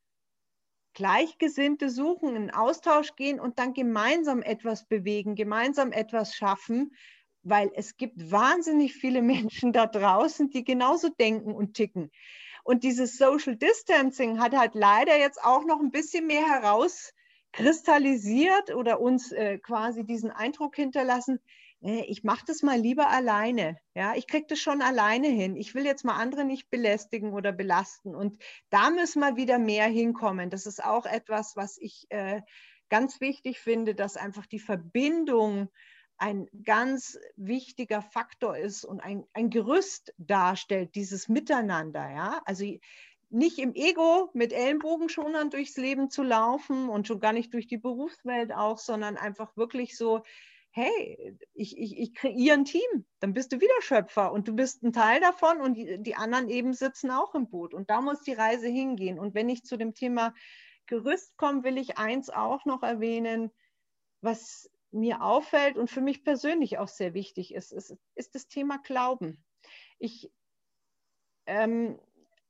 Gleichgesinnte 0.94 1.90
suchen, 1.90 2.34
in 2.34 2.50
Austausch 2.50 3.14
gehen 3.14 3.38
und 3.38 3.58
dann 3.58 3.74
gemeinsam 3.74 4.40
etwas 4.40 4.88
bewegen, 4.88 5.34
gemeinsam 5.34 5.92
etwas 5.92 6.34
schaffen, 6.34 6.96
weil 7.42 7.70
es 7.74 7.96
gibt 7.96 8.30
wahnsinnig 8.30 8.94
viele 8.94 9.22
Menschen 9.22 9.72
da 9.72 9.86
draußen, 9.86 10.50
die 10.50 10.64
genauso 10.64 11.08
denken 11.08 11.52
und 11.52 11.74
ticken. 11.74 12.10
Und 12.64 12.84
dieses 12.84 13.16
Social 13.16 13.56
Distancing 13.56 14.38
hat 14.40 14.56
halt 14.56 14.74
leider 14.74 15.18
jetzt 15.18 15.42
auch 15.42 15.64
noch 15.64 15.80
ein 15.80 15.90
bisschen 15.90 16.26
mehr 16.26 16.46
herauskristallisiert 16.46 18.74
oder 18.74 19.00
uns 19.00 19.32
äh, 19.32 19.58
quasi 19.58 20.04
diesen 20.04 20.30
Eindruck 20.30 20.76
hinterlassen, 20.76 21.40
ich 21.84 22.22
mache 22.22 22.44
das 22.46 22.62
mal 22.62 22.78
lieber 22.78 23.08
alleine. 23.08 23.76
Ja, 23.94 24.14
ich 24.14 24.28
kriege 24.28 24.46
das 24.48 24.60
schon 24.60 24.82
alleine 24.82 25.26
hin. 25.26 25.56
Ich 25.56 25.74
will 25.74 25.84
jetzt 25.84 26.04
mal 26.04 26.14
andere 26.14 26.44
nicht 26.44 26.70
belästigen 26.70 27.32
oder 27.32 27.50
belasten. 27.50 28.14
Und 28.14 28.40
da 28.70 28.90
müssen 28.90 29.18
wir 29.18 29.34
wieder 29.34 29.58
mehr 29.58 29.86
hinkommen. 29.86 30.48
Das 30.48 30.66
ist 30.66 30.82
auch 30.82 31.06
etwas, 31.06 31.56
was 31.56 31.78
ich 31.78 32.06
äh, 32.10 32.40
ganz 32.88 33.20
wichtig 33.20 33.58
finde, 33.58 33.96
dass 33.96 34.16
einfach 34.16 34.46
die 34.46 34.60
Verbindung 34.60 35.70
ein 36.22 36.46
ganz 36.64 37.18
wichtiger 37.34 38.00
Faktor 38.00 38.56
ist 38.56 38.84
und 38.84 39.00
ein, 39.00 39.24
ein 39.32 39.50
Gerüst 39.50 40.14
darstellt, 40.18 40.94
dieses 40.94 41.28
Miteinander. 41.28 42.08
Ja, 42.08 42.42
also 42.44 42.64
nicht 43.30 43.58
im 43.58 43.74
Ego 43.74 44.30
mit 44.32 44.52
Ellenbogenschonern 44.52 45.50
durchs 45.50 45.76
Leben 45.76 46.10
zu 46.10 46.22
laufen 46.22 46.88
und 46.88 47.08
schon 47.08 47.18
gar 47.18 47.32
nicht 47.32 47.52
durch 47.54 47.66
die 47.66 47.76
Berufswelt 47.76 48.52
auch, 48.52 48.78
sondern 48.78 49.16
einfach 49.16 49.56
wirklich 49.56 49.96
so 49.96 50.22
hey, 50.74 51.36
ich, 51.52 51.76
ich, 51.76 51.98
ich 51.98 52.14
kreiere 52.14 52.54
ein 52.54 52.64
Team, 52.64 53.04
dann 53.20 53.34
bist 53.34 53.52
du 53.52 53.60
wieder 53.60 53.82
Schöpfer 53.82 54.32
und 54.32 54.48
du 54.48 54.54
bist 54.54 54.82
ein 54.82 54.92
Teil 54.92 55.20
davon 55.20 55.60
und 55.60 55.74
die, 55.74 55.98
die 56.02 56.14
anderen 56.14 56.48
eben 56.48 56.72
sitzen 56.72 57.10
auch 57.10 57.34
im 57.34 57.50
Boot. 57.50 57.74
Und 57.74 57.90
da 57.90 58.00
muss 58.00 58.22
die 58.22 58.32
Reise 58.32 58.68
hingehen. 58.68 59.18
Und 59.18 59.34
wenn 59.34 59.50
ich 59.50 59.64
zu 59.64 59.76
dem 59.76 59.92
Thema 59.92 60.34
Gerüst 60.86 61.36
komme, 61.36 61.62
will 61.62 61.76
ich 61.76 61.98
eins 61.98 62.30
auch 62.30 62.64
noch 62.64 62.82
erwähnen, 62.82 63.50
was 64.22 64.70
mir 64.92 65.22
auffällt 65.22 65.76
und 65.76 65.90
für 65.90 66.00
mich 66.00 66.22
persönlich 66.22 66.78
auch 66.78 66.88
sehr 66.88 67.14
wichtig 67.14 67.54
ist, 67.54 67.72
ist, 67.72 67.96
ist 68.14 68.34
das 68.34 68.48
Thema 68.48 68.78
Glauben. 68.78 69.42
Ich 69.98 70.30
ähm, 71.46 71.98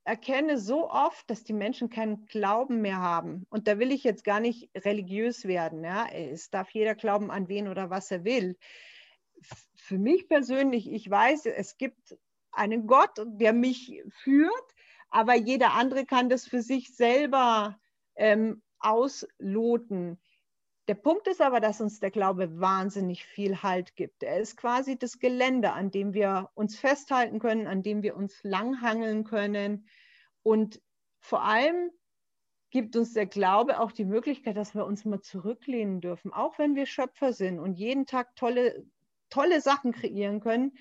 erkenne 0.05 0.59
so 0.59 0.91
oft, 0.91 1.29
dass 1.31 1.45
die 1.45 1.53
Menschen 1.53 1.89
keinen 1.89 2.27
Glauben 2.27 2.81
mehr 2.81 2.99
haben. 2.99 3.47
Und 3.51 3.69
da 3.69 3.79
will 3.79 3.93
ich 3.93 4.05
jetzt 4.05 4.25
gar 4.25 4.41
nicht 4.41 4.71
religiös 4.75 5.45
werden. 5.45 5.85
Ja? 5.85 6.07
Es 6.09 6.51
darf 6.51 6.71
jeder 6.71 6.95
glauben 6.95 7.31
an 7.31 7.49
wen 7.49 7.69
oder 7.69 7.91
was 7.91 8.11
er 8.11 8.25
will. 8.25 8.57
Für 9.77 9.99
mich 9.99 10.29
persönlich, 10.29 10.91
ich 10.91 11.09
weiß, 11.09 11.47
es 11.47 11.77
gibt 11.77 12.17
einen 12.53 12.87
Gott, 12.87 13.19
der 13.25 13.53
mich 13.53 14.03
führt, 14.11 14.75
aber 15.09 15.35
jeder 15.35 15.75
andere 15.75 16.05
kann 16.05 16.29
das 16.29 16.47
für 16.47 16.63
sich 16.63 16.95
selber 16.95 17.79
ähm, 18.17 18.63
ausloten. 18.79 20.21
Der 20.89 20.95
Punkt 20.95 21.29
ist 21.29 21.41
aber, 21.41 21.61
dass 21.61 21.81
uns 21.81 22.01
der 22.01 22.11
Glaube 22.11 22.61
wahnsinnig 22.61 23.25
viel 23.25 23.63
Halt 23.63 23.95
gibt. 23.95 24.23
Er 24.23 24.39
ist 24.41 24.57
quasi 24.57 24.99
das 24.99 25.21
Gelände, 25.21 25.73
an 25.73 25.91
dem 25.91 26.13
wir 26.13 26.51
uns 26.55 26.77
festhalten 26.77 27.39
können, 27.39 27.69
an 27.69 27.83
dem 27.83 28.03
wir 28.03 28.17
uns 28.17 28.43
langhangeln 28.43 29.23
können. 29.23 29.87
Und 30.43 30.81
vor 31.21 31.45
allem 31.45 31.91
gibt 32.71 32.97
uns 32.97 33.13
der 33.13 33.27
Glaube 33.27 33.79
auch 33.79 33.93
die 33.93 34.05
Möglichkeit, 34.05 34.57
dass 34.57 34.75
wir 34.75 34.85
uns 34.85 35.05
mal 35.05 35.21
zurücklehnen 35.21 36.01
dürfen, 36.01 36.33
auch 36.33 36.59
wenn 36.59 36.75
wir 36.75 36.87
Schöpfer 36.87 37.33
sind 37.33 37.61
und 37.61 37.75
jeden 37.75 38.07
Tag 38.07 38.35
tolle, 38.35 38.85
tolle 39.31 39.61
Sachen 39.61 39.93
kreieren 39.93 40.41
können. 40.41 40.77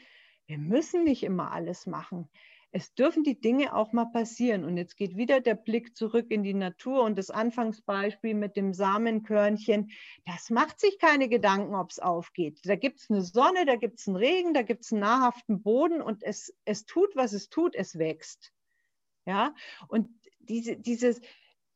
Wir 0.48 0.58
müssen 0.58 1.04
nicht 1.04 1.22
immer 1.22 1.52
alles 1.52 1.86
machen 1.86 2.28
es 2.72 2.94
dürfen 2.94 3.24
die 3.24 3.40
Dinge 3.40 3.76
auch 3.76 3.92
mal 3.92 4.06
passieren. 4.06 4.64
Und 4.64 4.78
jetzt 4.78 4.96
geht 4.96 5.18
wieder 5.18 5.42
der 5.42 5.56
Blick 5.56 5.96
zurück 5.96 6.28
in 6.30 6.44
die 6.44 6.54
Natur 6.54 7.04
und 7.04 7.18
das 7.18 7.30
Anfangsbeispiel 7.30 8.34
mit 8.34 8.56
dem 8.56 8.74
Samenkörnchen. 8.74 9.92
Das 10.26 10.50
macht 10.50 10.80
sich 10.80 10.98
keine 10.98 11.28
Gedanken, 11.28 11.76
ob 11.76 11.92
es 11.92 12.00
aufgeht. 12.00 12.62
Da 12.64 12.76
gibt 12.76 13.00
es 13.02 13.10
eine 13.10 13.22
Sonne, 13.22 13.66
da 13.66 13.76
gibt 13.76 14.00
es 14.00 14.08
einen 14.08 14.16
Regen, 14.16 14.54
da 14.54 14.62
gibt 14.62 14.86
es 14.86 14.94
einen 14.94 15.02
nahrhaften 15.02 15.62
Boden 15.62 16.02
und 16.02 16.24
es, 16.24 16.54
es 16.64 16.86
tut, 16.86 17.16
was 17.16 17.34
es 17.34 17.50
tut, 17.50 17.76
es 17.76 17.98
wächst. 17.98 18.54
Ja, 19.26 19.54
und 19.88 20.10
diese, 20.40 20.78
dieses, 20.78 21.22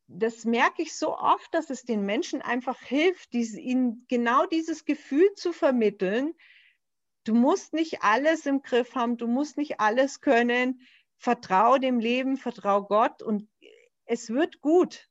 das 0.08 0.46
merke 0.46 0.82
ich 0.82 0.96
so 0.96 1.18
oft, 1.18 1.54
dass 1.54 1.70
es 1.70 1.84
den 1.84 2.06
Menschen 2.06 2.42
einfach 2.42 2.80
hilft, 2.80 3.34
diese, 3.34 3.60
ihnen 3.60 4.06
genau 4.08 4.46
dieses 4.46 4.86
Gefühl 4.86 5.34
zu 5.36 5.52
vermitteln, 5.52 6.34
Du 7.26 7.34
musst 7.34 7.74
nicht 7.74 8.04
alles 8.04 8.46
im 8.46 8.62
Griff 8.62 8.96
haben, 8.96 9.18
du 9.18 9.28
musst 9.28 9.58
nicht 9.58 9.80
alles 9.80 10.22
können. 10.22 10.80
Vertrau 11.18 11.78
dem 11.78 12.00
Leben, 12.00 12.38
vertrau 12.38 12.84
Gott 12.84 13.24
und 13.24 13.50
es 14.06 14.30
wird 14.30 14.62
gut. 14.62 15.10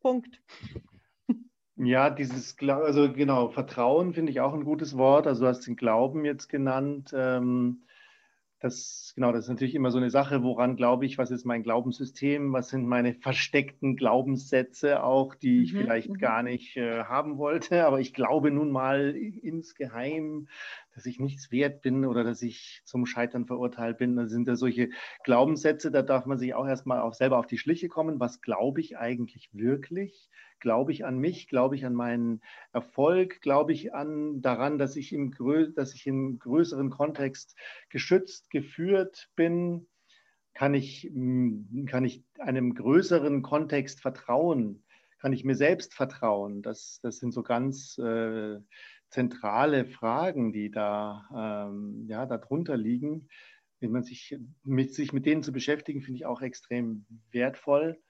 Punkt. 0.00 0.42
Ja, 1.76 2.10
dieses, 2.10 2.56
also 2.60 3.12
genau, 3.12 3.50
Vertrauen 3.50 4.12
finde 4.12 4.32
ich 4.32 4.40
auch 4.40 4.52
ein 4.52 4.64
gutes 4.64 4.96
Wort. 4.96 5.28
Also 5.28 5.42
du 5.42 5.48
hast 5.48 5.64
den 5.64 5.76
Glauben 5.76 6.24
jetzt 6.24 6.48
genannt. 6.48 7.12
Ähm, 7.14 7.84
das, 8.60 9.12
genau, 9.14 9.30
das 9.30 9.44
ist 9.44 9.50
natürlich 9.50 9.76
immer 9.76 9.92
so 9.92 9.98
eine 9.98 10.10
Sache, 10.10 10.42
woran 10.42 10.74
glaube 10.74 11.06
ich, 11.06 11.16
was 11.16 11.30
ist 11.30 11.44
mein 11.44 11.62
Glaubenssystem, 11.62 12.52
was 12.52 12.70
sind 12.70 12.86
meine 12.86 13.14
versteckten 13.14 13.94
Glaubenssätze 13.94 15.04
auch, 15.04 15.36
die 15.36 15.62
ich 15.62 15.72
mhm, 15.72 15.78
vielleicht 15.78 16.10
mhm. 16.10 16.18
gar 16.18 16.42
nicht 16.42 16.76
äh, 16.76 17.04
haben 17.04 17.38
wollte, 17.38 17.86
aber 17.86 18.00
ich 18.00 18.12
glaube 18.12 18.50
nun 18.50 18.72
mal 18.72 19.14
insgeheim, 19.14 20.48
dass 20.98 21.06
ich 21.06 21.20
nichts 21.20 21.52
wert 21.52 21.80
bin 21.80 22.04
oder 22.04 22.24
dass 22.24 22.42
ich 22.42 22.82
zum 22.84 23.06
Scheitern 23.06 23.46
verurteilt 23.46 23.98
bin. 23.98 24.16
Das 24.16 24.30
sind 24.30 24.48
ja 24.48 24.56
solche 24.56 24.90
Glaubenssätze, 25.22 25.92
da 25.92 26.02
darf 26.02 26.26
man 26.26 26.38
sich 26.38 26.54
auch 26.54 26.66
erstmal 26.66 27.00
auch 27.00 27.14
selber 27.14 27.38
auf 27.38 27.46
die 27.46 27.56
Schliche 27.56 27.86
kommen. 27.86 28.18
Was 28.18 28.40
glaube 28.40 28.80
ich 28.80 28.98
eigentlich 28.98 29.48
wirklich? 29.52 30.28
Glaube 30.58 30.90
ich 30.90 31.04
an 31.04 31.18
mich? 31.18 31.46
Glaube 31.46 31.76
ich 31.76 31.86
an 31.86 31.94
meinen 31.94 32.40
Erfolg? 32.72 33.40
Glaube 33.42 33.72
ich 33.72 33.94
an 33.94 34.42
daran, 34.42 34.76
dass 34.76 34.96
ich 34.96 35.12
im, 35.12 35.32
dass 35.76 35.94
ich 35.94 36.04
im 36.08 36.40
größeren 36.40 36.90
Kontext 36.90 37.54
geschützt, 37.90 38.50
geführt 38.50 39.30
bin? 39.36 39.86
Kann 40.52 40.74
ich, 40.74 41.04
hm, 41.04 41.86
kann 41.88 42.04
ich 42.04 42.24
einem 42.40 42.74
größeren 42.74 43.42
Kontext 43.42 44.00
vertrauen? 44.00 44.82
Kann 45.20 45.32
ich 45.32 45.44
mir 45.44 45.54
selbst 45.54 45.94
vertrauen? 45.94 46.62
Das, 46.62 46.98
das 47.04 47.18
sind 47.18 47.30
so 47.30 47.44
ganz 47.44 47.98
äh, 47.98 48.58
zentrale 49.10 49.86
Fragen, 49.86 50.52
die 50.52 50.70
da 50.70 51.68
ähm, 51.70 52.06
ja, 52.08 52.26
darunter 52.26 52.76
liegen. 52.76 53.28
wenn 53.80 53.92
man 53.92 54.02
sich 54.02 54.36
mit, 54.64 54.94
sich 54.94 55.12
mit 55.12 55.26
denen 55.26 55.42
zu 55.42 55.52
beschäftigen, 55.52 56.02
finde 56.02 56.16
ich 56.16 56.26
auch 56.26 56.42
extrem 56.42 57.06
wertvoll. 57.30 58.00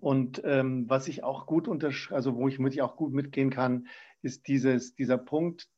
Und 0.00 0.42
ähm, 0.44 0.88
was 0.88 1.08
ich 1.08 1.22
auch 1.22 1.46
gut 1.46 1.68
also 2.12 2.36
wo 2.36 2.48
ich, 2.48 2.58
mit 2.58 2.74
ich 2.74 2.82
auch 2.82 2.96
gut 2.96 3.12
mitgehen 3.12 3.50
kann, 3.50 3.86
ist 4.22 4.48
dieses, 4.48 4.94
dieser 4.94 5.18
Punkt, 5.18 5.68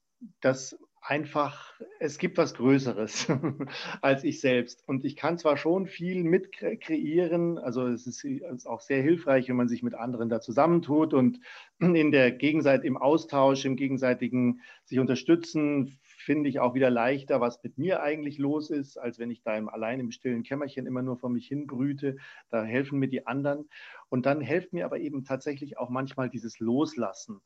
dass 0.40 0.78
einfach, 1.08 1.72
es 2.00 2.18
gibt 2.18 2.36
was 2.36 2.52
Größeres 2.52 3.28
als 4.02 4.24
ich 4.24 4.40
selbst. 4.42 4.86
Und 4.86 5.06
ich 5.06 5.16
kann 5.16 5.38
zwar 5.38 5.56
schon 5.56 5.86
viel 5.86 6.22
mit 6.22 6.52
kreieren, 6.52 7.56
also 7.56 7.86
es 7.86 8.06
ist, 8.06 8.24
ist, 8.24 8.66
auch 8.66 8.82
sehr 8.82 9.00
hilfreich, 9.00 9.48
wenn 9.48 9.56
man 9.56 9.70
sich 9.70 9.82
mit 9.82 9.94
anderen 9.94 10.28
da 10.28 10.42
zusammentut 10.42 11.14
und 11.14 11.40
in 11.78 12.12
der 12.12 12.30
Gegenseit, 12.30 12.84
im 12.84 12.98
Austausch, 12.98 13.64
im 13.64 13.76
gegenseitigen 13.76 14.60
sich 14.84 14.98
unterstützen, 14.98 15.98
finde 16.02 16.50
ich 16.50 16.60
auch 16.60 16.74
wieder 16.74 16.90
leichter, 16.90 17.40
was 17.40 17.62
mit 17.62 17.78
mir 17.78 18.02
eigentlich 18.02 18.36
los 18.36 18.68
ist, 18.68 18.98
als 18.98 19.18
wenn 19.18 19.30
ich 19.30 19.40
da 19.42 19.56
im, 19.56 19.70
allein 19.70 20.00
im 20.00 20.10
stillen 20.10 20.42
Kämmerchen 20.42 20.86
immer 20.86 21.00
nur 21.00 21.16
vor 21.16 21.30
mich 21.30 21.46
hin 21.46 21.66
brüte. 21.66 22.16
Da 22.50 22.64
helfen 22.64 22.98
mir 22.98 23.08
die 23.08 23.26
anderen. 23.26 23.70
Und 24.10 24.26
dann 24.26 24.42
hilft 24.42 24.74
mir 24.74 24.84
aber 24.84 24.98
eben 24.98 25.24
tatsächlich 25.24 25.78
auch 25.78 25.88
manchmal 25.88 26.28
dieses 26.28 26.60
Loslassen, 26.60 27.40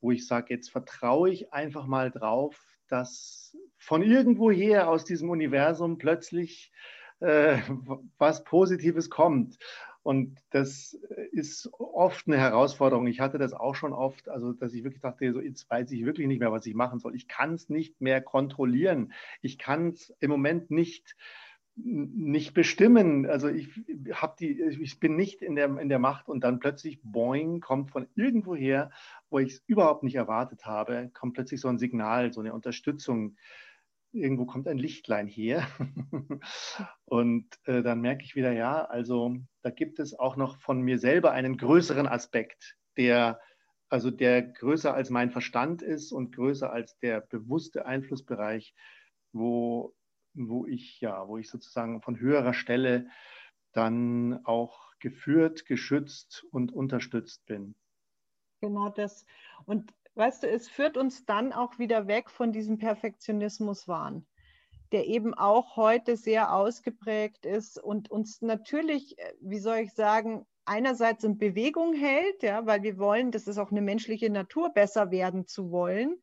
wo 0.00 0.10
ich 0.10 0.26
sage, 0.26 0.54
jetzt 0.54 0.70
vertraue 0.70 1.28
ich 1.28 1.52
einfach 1.52 1.86
mal 1.86 2.10
drauf, 2.10 2.73
dass 2.88 3.56
von 3.78 4.02
irgendwoher 4.02 4.88
aus 4.88 5.04
diesem 5.04 5.30
Universum 5.30 5.98
plötzlich 5.98 6.72
äh, 7.20 7.58
was 8.18 8.44
Positives 8.44 9.10
kommt. 9.10 9.58
Und 10.02 10.38
das 10.50 10.98
ist 11.32 11.70
oft 11.72 12.26
eine 12.26 12.36
Herausforderung. 12.36 13.06
Ich 13.06 13.20
hatte 13.20 13.38
das 13.38 13.54
auch 13.54 13.74
schon 13.74 13.94
oft, 13.94 14.28
also 14.28 14.52
dass 14.52 14.74
ich 14.74 14.84
wirklich 14.84 15.00
dachte, 15.00 15.32
so 15.32 15.40
jetzt 15.40 15.68
weiß 15.70 15.90
ich 15.92 16.04
wirklich 16.04 16.26
nicht 16.26 16.40
mehr, 16.40 16.52
was 16.52 16.66
ich 16.66 16.74
machen 16.74 16.98
soll. 16.98 17.16
Ich 17.16 17.26
kann 17.26 17.54
es 17.54 17.70
nicht 17.70 18.02
mehr 18.02 18.20
kontrollieren. 18.20 19.14
Ich 19.40 19.56
kann 19.56 19.88
es 19.88 20.14
im 20.20 20.30
Moment 20.30 20.70
nicht 20.70 21.16
nicht 21.76 22.54
bestimmen. 22.54 23.26
Also 23.26 23.48
ich 23.48 23.68
habe 24.12 24.36
die, 24.38 24.60
ich 24.80 25.00
bin 25.00 25.16
nicht 25.16 25.42
in 25.42 25.56
der, 25.56 25.76
in 25.78 25.88
der 25.88 25.98
Macht 25.98 26.28
und 26.28 26.42
dann 26.44 26.60
plötzlich 26.60 27.00
boing 27.02 27.60
kommt 27.60 27.90
von 27.90 28.06
irgendwoher, 28.14 28.90
wo 29.30 29.40
ich 29.40 29.54
es 29.54 29.64
überhaupt 29.66 30.04
nicht 30.04 30.14
erwartet 30.14 30.66
habe, 30.66 31.10
kommt 31.14 31.34
plötzlich 31.34 31.60
so 31.60 31.68
ein 31.68 31.78
Signal, 31.78 32.32
so 32.32 32.40
eine 32.40 32.54
Unterstützung 32.54 33.36
irgendwo 34.12 34.46
kommt 34.46 34.68
ein 34.68 34.78
Lichtlein 34.78 35.26
her. 35.26 35.66
und 37.04 37.46
äh, 37.64 37.82
dann 37.82 38.00
merke 38.00 38.22
ich 38.24 38.36
wieder, 38.36 38.52
ja, 38.52 38.84
also 38.84 39.36
da 39.62 39.70
gibt 39.70 39.98
es 39.98 40.16
auch 40.16 40.36
noch 40.36 40.58
von 40.58 40.80
mir 40.80 40.98
selber 40.98 41.32
einen 41.32 41.56
größeren 41.56 42.06
Aspekt, 42.06 42.76
der 42.96 43.40
also 43.88 44.10
der 44.10 44.42
größer 44.42 44.94
als 44.94 45.10
mein 45.10 45.30
Verstand 45.30 45.82
ist 45.82 46.12
und 46.12 46.34
größer 46.34 46.72
als 46.72 46.98
der 46.98 47.20
bewusste 47.20 47.86
Einflussbereich, 47.86 48.74
wo, 49.32 49.94
wo 50.34 50.66
ich 50.66 51.00
ja, 51.00 51.26
wo 51.28 51.38
ich 51.38 51.48
sozusagen 51.48 52.02
von 52.02 52.18
höherer 52.18 52.54
Stelle 52.54 53.08
dann 53.72 54.44
auch 54.44 54.92
geführt, 54.98 55.66
geschützt 55.66 56.44
und 56.50 56.72
unterstützt 56.72 57.44
bin. 57.46 57.74
Genau 58.60 58.88
das. 58.88 59.26
Und 59.66 59.92
weißt 60.14 60.44
du, 60.44 60.48
es 60.48 60.68
führt 60.68 60.96
uns 60.96 61.26
dann 61.26 61.52
auch 61.52 61.78
wieder 61.78 62.06
weg 62.06 62.30
von 62.30 62.52
diesem 62.52 62.78
Perfektionismuswahn, 62.78 64.26
der 64.92 65.06
eben 65.06 65.34
auch 65.34 65.76
heute 65.76 66.16
sehr 66.16 66.54
ausgeprägt 66.54 67.44
ist 67.46 67.82
und 67.82 68.10
uns 68.10 68.40
natürlich, 68.40 69.18
äh, 69.18 69.34
wie 69.40 69.58
soll 69.58 69.78
ich 69.78 69.92
sagen, 69.92 70.46
einerseits 70.64 71.24
in 71.24 71.36
Bewegung 71.36 71.94
hält, 71.94 72.42
ja, 72.42 72.64
weil 72.64 72.82
wir 72.82 72.98
wollen, 72.98 73.30
das 73.30 73.46
ist 73.46 73.58
auch 73.58 73.70
eine 73.70 73.82
menschliche 73.82 74.30
Natur, 74.30 74.72
besser 74.72 75.10
werden 75.10 75.46
zu 75.46 75.70
wollen. 75.70 76.16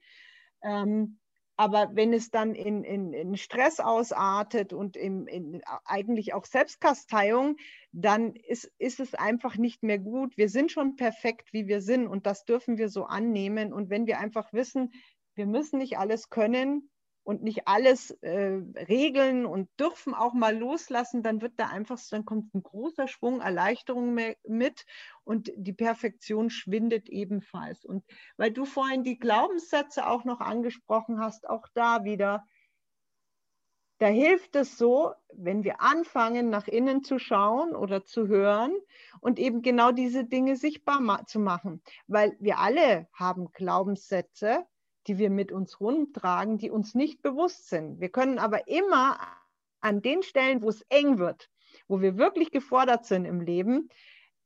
Ähm, 0.64 1.20
aber 1.62 1.91
wenn 1.93 2.12
es 2.12 2.32
dann 2.32 2.55
in, 2.55 2.84
in, 2.84 3.14
in 3.14 3.38
Stress 3.38 3.80
ausartet 3.80 4.74
und 4.74 4.97
in, 4.97 5.28
in, 5.28 5.62
eigentlich 5.86 6.34
auch 6.34 6.45
Selbstkasteiung, 6.45 7.55
dann 7.91 8.34
ist, 8.34 8.72
ist 8.80 8.99
es 8.99 9.14
einfach 9.14 9.57
nicht 9.57 9.84
mehr 9.84 9.99
gut. 9.99 10.36
Wir 10.38 10.49
sind 10.49 10.72
schon 10.72 10.95
perfekt, 10.95 11.53
wie 11.53 11.68
wir 11.68 11.82
sind 11.82 12.07
und 12.07 12.26
das 12.26 12.45
dürfen 12.45 12.80
wir 12.80 12.89
so 12.89 13.03
annehmen. 13.03 13.74
Und 13.74 13.91
wenn 13.91 14.07
wir 14.07 14.18
einfach 14.18 14.51
wissen, 14.53 14.91
wir 15.36 15.45
müssen 15.45 15.78
nicht 15.78 15.99
alles 15.99 16.32
können, 16.32 16.89
und 17.24 17.43
nicht 17.43 17.67
alles 17.67 18.11
äh, 18.22 18.61
regeln 18.88 19.45
und 19.45 19.69
dürfen 19.80 20.13
auch 20.13 20.34
mal 20.34 20.57
loslassen, 20.57 21.22
dann 21.22 21.41
wird 21.41 21.53
da 21.57 21.67
einfach, 21.67 21.99
dann 22.09 22.26
kommt 22.26 22.53
ein 22.55 22.63
großer 22.63 23.07
Schwung 23.07 23.41
Erleichterung 23.41 24.17
mit 24.47 24.86
und 25.24 25.51
die 25.55 25.74
Perfektion 25.74 26.49
schwindet 26.49 27.09
ebenfalls. 27.09 27.86
Und 27.86 28.03
weil 28.38 28.51
du 28.51 28.65
vorhin 28.65 29.03
die 29.03 29.19
Glaubenssätze 29.19 30.07
auch 30.07 30.24
noch 30.24 30.39
angesprochen 30.39 31.19
hast, 31.19 31.47
auch 31.47 31.67
da 31.74 32.03
wieder, 32.03 32.45
da 33.99 34.07
hilft 34.07 34.55
es 34.55 34.80
so, 34.80 35.13
wenn 35.32 35.63
wir 35.63 35.80
anfangen, 35.80 36.49
nach 36.49 36.67
innen 36.67 37.03
zu 37.03 37.19
schauen 37.19 37.76
oder 37.76 38.03
zu 38.03 38.28
hören 38.28 38.76
und 39.19 39.38
eben 39.38 39.61
genau 39.61 39.91
diese 39.91 40.26
Dinge 40.26 40.55
sichtbar 40.55 41.28
zu 41.28 41.39
machen. 41.39 41.84
Weil 42.07 42.36
wir 42.39 42.57
alle 42.57 43.07
haben 43.13 43.51
Glaubenssätze, 43.51 44.65
die 45.08 45.18
wir 45.18 45.30
mit 45.30 45.52
uns 45.52 45.80
rumtragen, 45.80 46.58
die 46.58 46.70
uns 46.70 46.95
nicht 46.95 47.22
bewusst 47.22 47.70
sind. 47.70 47.99
Wir 47.99 48.10
können 48.10 48.39
aber 48.39 48.68
immer 48.68 49.20
an 49.80 50.02
den 50.02 50.24
Stellen, 50.24 50.62
wo 50.62 50.70
es 50.70 50.82
eng 50.89 51.18
wird, 51.18 51.49
wo 51.88 52.02
wir 52.02 52.18
wirklich 52.18 52.52
gefordert 52.52 53.06
sind 53.06 53.26
im 53.26 53.41
Leben, 53.41 53.89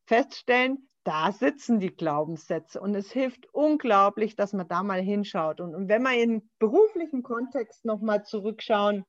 feststellen, 0.06 0.90
da 1.04 1.32
sitzen 1.32 1.80
die 1.80 1.96
Glaubenssätze. 1.96 2.82
Und 2.82 2.96
es 2.96 3.12
hilft 3.12 3.48
unglaublich, 3.54 4.36
dass 4.36 4.54
man 4.54 4.68
da 4.68 4.82
mal 4.82 5.02
hinschaut. 5.02 5.62
Und, 5.62 5.76
und 5.76 5.88
wenn 5.88 6.02
wir 6.02 6.22
in 6.22 6.50
beruflichen 6.58 7.22
Kontext 7.22 7.86
nochmal 7.86 8.26
zurückschauen, 8.26 9.06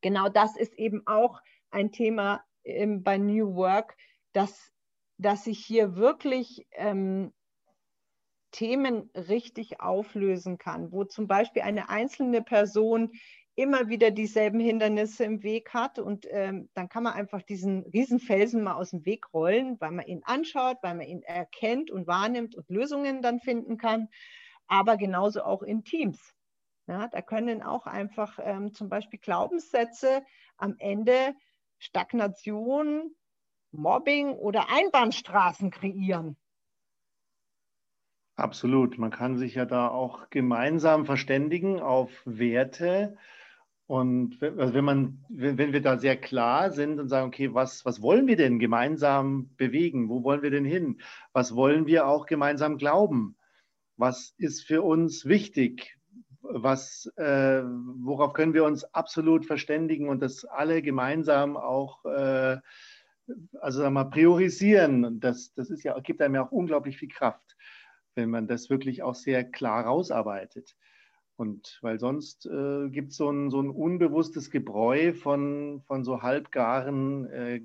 genau 0.00 0.28
das 0.28 0.56
ist 0.56 0.74
eben 0.74 1.06
auch 1.06 1.40
ein 1.70 1.92
Thema 1.92 2.44
ähm, 2.64 3.04
bei 3.04 3.18
New 3.18 3.54
Work, 3.54 3.96
dass, 4.32 4.72
dass 5.16 5.46
ich 5.46 5.64
hier 5.64 5.94
wirklich 5.94 6.66
ähm, 6.72 7.32
Themen 8.50 9.10
richtig 9.14 9.80
auflösen 9.80 10.58
kann, 10.58 10.92
wo 10.92 11.04
zum 11.04 11.26
Beispiel 11.26 11.62
eine 11.62 11.88
einzelne 11.88 12.42
Person 12.42 13.12
immer 13.54 13.88
wieder 13.88 14.10
dieselben 14.10 14.60
Hindernisse 14.60 15.24
im 15.24 15.42
Weg 15.42 15.74
hat 15.74 15.98
und 15.98 16.26
ähm, 16.30 16.70
dann 16.74 16.88
kann 16.88 17.02
man 17.02 17.12
einfach 17.12 17.42
diesen 17.42 17.82
Riesenfelsen 17.82 18.62
mal 18.62 18.74
aus 18.74 18.90
dem 18.90 19.04
Weg 19.04 19.32
rollen, 19.34 19.78
weil 19.80 19.90
man 19.90 20.06
ihn 20.06 20.22
anschaut, 20.24 20.78
weil 20.82 20.94
man 20.94 21.06
ihn 21.06 21.22
erkennt 21.22 21.90
und 21.90 22.06
wahrnimmt 22.06 22.54
und 22.54 22.68
Lösungen 22.70 23.22
dann 23.22 23.40
finden 23.40 23.76
kann, 23.76 24.08
aber 24.66 24.96
genauso 24.96 25.42
auch 25.42 25.62
in 25.62 25.84
Teams. 25.84 26.34
Ja, 26.86 27.08
da 27.08 27.22
können 27.22 27.62
auch 27.62 27.86
einfach 27.86 28.38
ähm, 28.42 28.72
zum 28.72 28.88
Beispiel 28.88 29.18
Glaubenssätze 29.18 30.24
am 30.56 30.76
Ende 30.78 31.34
Stagnation, 31.78 33.14
Mobbing 33.72 34.30
oder 34.30 34.66
Einbahnstraßen 34.70 35.70
kreieren. 35.70 36.36
Absolut. 38.40 38.96
Man 38.96 39.10
kann 39.10 39.36
sich 39.36 39.56
ja 39.56 39.66
da 39.66 39.88
auch 39.88 40.30
gemeinsam 40.30 41.04
verständigen 41.04 41.78
auf 41.78 42.10
Werte. 42.24 43.18
Und 43.86 44.42
also 44.42 44.72
wenn, 44.72 44.84
man, 44.84 45.24
wenn 45.28 45.74
wir 45.74 45.82
da 45.82 45.98
sehr 45.98 46.16
klar 46.16 46.70
sind 46.70 46.98
und 46.98 47.08
sagen, 47.08 47.28
okay, 47.28 47.52
was, 47.52 47.84
was 47.84 48.00
wollen 48.00 48.26
wir 48.26 48.36
denn 48.36 48.58
gemeinsam 48.58 49.50
bewegen? 49.58 50.08
Wo 50.08 50.24
wollen 50.24 50.40
wir 50.40 50.50
denn 50.50 50.64
hin? 50.64 51.02
Was 51.34 51.54
wollen 51.54 51.86
wir 51.86 52.06
auch 52.06 52.24
gemeinsam 52.24 52.78
glauben? 52.78 53.36
Was 53.98 54.32
ist 54.38 54.66
für 54.66 54.80
uns 54.80 55.26
wichtig? 55.26 55.98
Was, 56.40 57.12
äh, 57.16 57.62
worauf 57.62 58.32
können 58.32 58.54
wir 58.54 58.64
uns 58.64 58.84
absolut 58.94 59.44
verständigen 59.44 60.08
und 60.08 60.22
das 60.22 60.46
alle 60.46 60.80
gemeinsam 60.80 61.58
auch 61.58 62.02
äh, 62.06 62.56
also 63.60 63.90
mal, 63.90 64.04
priorisieren? 64.04 65.20
Das, 65.20 65.52
das 65.52 65.68
ist 65.68 65.82
ja, 65.82 65.98
gibt 66.00 66.22
einem 66.22 66.36
ja 66.36 66.46
auch 66.46 66.52
unglaublich 66.52 66.96
viel 66.96 67.08
Kraft 67.08 67.50
wenn 68.20 68.30
man 68.30 68.46
das 68.46 68.70
wirklich 68.70 69.02
auch 69.02 69.14
sehr 69.14 69.44
klar 69.44 69.84
rausarbeitet. 69.84 70.76
Und 71.36 71.78
weil 71.80 71.98
sonst 71.98 72.44
äh, 72.44 72.90
gibt 72.90 73.12
so 73.12 73.32
es 73.32 73.50
so 73.50 73.62
ein 73.62 73.70
unbewusstes 73.70 74.50
Gebräu 74.50 75.14
von, 75.14 75.80
von 75.86 76.04
so 76.04 76.20
halbgaren 76.20 77.30
äh, 77.30 77.62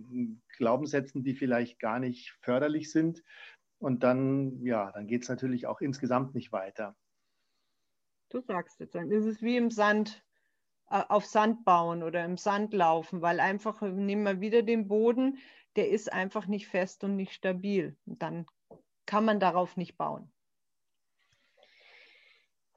Glaubenssätzen, 0.58 1.24
die 1.24 1.36
vielleicht 1.36 1.80
gar 1.80 2.00
nicht 2.00 2.32
förderlich 2.42 2.90
sind. 2.90 3.22
Und 3.78 4.04
dann, 4.04 4.64
ja, 4.64 4.94
dann 4.94 5.08
geht 5.08 5.24
es 5.24 5.30
natürlich 5.30 5.68
auch 5.68 5.82
insgesamt 5.82 6.36
nicht 6.36 6.54
weiter. 6.54 6.96
Du 8.30 8.40
sagst 8.40 8.80
jetzt, 8.80 8.96
es 8.96 9.26
ist 9.26 9.42
wie 9.42 9.58
im 9.58 9.70
Sand, 9.70 10.24
äh, 10.90 11.04
auf 11.10 11.26
Sand 11.26 11.66
bauen 11.66 12.02
oder 12.02 12.24
im 12.24 12.38
Sand 12.38 12.74
laufen, 12.74 13.22
weil 13.22 13.42
einfach, 13.42 13.82
nehmen 13.82 14.24
wir 14.24 14.40
wieder 14.40 14.64
den 14.64 14.88
Boden, 14.88 15.38
der 15.76 15.90
ist 15.90 16.14
einfach 16.14 16.48
nicht 16.48 16.68
fest 16.68 17.04
und 17.04 17.18
nicht 17.18 17.34
stabil. 17.34 17.98
Und 18.06 18.22
dann 18.22 18.46
kann 19.06 19.26
man 19.26 19.42
darauf 19.42 19.76
nicht 19.76 19.98
bauen. 19.98 20.32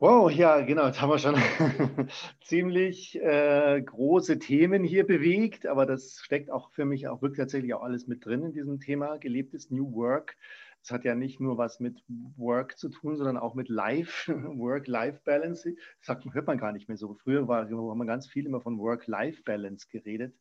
Wow, 0.01 0.30
ja, 0.30 0.61
genau. 0.61 0.86
Jetzt 0.86 1.01
haben 1.03 1.11
wir 1.11 1.18
schon 1.18 1.34
ziemlich 2.40 3.20
äh, 3.20 3.82
große 3.82 4.38
Themen 4.38 4.84
hier 4.84 5.05
bewegt, 5.05 5.66
aber 5.66 5.86
das 5.86 6.20
steckt 6.22 6.51
auch 6.53 6.70
für 6.70 6.84
mich 6.84 7.09
auch 7.09 7.20
wirklich 7.20 7.38
tatsächlich 7.38 7.74
auch 7.74 7.82
alles 7.82 8.07
mit 8.07 8.24
drin 8.24 8.44
in 8.44 8.53
diesem 8.53 8.78
Thema 8.78 9.18
gelebtes 9.18 9.72
New 9.72 9.92
Work. 9.94 10.36
Das 10.82 10.92
hat 10.92 11.05
ja 11.05 11.16
nicht 11.16 11.40
nur 11.40 11.59
was 11.59 11.80
mit 11.80 12.01
Work 12.36 12.78
zu 12.78 12.90
tun, 12.90 13.16
sondern 13.16 13.36
auch 13.36 13.57
mit 13.57 13.68
Life, 13.68 14.32
Work-Life-Balance. 14.57 15.74
Das 16.07 16.24
hört 16.32 16.46
man 16.46 16.59
gar 16.59 16.70
nicht 16.70 16.86
mehr 16.86 16.96
so. 16.96 17.14
Früher 17.14 17.49
war, 17.49 17.64
haben 17.68 17.99
wir 17.99 18.07
ganz 18.07 18.28
viel 18.28 18.46
immer 18.46 18.61
von 18.61 18.78
Work-Life-Balance 18.78 19.88
geredet. 19.90 20.32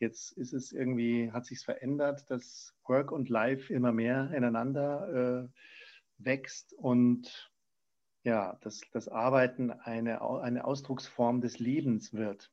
Jetzt 0.00 0.32
ist 0.32 0.52
es 0.52 0.72
irgendwie, 0.72 1.30
hat 1.30 1.46
sich 1.46 1.60
verändert, 1.60 2.28
dass 2.30 2.74
Work 2.84 3.12
und 3.12 3.28
Life 3.28 3.72
immer 3.72 3.92
mehr 3.92 4.32
ineinander 4.34 5.44
äh, 5.44 5.48
wächst 6.18 6.74
und 6.74 7.47
ja, 8.28 8.58
dass 8.60 8.82
das 8.92 9.08
Arbeiten 9.08 9.70
eine, 9.70 10.20
eine 10.20 10.66
Ausdrucksform 10.66 11.40
des 11.40 11.58
Lebens 11.58 12.12
wird. 12.12 12.52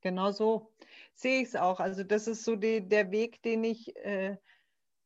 Genau 0.00 0.30
so 0.30 0.72
sehe 1.12 1.42
ich 1.42 1.48
es 1.48 1.56
auch. 1.56 1.78
Also 1.78 2.04
das 2.04 2.26
ist 2.26 2.42
so 2.42 2.56
die, 2.56 2.88
der 2.88 3.10
Weg, 3.10 3.42
den 3.42 3.64
ich 3.64 3.94
äh, 3.96 4.38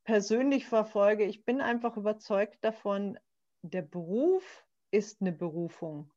persönlich 0.04 0.66
verfolge. 0.66 1.24
Ich 1.24 1.44
bin 1.44 1.60
einfach 1.60 1.96
überzeugt 1.96 2.64
davon, 2.64 3.18
der 3.62 3.82
Beruf 3.82 4.64
ist 4.92 5.20
eine 5.20 5.32
Berufung. 5.32 6.12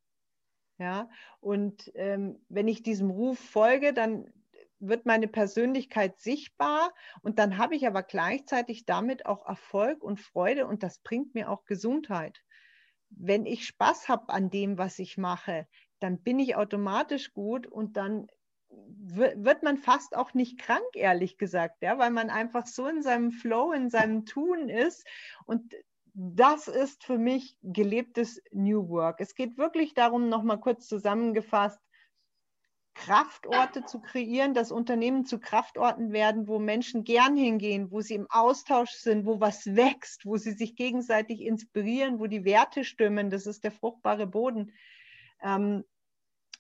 Ja, 0.78 1.10
und 1.40 1.92
ähm, 1.96 2.44
wenn 2.50 2.68
ich 2.68 2.84
diesem 2.84 3.10
Ruf 3.10 3.40
folge, 3.40 3.94
dann 3.94 4.32
wird 4.80 5.06
meine 5.06 5.28
Persönlichkeit 5.28 6.20
sichtbar 6.20 6.94
und 7.22 7.40
dann 7.40 7.58
habe 7.58 7.76
ich 7.76 7.86
aber 7.86 8.04
gleichzeitig 8.04 8.86
damit 8.86 9.26
auch 9.26 9.46
Erfolg 9.46 10.04
und 10.04 10.20
Freude 10.20 10.66
und 10.68 10.84
das 10.84 11.00
bringt 11.00 11.34
mir 11.36 11.50
auch 11.50 11.66
Gesundheit. 11.66 12.44
Wenn 13.12 13.46
ich 13.46 13.66
Spaß 13.66 14.10
habe 14.10 14.30
an 14.30 14.50
dem, 14.50 14.78
was 14.78 15.00
ich 15.00 15.18
mache, 15.18 15.68
dann 16.00 16.22
bin 16.22 16.40
ich 16.40 16.56
automatisch 16.56 17.34
gut 17.34 17.68
und 17.68 17.98
dann 17.98 18.28
wird 18.74 19.64
man 19.64 19.78
fast 19.78 20.16
auch 20.16 20.34
nicht 20.34 20.60
krank, 20.60 20.86
ehrlich 20.94 21.38
gesagt, 21.38 21.82
ja, 21.82 21.98
weil 21.98 22.12
man 22.12 22.30
einfach 22.30 22.66
so 22.66 22.88
in 22.88 23.02
seinem 23.02 23.32
Flow, 23.32 23.74
in 23.74 23.90
seinem 23.90 24.26
Tun 24.26 24.70
ist. 24.70 25.06
Und 25.46 25.76
das 26.14 26.68
ist 26.68 27.04
für 27.04 27.18
mich 27.18 27.58
gelebtes 27.62 28.42
New 28.52 28.90
Work. 28.90 29.20
Es 29.20 29.36
geht 29.36 29.58
wirklich 29.58 29.94
darum, 29.94 30.30
nochmal 30.30 30.60
kurz 30.60 30.88
zusammengefasst, 30.88 31.80
Kraftorte 32.94 33.86
zu 33.86 34.00
kreieren, 34.00 34.54
dass 34.54 34.72
Unternehmen 34.72 35.26
zu 35.26 35.40
Kraftorten 35.40 36.12
werden, 36.12 36.48
wo 36.48 36.60
Menschen 36.60 37.04
gern 37.04 37.36
hingehen, 37.36 37.92
wo 37.92 38.02
sie 38.02 38.16
im 38.16 38.28
Austausch 38.30 38.92
sind, 38.92 39.26
wo 39.26 39.40
was 39.40 39.66
wächst, 39.76 40.26
wo 40.26 40.38
sie 40.38 40.52
sich 40.52 40.76
gegenseitig 40.76 41.42
inspirieren, 41.42 42.20
wo 42.20 42.28
die 42.28 42.46
Werte 42.46 42.84
stimmen. 42.84 43.30
Das 43.30 43.48
ist 43.48 43.64
der 43.64 43.72
fruchtbare 43.72 44.28
Boden. 44.28 44.74
Ähm, 45.42 45.84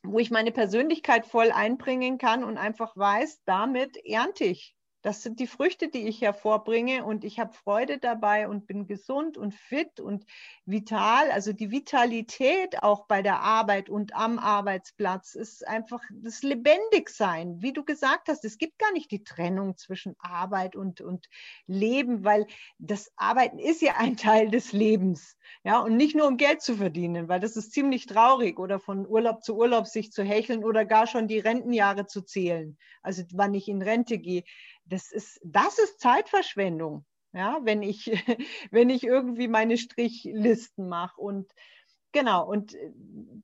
wo 0.03 0.17
ich 0.17 0.31
meine 0.31 0.51
Persönlichkeit 0.51 1.27
voll 1.27 1.51
einbringen 1.51 2.17
kann 2.17 2.43
und 2.43 2.57
einfach 2.57 2.97
weiß, 2.97 3.41
damit 3.45 3.97
ernte 4.03 4.45
ich 4.45 4.75
das 5.01 5.23
sind 5.23 5.39
die 5.39 5.47
Früchte, 5.47 5.87
die 5.87 6.07
ich 6.07 6.21
hervorbringe 6.21 7.03
und 7.03 7.23
ich 7.23 7.39
habe 7.39 7.53
Freude 7.53 7.97
dabei 7.97 8.47
und 8.47 8.67
bin 8.67 8.85
gesund 8.85 9.37
und 9.37 9.53
fit 9.55 9.99
und 9.99 10.25
vital. 10.65 11.31
Also 11.31 11.53
die 11.53 11.71
Vitalität 11.71 12.83
auch 12.83 13.07
bei 13.07 13.21
der 13.21 13.39
Arbeit 13.39 13.89
und 13.89 14.15
am 14.15 14.37
Arbeitsplatz 14.37 15.33
ist 15.33 15.67
einfach 15.67 16.01
das 16.11 16.43
Lebendigsein. 16.43 17.61
Wie 17.61 17.73
du 17.73 17.83
gesagt 17.83 18.27
hast, 18.27 18.45
es 18.45 18.57
gibt 18.57 18.77
gar 18.77 18.91
nicht 18.93 19.09
die 19.11 19.23
Trennung 19.23 19.75
zwischen 19.75 20.15
Arbeit 20.19 20.75
und, 20.75 21.01
und 21.01 21.27
Leben, 21.65 22.23
weil 22.23 22.45
das 22.77 23.11
Arbeiten 23.15 23.57
ist 23.57 23.81
ja 23.81 23.95
ein 23.97 24.17
Teil 24.17 24.51
des 24.51 24.71
Lebens. 24.71 25.35
Ja, 25.63 25.79
und 25.79 25.97
nicht 25.97 26.15
nur 26.15 26.27
um 26.27 26.37
Geld 26.37 26.61
zu 26.61 26.75
verdienen, 26.75 27.27
weil 27.27 27.39
das 27.39 27.57
ist 27.57 27.73
ziemlich 27.73 28.05
traurig 28.05 28.59
oder 28.59 28.79
von 28.79 29.07
Urlaub 29.07 29.43
zu 29.43 29.57
Urlaub 29.57 29.87
sich 29.87 30.11
zu 30.11 30.23
hecheln 30.23 30.63
oder 30.63 30.85
gar 30.85 31.07
schon 31.07 31.27
die 31.27 31.39
Rentenjahre 31.39 32.05
zu 32.05 32.21
zählen. 32.21 32.77
Also 33.01 33.23
wann 33.33 33.53
ich 33.53 33.67
in 33.67 33.81
Rente 33.81 34.19
gehe 34.19 34.43
das 34.91 35.11
ist, 35.11 35.39
das 35.43 35.79
ist 35.79 35.99
Zeitverschwendung. 35.99 37.05
Ja, 37.33 37.59
wenn 37.63 37.81
ich, 37.81 38.05
wenn 38.71 38.89
ich 38.89 39.03
irgendwie 39.03 39.47
meine 39.47 39.77
Strichlisten 39.77 40.89
mache 40.89 41.19
und 41.19 41.49
genau, 42.11 42.45
und 42.45 42.75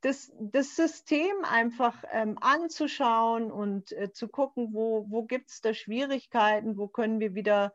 das, 0.02 0.32
das 0.40 0.76
System 0.76 1.44
einfach 1.44 2.04
ähm, 2.12 2.38
anzuschauen 2.42 3.50
und 3.50 3.94
äh, 3.94 4.12
zu 4.12 4.28
gucken, 4.28 4.74
wo, 4.74 5.06
wo 5.10 5.24
gibt 5.24 5.50
es 5.50 5.62
da 5.62 5.74
Schwierigkeiten, 5.74 6.78
wo 6.78 6.90
können 6.90 7.22
wir 7.22 7.34
wieder 7.34 7.74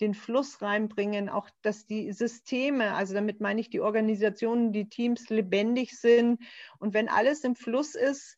den 0.00 0.14
Fluss 0.14 0.60
reinbringen, 0.60 1.28
auch 1.28 1.48
dass 1.62 1.86
die 1.86 2.12
Systeme, 2.12 2.94
also 2.94 3.14
damit 3.14 3.40
meine 3.40 3.60
ich 3.60 3.70
die 3.70 3.80
Organisationen, 3.80 4.72
die 4.72 4.88
Teams 4.88 5.28
lebendig 5.28 5.92
sind. 5.92 6.42
Und 6.80 6.94
wenn 6.94 7.08
alles 7.08 7.44
im 7.44 7.54
Fluss 7.54 7.94
ist, 7.94 8.36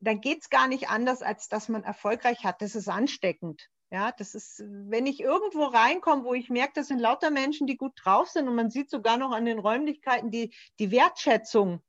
dann 0.00 0.22
geht 0.22 0.40
es 0.40 0.48
gar 0.48 0.66
nicht 0.66 0.88
anders, 0.88 1.20
als 1.20 1.48
dass 1.48 1.68
man 1.68 1.84
erfolgreich 1.84 2.42
hat. 2.44 2.62
Das 2.62 2.74
ist 2.74 2.88
ansteckend. 2.88 3.68
Ja, 3.90 4.12
das 4.12 4.34
ist, 4.34 4.62
wenn 4.66 5.06
ich 5.06 5.20
irgendwo 5.20 5.64
reinkomme, 5.64 6.24
wo 6.24 6.34
ich 6.34 6.50
merke, 6.50 6.72
das 6.74 6.88
sind 6.88 6.98
lauter 6.98 7.30
Menschen, 7.30 7.66
die 7.66 7.76
gut 7.76 7.92
drauf 7.96 8.28
sind 8.28 8.48
und 8.48 8.56
man 8.56 8.70
sieht 8.70 8.90
sogar 8.90 9.16
noch 9.18 9.30
an 9.30 9.44
den 9.44 9.58
Räumlichkeiten 9.58 10.30
die, 10.30 10.52
die 10.78 10.90
Wertschätzung 10.90 11.80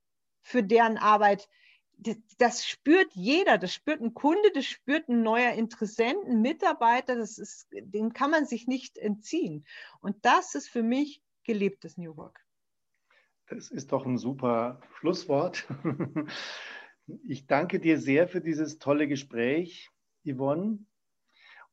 für 0.41 0.61
deren 0.61 0.97
Arbeit. 0.97 1.49
Das, 2.37 2.65
spürt 2.65 3.13
jeder, 3.13 3.57
das 3.57 3.73
spürt 3.73 4.01
ein 4.01 4.13
Kunde, 4.13 4.51
das 4.53 4.65
spürt 4.65 5.07
ein 5.07 5.23
neuer 5.23 5.53
Interessent, 5.53 6.17
ein 6.27 6.41
Mitarbeiter, 6.41 7.15
das 7.15 7.37
ist, 7.37 7.67
dem 7.71 8.13
kann 8.13 8.31
man 8.31 8.45
sich 8.45 8.67
nicht 8.67 8.97
entziehen. 8.97 9.65
Und 10.01 10.25
das 10.25 10.55
ist 10.55 10.69
für 10.69 10.83
mich 10.83 11.23
gelebtes 11.45 11.97
New 11.97 12.17
Work. 12.17 12.45
Das 13.47 13.71
ist 13.71 13.91
doch 13.91 14.05
ein 14.05 14.17
super 14.17 14.81
Schlusswort. 14.99 15.65
Ich 17.27 17.45
danke 17.45 17.79
dir 17.79 17.99
sehr 17.99 18.27
für 18.27 18.41
dieses 18.41 18.79
tolle 18.79 19.07
Gespräch, 19.07 19.91
Yvonne. 20.27 20.79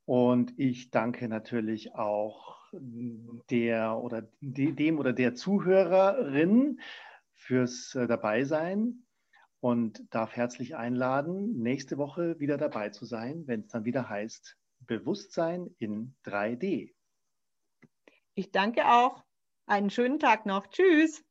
Und 0.04 0.58
ich 0.58 0.90
danke 0.90 1.28
natürlich 1.28 1.94
auch 1.94 2.62
der 2.72 3.98
oder 3.98 4.28
dem 4.40 4.98
oder 4.98 5.12
der 5.12 5.34
Zuhörerin 5.34 6.80
fürs 7.34 7.94
äh, 7.94 8.06
Dabeisein 8.06 9.04
und 9.60 10.02
darf 10.10 10.34
herzlich 10.34 10.74
einladen, 10.74 11.62
nächste 11.62 11.98
Woche 11.98 12.38
wieder 12.40 12.56
dabei 12.56 12.88
zu 12.88 13.04
sein, 13.04 13.46
wenn 13.46 13.60
es 13.60 13.68
dann 13.68 13.84
wieder 13.84 14.08
heißt 14.08 14.56
Bewusstsein 14.80 15.74
in 15.78 16.14
3D. 16.24 16.92
Ich 18.34 18.50
danke 18.50 18.88
auch. 18.88 19.22
Einen 19.66 19.90
schönen 19.90 20.18
Tag 20.18 20.46
noch. 20.46 20.66
Tschüss. 20.68 21.22